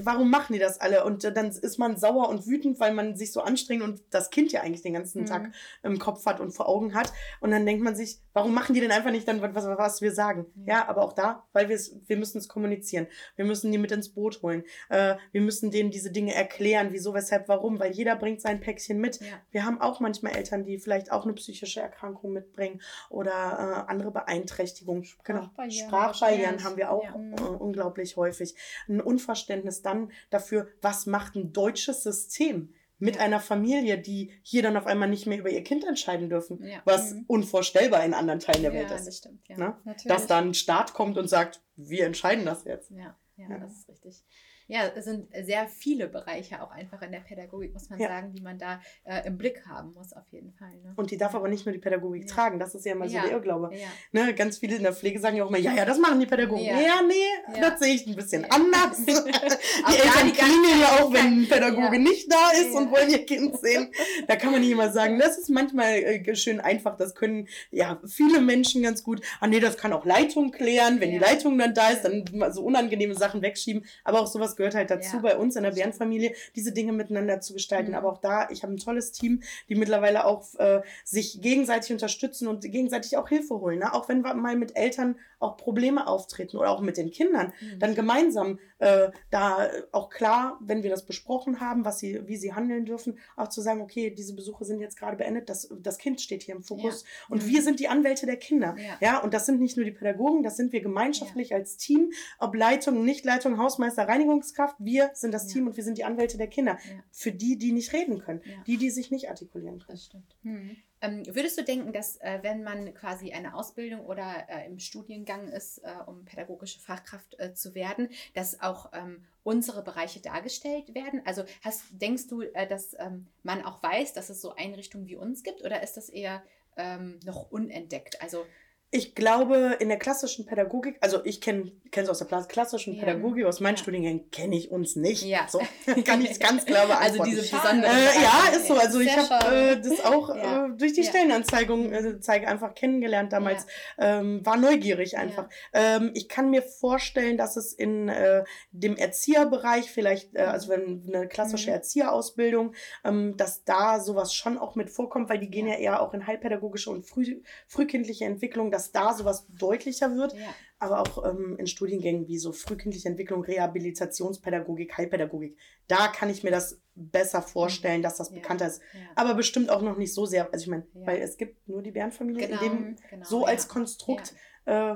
Warum 0.00 0.30
machen 0.30 0.54
die 0.54 0.58
das 0.58 0.80
alle? 0.80 1.04
Und 1.04 1.24
äh, 1.24 1.32
dann 1.32 1.48
ist 1.48 1.78
man 1.78 1.96
sauer 1.98 2.28
und 2.28 2.46
wütend, 2.46 2.80
weil 2.80 2.94
man 2.94 3.16
sich 3.16 3.32
so 3.32 3.42
anstrengt 3.42 3.82
und 3.82 4.00
das 4.10 4.30
Kind 4.30 4.52
ja 4.52 4.62
eigentlich 4.62 4.82
den 4.82 4.94
ganzen 4.94 5.22
Mhm. 5.22 5.26
Tag 5.26 5.52
im 5.82 5.98
Kopf 5.98 6.24
hat 6.26 6.40
und 6.40 6.52
vor 6.52 6.68
Augen 6.68 6.94
hat. 6.94 7.12
Und 7.40 7.50
dann 7.50 7.66
denkt 7.66 7.82
man 7.82 7.94
sich, 7.94 8.20
warum 8.32 8.54
machen 8.54 8.74
die 8.74 8.80
denn 8.80 8.90
einfach 8.92 9.10
nicht 9.10 9.28
dann, 9.28 9.42
was, 9.42 9.66
was 9.66 10.00
wir 10.00 10.12
sagen? 10.12 10.46
Ja. 10.64 10.78
Ja, 10.78 10.88
aber 10.88 11.02
auch 11.02 11.12
da, 11.12 11.44
weil 11.52 11.68
wir 11.68 11.74
es, 11.76 11.96
wir 12.06 12.16
müssen 12.16 12.38
es 12.38 12.46
kommunizieren. 12.46 13.08
Wir 13.34 13.44
müssen 13.44 13.72
die 13.72 13.78
mit 13.78 13.90
ins 13.90 14.10
Boot 14.10 14.42
holen. 14.42 14.62
Äh, 14.90 15.16
wir 15.32 15.40
müssen 15.40 15.70
denen 15.72 15.90
diese 15.90 16.12
Dinge 16.12 16.34
erklären, 16.34 16.88
wieso, 16.92 17.14
weshalb, 17.14 17.48
warum, 17.48 17.80
weil 17.80 17.90
jeder 17.92 18.14
bringt 18.16 18.40
sein 18.40 18.60
Päckchen 18.60 19.00
mit. 19.00 19.20
Ja. 19.20 19.26
Wir 19.50 19.64
haben 19.64 19.80
auch 19.80 19.98
manchmal 20.00 20.36
Eltern, 20.36 20.64
die 20.64 20.78
vielleicht 20.78 21.10
auch 21.10 21.24
eine 21.24 21.32
psychische 21.32 21.80
Erkrankung 21.80 22.32
mitbringen 22.32 22.77
oder 23.10 23.84
äh, 23.86 23.90
andere 23.90 24.10
Beeinträchtigungen. 24.10 25.02
Genau. 25.24 25.42
Sprachbarrieren 25.42 25.88
Sprachbarrieren 25.88 26.40
wahrscheinlich. 26.42 26.64
haben 26.64 26.76
wir 26.76 26.90
auch 26.92 27.04
Ja. 27.04 27.16
Mhm. 27.16 27.34
äh, 27.34 27.40
unglaublich 27.42 28.16
häufig. 28.16 28.54
Ein 28.88 29.00
Unverständnis 29.00 29.82
dann 29.82 30.10
dafür, 30.30 30.68
was 30.82 31.06
macht 31.06 31.34
ein 31.36 31.52
deutsches 31.52 32.02
System 32.02 32.74
mit 33.00 33.14
Ja. 33.16 33.22
einer 33.22 33.38
Familie, 33.40 33.96
die 33.98 34.32
hier 34.42 34.62
dann 34.62 34.76
auf 34.76 34.86
einmal 34.86 35.08
nicht 35.08 35.26
mehr 35.26 35.38
über 35.38 35.50
ihr 35.50 35.62
Kind 35.62 35.84
entscheiden 35.84 36.28
dürfen, 36.28 36.62
Ja. 36.64 36.80
was 36.84 37.12
Mhm. 37.14 37.24
unvorstellbar 37.28 38.04
in 38.04 38.12
anderen 38.12 38.40
Teilen 38.40 38.62
der 38.62 38.72
Welt 38.72 38.90
ja, 38.90 38.96
ist. 38.96 39.06
das 39.06 39.18
stimmt. 39.18 39.46
Ja. 39.48 39.56
Ne? 39.56 39.76
Natürlich. 39.84 40.08
Dass 40.08 40.26
da 40.26 40.38
ein 40.38 40.52
Staat 40.54 40.94
kommt 40.94 41.16
und 41.16 41.28
sagt, 41.28 41.62
wir 41.76 42.06
entscheiden 42.06 42.44
das 42.44 42.64
jetzt. 42.64 42.90
Ja, 42.90 43.16
Ja. 43.36 43.58
das 43.58 43.72
ist 43.72 43.88
richtig. 43.88 44.24
Ja, 44.68 44.82
es 44.94 45.06
sind 45.06 45.28
sehr 45.44 45.66
viele 45.66 46.08
Bereiche 46.08 46.62
auch 46.62 46.70
einfach 46.70 47.00
in 47.02 47.10
der 47.10 47.20
Pädagogik, 47.20 47.72
muss 47.72 47.88
man 47.88 47.98
Ja. 47.98 48.08
sagen, 48.08 48.32
die 48.32 48.42
man 48.42 48.58
da 48.58 48.80
äh, 49.04 49.26
im 49.26 49.38
Blick 49.38 49.64
haben 49.66 49.94
muss, 49.94 50.12
auf 50.12 50.26
jeden 50.30 50.52
Fall. 50.52 50.70
Ne? 50.84 50.92
Und 50.96 51.10
die 51.10 51.16
darf 51.16 51.34
aber 51.34 51.48
nicht 51.48 51.64
nur 51.64 51.72
die 51.72 51.78
Pädagogik 51.78 52.28
Ja. 52.28 52.34
tragen. 52.34 52.58
Das 52.58 52.74
ist 52.74 52.84
ja 52.84 52.92
immer 52.92 53.08
so 53.08 53.18
der 53.18 53.30
Irrglaube. 53.30 53.70
Ne, 54.12 54.34
ganz 54.34 54.58
viele 54.58 54.76
in 54.76 54.82
der 54.82 54.92
Pflege 54.92 55.18
sagen 55.20 55.36
ja 55.36 55.44
auch 55.44 55.48
immer, 55.48 55.58
ja, 55.58 55.74
ja, 55.74 55.84
das 55.86 55.98
machen 55.98 56.20
die 56.20 56.26
Pädagogen. 56.26 56.62
Ja. 56.64 57.00
Nee, 57.06 57.58
das 57.60 57.80
sehe 57.80 57.94
ich 57.94 58.06
ein 58.06 58.14
bisschen 58.14 58.44
anders. 58.50 58.98
die 59.06 59.10
Eltern 59.12 60.32
klingeln 60.34 60.80
ja 60.80 61.00
auch, 61.00 61.12
wenn 61.12 61.42
ein 61.44 61.48
Pädagoge 61.48 61.98
nicht 61.98 62.30
da 62.30 62.50
ist 62.60 62.74
und 62.74 62.90
wollen 62.90 63.08
ihr 63.10 63.24
Kind 63.24 63.58
sehen. 63.58 63.90
Da 64.26 64.36
kann 64.36 64.52
man 64.52 64.60
nicht 64.60 64.70
immer 64.70 64.90
sagen, 64.90 65.18
das 65.18 65.38
ist 65.38 65.48
manchmal 65.48 65.94
äh, 65.94 66.36
schön 66.36 66.60
einfach. 66.60 66.96
Das 66.98 67.14
können 67.14 67.48
ja 67.70 68.00
viele 68.06 68.40
Menschen 68.42 68.82
ganz 68.82 69.02
gut. 69.02 69.22
Ah 69.40 69.46
nee, 69.46 69.60
das 69.60 69.78
kann 69.78 69.94
auch 69.94 70.04
Leitung 70.04 70.50
klären. 70.50 71.00
Wenn 71.00 71.10
die 71.10 71.18
Leitung 71.18 71.56
dann 71.56 71.72
da 71.72 71.88
ist, 71.88 72.02
dann 72.02 72.24
so 72.52 72.62
unangenehme 72.62 73.14
Sachen 73.14 73.40
wegschieben. 73.40 73.86
Aber 74.04 74.20
auch 74.20 74.26
sowas 74.26 74.56
gehört 74.58 74.74
halt 74.74 74.90
dazu 74.90 75.16
Ja. 75.16 75.22
bei 75.22 75.36
uns 75.38 75.56
in 75.56 75.62
der 75.62 75.70
Bärenfamilie, 75.70 76.34
diese 76.54 76.72
Dinge 76.72 76.92
miteinander 76.92 77.40
zu 77.40 77.54
gestalten. 77.54 77.92
Mhm. 77.92 77.96
Aber 77.96 78.12
auch 78.12 78.18
da, 78.18 78.50
ich 78.50 78.62
habe 78.62 78.74
ein 78.74 78.76
tolles 78.76 79.12
Team, 79.12 79.40
die 79.70 79.74
mittlerweile 79.74 80.26
auch 80.26 80.54
äh, 80.58 80.82
sich 81.04 81.40
gegenseitig 81.40 81.92
unterstützen 81.92 82.46
und 82.48 82.60
gegenseitig 82.62 83.16
auch 83.16 83.28
Hilfe 83.30 83.58
holen. 83.60 83.78
Ne? 83.78 83.94
Auch 83.94 84.10
wenn 84.10 84.20
wir 84.22 84.34
mal 84.34 84.56
mit 84.56 84.76
Eltern 84.76 85.16
auch 85.40 85.56
Probleme 85.56 86.06
auftreten 86.08 86.56
oder 86.56 86.70
auch 86.70 86.80
mit 86.80 86.96
den 86.96 87.10
Kindern, 87.10 87.52
Mhm. 87.60 87.78
dann 87.78 87.94
gemeinsam 87.94 88.58
äh, 88.80 89.10
da 89.30 89.68
auch 89.92 90.08
klar, 90.10 90.56
wenn 90.60 90.82
wir 90.84 90.90
das 90.90 91.04
besprochen 91.04 91.60
haben, 91.60 91.84
was 91.84 91.98
sie, 91.98 92.20
wie 92.28 92.36
sie 92.36 92.54
handeln 92.54 92.84
dürfen, 92.84 93.18
auch 93.36 93.48
zu 93.48 93.60
sagen, 93.60 93.80
okay, 93.80 94.10
diese 94.10 94.34
Besuche 94.34 94.64
sind 94.64 94.80
jetzt 94.80 94.96
gerade 94.98 95.16
beendet, 95.16 95.48
das, 95.48 95.68
das 95.80 95.98
Kind 95.98 96.20
steht 96.20 96.42
hier 96.44 96.54
im 96.54 96.62
Fokus 96.62 97.04
und 97.28 97.42
Mhm. 97.44 97.48
wir 97.48 97.62
sind 97.62 97.80
die 97.80 97.88
Anwälte 97.88 98.26
der 98.26 98.36
Kinder. 98.36 98.76
Ja. 98.78 98.96
Ja, 99.00 99.18
und 99.18 99.32
das 99.34 99.46
sind 99.46 99.60
nicht 99.60 99.76
nur 99.76 99.84
die 99.84 99.90
Pädagogen, 99.92 100.42
das 100.44 100.56
sind 100.56 100.72
wir 100.72 100.80
gemeinschaftlich 100.80 101.54
als 101.54 101.76
Team, 101.76 102.10
ob 102.38 102.54
Leitung, 102.54 103.04
Nichtleitung, 103.04 103.58
Hausmeister, 103.58 104.06
Reinigungskraft, 104.48 104.76
wir 104.78 105.10
sind 105.14 105.32
das 105.32 105.46
Ja. 105.48 105.52
Team 105.54 105.66
und 105.66 105.76
wir 105.76 105.84
sind 105.84 105.98
die 105.98 106.04
Anwälte 106.04 106.38
der 106.38 106.48
Kinder. 106.48 106.78
Ja. 106.88 107.02
Für 107.10 107.32
die, 107.32 107.58
die 107.58 107.72
nicht 107.72 107.92
reden 107.92 108.18
können, 108.20 108.40
Ja. 108.44 108.62
die, 108.66 108.76
die 108.76 108.90
sich 108.90 109.10
nicht 109.10 109.28
artikulieren 109.28 109.78
können. 109.78 109.96
Das 109.96 110.04
stimmt. 110.06 110.36
Mhm. 110.42 110.76
Ähm, 111.00 111.22
würdest 111.26 111.56
du 111.56 111.62
denken, 111.62 111.92
dass 111.92 112.16
äh, 112.16 112.40
wenn 112.42 112.64
man 112.64 112.92
quasi 112.94 113.32
eine 113.32 113.54
Ausbildung 113.54 114.00
oder 114.04 114.46
äh, 114.48 114.66
im 114.66 114.80
Studiengang 114.80 115.46
ist, 115.48 115.78
äh, 115.78 115.92
um 116.06 116.24
pädagogische 116.24 116.80
Fachkraft 116.80 117.38
äh, 117.38 117.54
zu 117.54 117.74
werden, 117.76 118.08
dass 118.34 118.60
auch 118.60 118.90
ähm, 118.92 119.24
unsere 119.44 119.84
Bereiche 119.84 120.20
dargestellt 120.20 120.94
werden? 120.94 121.22
Also 121.24 121.44
hast, 121.62 121.84
denkst 121.92 122.26
du, 122.26 122.42
äh, 122.42 122.66
dass 122.66 122.94
ähm, 122.98 123.28
man 123.44 123.64
auch 123.64 123.80
weiß, 123.82 124.12
dass 124.12 124.28
es 124.28 124.40
so 124.40 124.54
Einrichtungen 124.56 125.06
wie 125.06 125.16
uns 125.16 125.44
gibt 125.44 125.62
oder 125.62 125.82
ist 125.84 125.96
das 125.96 126.08
eher 126.08 126.42
ähm, 126.76 127.20
noch 127.24 127.48
unentdeckt? 127.50 128.20
Also 128.20 128.44
Ich 128.90 129.14
glaube, 129.14 129.76
in 129.80 129.88
der 129.88 129.98
klassischen 129.98 130.46
Pädagogik, 130.46 130.96
also 131.02 131.22
ich 131.24 131.40
kenne 131.42 131.72
es 131.92 132.08
aus 132.08 132.18
der 132.20 132.26
klassischen 132.44 132.94
Ja. 132.94 133.00
Pädagogik, 133.04 133.44
aus 133.44 133.60
meinen 133.60 133.74
Ja. 133.76 133.82
Studiengängen 133.82 134.30
kenne 134.30 134.56
ich 134.56 134.70
uns 134.70 134.96
nicht. 134.96 135.24
Ja. 135.24 135.46
So 135.48 135.60
kann 136.04 136.22
ich 136.24 136.40
ganz 136.40 136.64
klar 136.64 136.86
beantworten. 136.86 137.20
Also 137.20 137.24
diese 137.24 137.42
besondere. 137.56 137.90
Äh, 137.90 138.22
ja, 138.22 138.56
ist 138.56 138.66
so. 138.66 138.74
Also 138.74 139.00
ich 139.00 139.14
habe 139.16 139.54
äh, 139.54 139.80
das 139.80 140.04
auch 140.04 140.34
Ja. 140.34 140.66
äh, 140.66 140.70
durch 140.76 140.94
die. 140.94 141.04
Stellenanzeigung 141.04 141.92
äh, 141.92 142.20
Zeige 142.20 142.48
einfach 142.48 142.74
kennengelernt 142.74 143.32
damals. 143.32 143.66
Ähm, 143.98 144.44
war 144.44 144.56
neugierig 144.56 145.16
einfach. 145.18 145.48
Ähm, 145.72 146.10
ich 146.14 146.28
kann 146.28 146.50
mir 146.50 146.62
vorstellen, 146.62 147.36
dass 147.36 147.56
es 147.56 147.72
in 147.72 148.08
äh, 148.08 148.44
dem 148.72 148.96
Erzieherbereich 148.96 149.90
vielleicht, 149.90 150.34
äh, 150.34 150.40
also 150.40 150.68
wenn 150.70 151.04
eine 151.06 151.28
klassische 151.28 151.68
Mhm. 151.70 151.74
Erzieherausbildung, 151.76 152.74
ähm, 153.04 153.36
dass 153.36 153.64
da 153.64 154.00
sowas 154.00 154.32
schon 154.34 154.56
auch 154.58 154.74
mit 154.76 154.90
vorkommt, 154.90 155.28
weil 155.28 155.38
die 155.38 155.50
gehen 155.50 155.66
ja, 155.66 155.74
Ja. 155.74 155.78
eher 155.78 156.02
auch 156.02 156.14
in 156.14 156.26
heilpädagogische 156.26 156.90
und 156.90 157.04
früh, 157.06 157.42
frühkindliche 157.66 158.24
Entwicklung, 158.24 158.70
dass 158.78 158.92
da 158.92 159.12
sowas 159.14 159.46
deutlicher 159.50 160.14
wird 160.16 160.32
Ja. 160.34 160.54
aber 160.78 161.00
auch 161.02 161.24
ähm, 161.28 161.56
in 161.58 161.66
Studiengängen 161.66 162.28
wie 162.28 162.38
so 162.38 162.52
frühkindliche 162.52 163.08
Entwicklung, 163.08 163.42
Rehabilitationspädagogik, 163.44 164.96
Heilpädagogik. 164.96 165.56
Da 165.88 166.08
kann 166.08 166.30
ich 166.30 166.42
mir 166.44 166.50
das 166.50 166.80
besser 166.94 167.42
vorstellen, 167.42 168.02
dass 168.02 168.16
das 168.16 168.30
Ja. 168.30 168.36
bekannter 168.36 168.66
ist. 168.68 168.80
Ja. 168.92 169.00
Aber 169.16 169.34
bestimmt 169.34 169.70
auch 169.70 169.82
noch 169.82 169.96
nicht 169.98 170.14
so 170.14 170.26
sehr. 170.26 170.52
Also 170.52 170.62
ich 170.64 170.68
meine, 170.70 170.86
weil 170.94 171.18
es 171.20 171.36
gibt 171.36 171.68
nur 171.68 171.82
die 171.82 171.90
Bärenfamilie 171.90 172.48
Genau, 172.48 172.62
in 172.62 172.70
dem 172.70 172.96
genau, 173.10 173.24
so 173.24 173.40
ja. 173.42 173.46
als 173.48 173.68
Konstrukt. 173.68 174.34
Äh, 174.66 174.94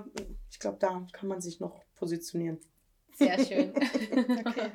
ich 0.51 0.59
glaube, 0.61 0.79
da 0.81 1.07
kann 1.12 1.29
man 1.29 1.40
sich 1.40 1.61
noch 1.61 1.83
positionieren. 1.97 2.59
Sehr 3.14 3.38
schön. 3.45 3.73
Okay. 4.47 4.71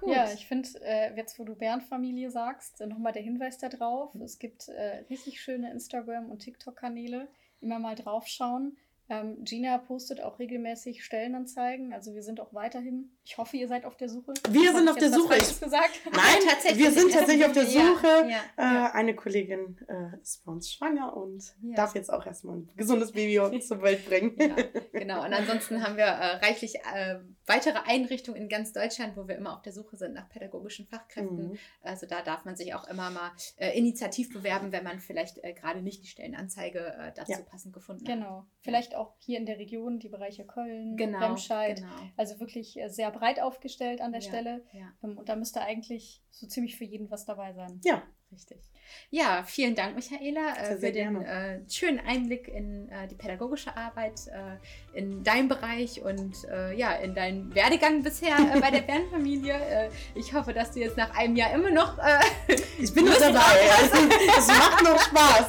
Gut. 0.00 0.14
Ja, 0.14 0.32
ich 0.32 0.46
finde, 0.46 0.68
äh, 0.82 1.16
jetzt 1.16 1.40
wo 1.40 1.44
du 1.44 1.56
Bärenfamilie 1.56 2.30
sagst, 2.30 2.80
äh, 2.80 2.86
nochmal 2.86 3.12
der 3.12 3.22
Hinweis 3.22 3.58
darauf. 3.58 4.14
Es 4.14 4.38
gibt 4.38 4.68
äh, 4.68 4.98
richtig 5.10 5.40
schöne 5.40 5.72
Instagram- 5.72 6.30
und 6.30 6.38
TikTok-Kanäle. 6.38 7.26
Immer 7.60 7.78
mal 7.78 7.94
draufschauen. 7.94 8.76
Ähm, 9.10 9.42
Gina 9.44 9.78
postet 9.78 10.20
auch 10.22 10.38
regelmäßig 10.38 11.04
Stellenanzeigen. 11.04 11.92
Also 11.92 12.14
wir 12.14 12.22
sind 12.22 12.40
auch 12.40 12.52
weiterhin. 12.52 13.16
Ich 13.24 13.38
hoffe, 13.38 13.56
ihr 13.56 13.66
seid 13.68 13.84
auf 13.84 13.96
der 13.96 14.08
Suche. 14.08 14.34
Wir 14.50 14.68
Hab 14.68 14.76
sind 14.76 14.84
ich 14.84 14.90
auf 14.90 14.96
der 14.98 15.12
Suche. 15.12 15.28
Falsches 15.28 15.60
gesagt. 15.60 16.00
Nein, 16.12 16.36
tatsächlich. 16.48 16.78
wir 16.84 16.92
sind 16.92 17.12
tatsächlich 17.12 17.46
auf 17.46 17.52
der 17.52 17.66
Suche. 17.66 18.06
ja, 18.28 18.40
Äh, 18.56 18.62
ja. 18.74 18.92
Eine 18.92 19.14
Kollegin 19.14 19.78
äh, 19.88 20.20
ist 20.20 20.44
bei 20.44 20.52
uns 20.52 20.70
schwanger 20.72 21.16
und 21.16 21.42
Ja. 21.62 21.76
darf 21.76 21.94
jetzt 21.94 22.12
auch 22.12 22.26
erstmal 22.26 22.56
ein 22.58 22.70
gesundes 22.76 23.12
Baby 23.12 23.60
zur 23.60 23.80
Welt 23.82 24.04
bringen. 24.06 24.34
Ja, 24.38 24.56
genau. 24.92 25.24
Und 25.24 25.32
ansonsten 25.32 25.82
haben 25.82 25.96
wir 25.96 26.04
äh, 26.04 26.36
reichlich 26.36 26.74
äh, 26.94 27.18
weitere 27.46 27.78
Einrichtungen 27.86 28.42
in 28.42 28.48
ganz 28.48 28.72
Deutschland, 28.72 29.16
wo 29.16 29.26
wir 29.26 29.36
immer 29.36 29.54
auf 29.54 29.62
der 29.62 29.72
Suche 29.72 29.96
sind 29.96 30.14
nach 30.14 30.28
pädagogischen 30.28 30.86
Fachkräften. 30.86 31.50
Mhm. 31.52 31.58
Also 31.82 32.06
da 32.06 32.20
darf 32.22 32.44
man 32.44 32.56
sich 32.56 32.74
auch 32.74 32.86
immer 32.88 33.10
mal 33.10 33.30
äh, 33.56 33.76
initiativ 33.78 34.32
bewerben, 34.32 34.70
wenn 34.72 34.84
man 34.84 35.00
vielleicht 35.00 35.38
äh, 35.42 35.54
gerade 35.54 35.80
nicht 35.82 36.02
die 36.02 36.08
Stellenanzeige 36.08 36.78
äh, 36.98 37.12
dazu 37.14 37.32
Ja. 37.32 37.38
passend 37.40 37.72
gefunden 37.72 38.06
hat. 38.06 38.14
Genau. 38.14 38.46
Vielleicht 38.60 38.94
auch 38.98 39.14
hier 39.18 39.38
in 39.38 39.46
der 39.46 39.58
Region, 39.58 39.98
die 39.98 40.08
Bereiche 40.08 40.44
Köln, 40.44 40.96
Genau. 40.96 41.18
Remscheid. 41.18 41.76
genau. 41.76 41.88
Also 42.16 42.38
wirklich 42.40 42.78
äh, 42.78 42.88
sehr 42.88 43.10
breit 43.10 43.40
aufgestellt 43.40 44.00
an 44.00 44.12
der 44.12 44.20
Ja, 44.20 44.28
Stelle. 44.28 44.64
Ja, 44.72 44.92
Ähm, 45.02 45.16
Und 45.18 45.28
da 45.28 45.36
müsste 45.36 45.60
eigentlich 45.62 46.22
so 46.30 46.46
ziemlich 46.46 46.76
für 46.76 46.84
jeden 46.84 47.10
was 47.10 47.24
dabei 47.24 47.52
sein. 47.52 47.80
Ja, 47.84 48.02
richtig. 48.32 48.58
Ja, 49.10 49.42
vielen 49.46 49.74
Dank, 49.74 49.96
Michaela, 49.96 50.54
äh, 50.56 50.76
für 50.78 50.92
den 50.92 51.22
äh, 51.22 51.60
schönen 51.70 52.00
Einblick 52.00 52.48
in 52.48 52.88
äh, 52.90 53.06
die 53.06 53.14
pädagogische 53.14 53.76
Arbeit, 53.76 54.20
äh, 54.28 54.98
in 54.98 55.22
deinem 55.22 55.48
Bereich 55.48 56.02
und 56.02 56.44
äh, 56.50 56.74
ja, 56.74 56.92
in 56.92 57.14
deinen 57.14 57.54
Werdegang 57.54 58.02
bisher 58.02 58.36
äh, 58.38 58.60
bei 58.60 58.70
der 58.70 58.80
Bärenfamilie. 58.86 59.52
Äh, 59.54 59.90
ich 60.14 60.32
hoffe, 60.34 60.52
dass 60.54 60.72
du 60.72 60.80
jetzt 60.80 60.96
nach 60.96 61.14
einem 61.16 61.36
Jahr 61.36 61.52
immer 61.52 61.70
noch 61.70 61.98
ich 62.78 62.92
bin 62.94 63.04
noch 63.06 63.18
dabei. 63.18 63.38
Also, 63.78 64.08
es 64.38 64.46
macht 64.48 64.82
noch 64.84 65.00
Spaß. 65.00 65.46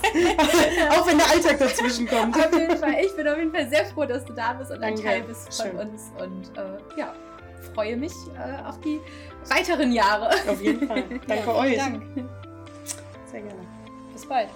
auch 1.00 1.08
wenn 1.08 1.18
der 1.18 1.30
Alltag 1.30 1.60
dazwischen 1.60 2.08
kommt. 2.08 2.36
Auf 2.38 2.54
jeden 2.54 2.78
Fall. 2.78 2.96
Ich 3.06 3.16
bin 3.16 3.28
auf 3.28 3.38
jeden 3.38 3.54
Fall 3.54 3.70
sehr 3.70 3.86
froh, 3.86 4.06
dass 4.06 4.24
du 4.26 4.34
da 4.34 4.54
bist 4.54 4.72
und 4.72 4.78
ein 4.84 4.96
Danke. 4.96 5.02
Teil 5.04 5.24
bist 5.24 5.54
von 5.62 5.72
Schön. 5.72 5.80
uns. 5.80 6.12
Und 6.20 6.52
ja, 6.98 7.14
freue 7.74 7.98
mich 7.98 8.14
äh, 8.38 8.66
auf 8.68 8.80
die 8.82 9.00
weiteren 9.50 9.92
Jahre. 9.92 10.30
Auf 10.48 10.62
jeden 10.62 10.88
Fall. 10.88 11.04
Danke 11.28 11.46
Ja, 11.46 11.56
euch. 11.56 11.78
Dank. 11.78 12.04
Gerne. 13.42 13.66
Bis 14.14 14.26
bald. 14.26 14.50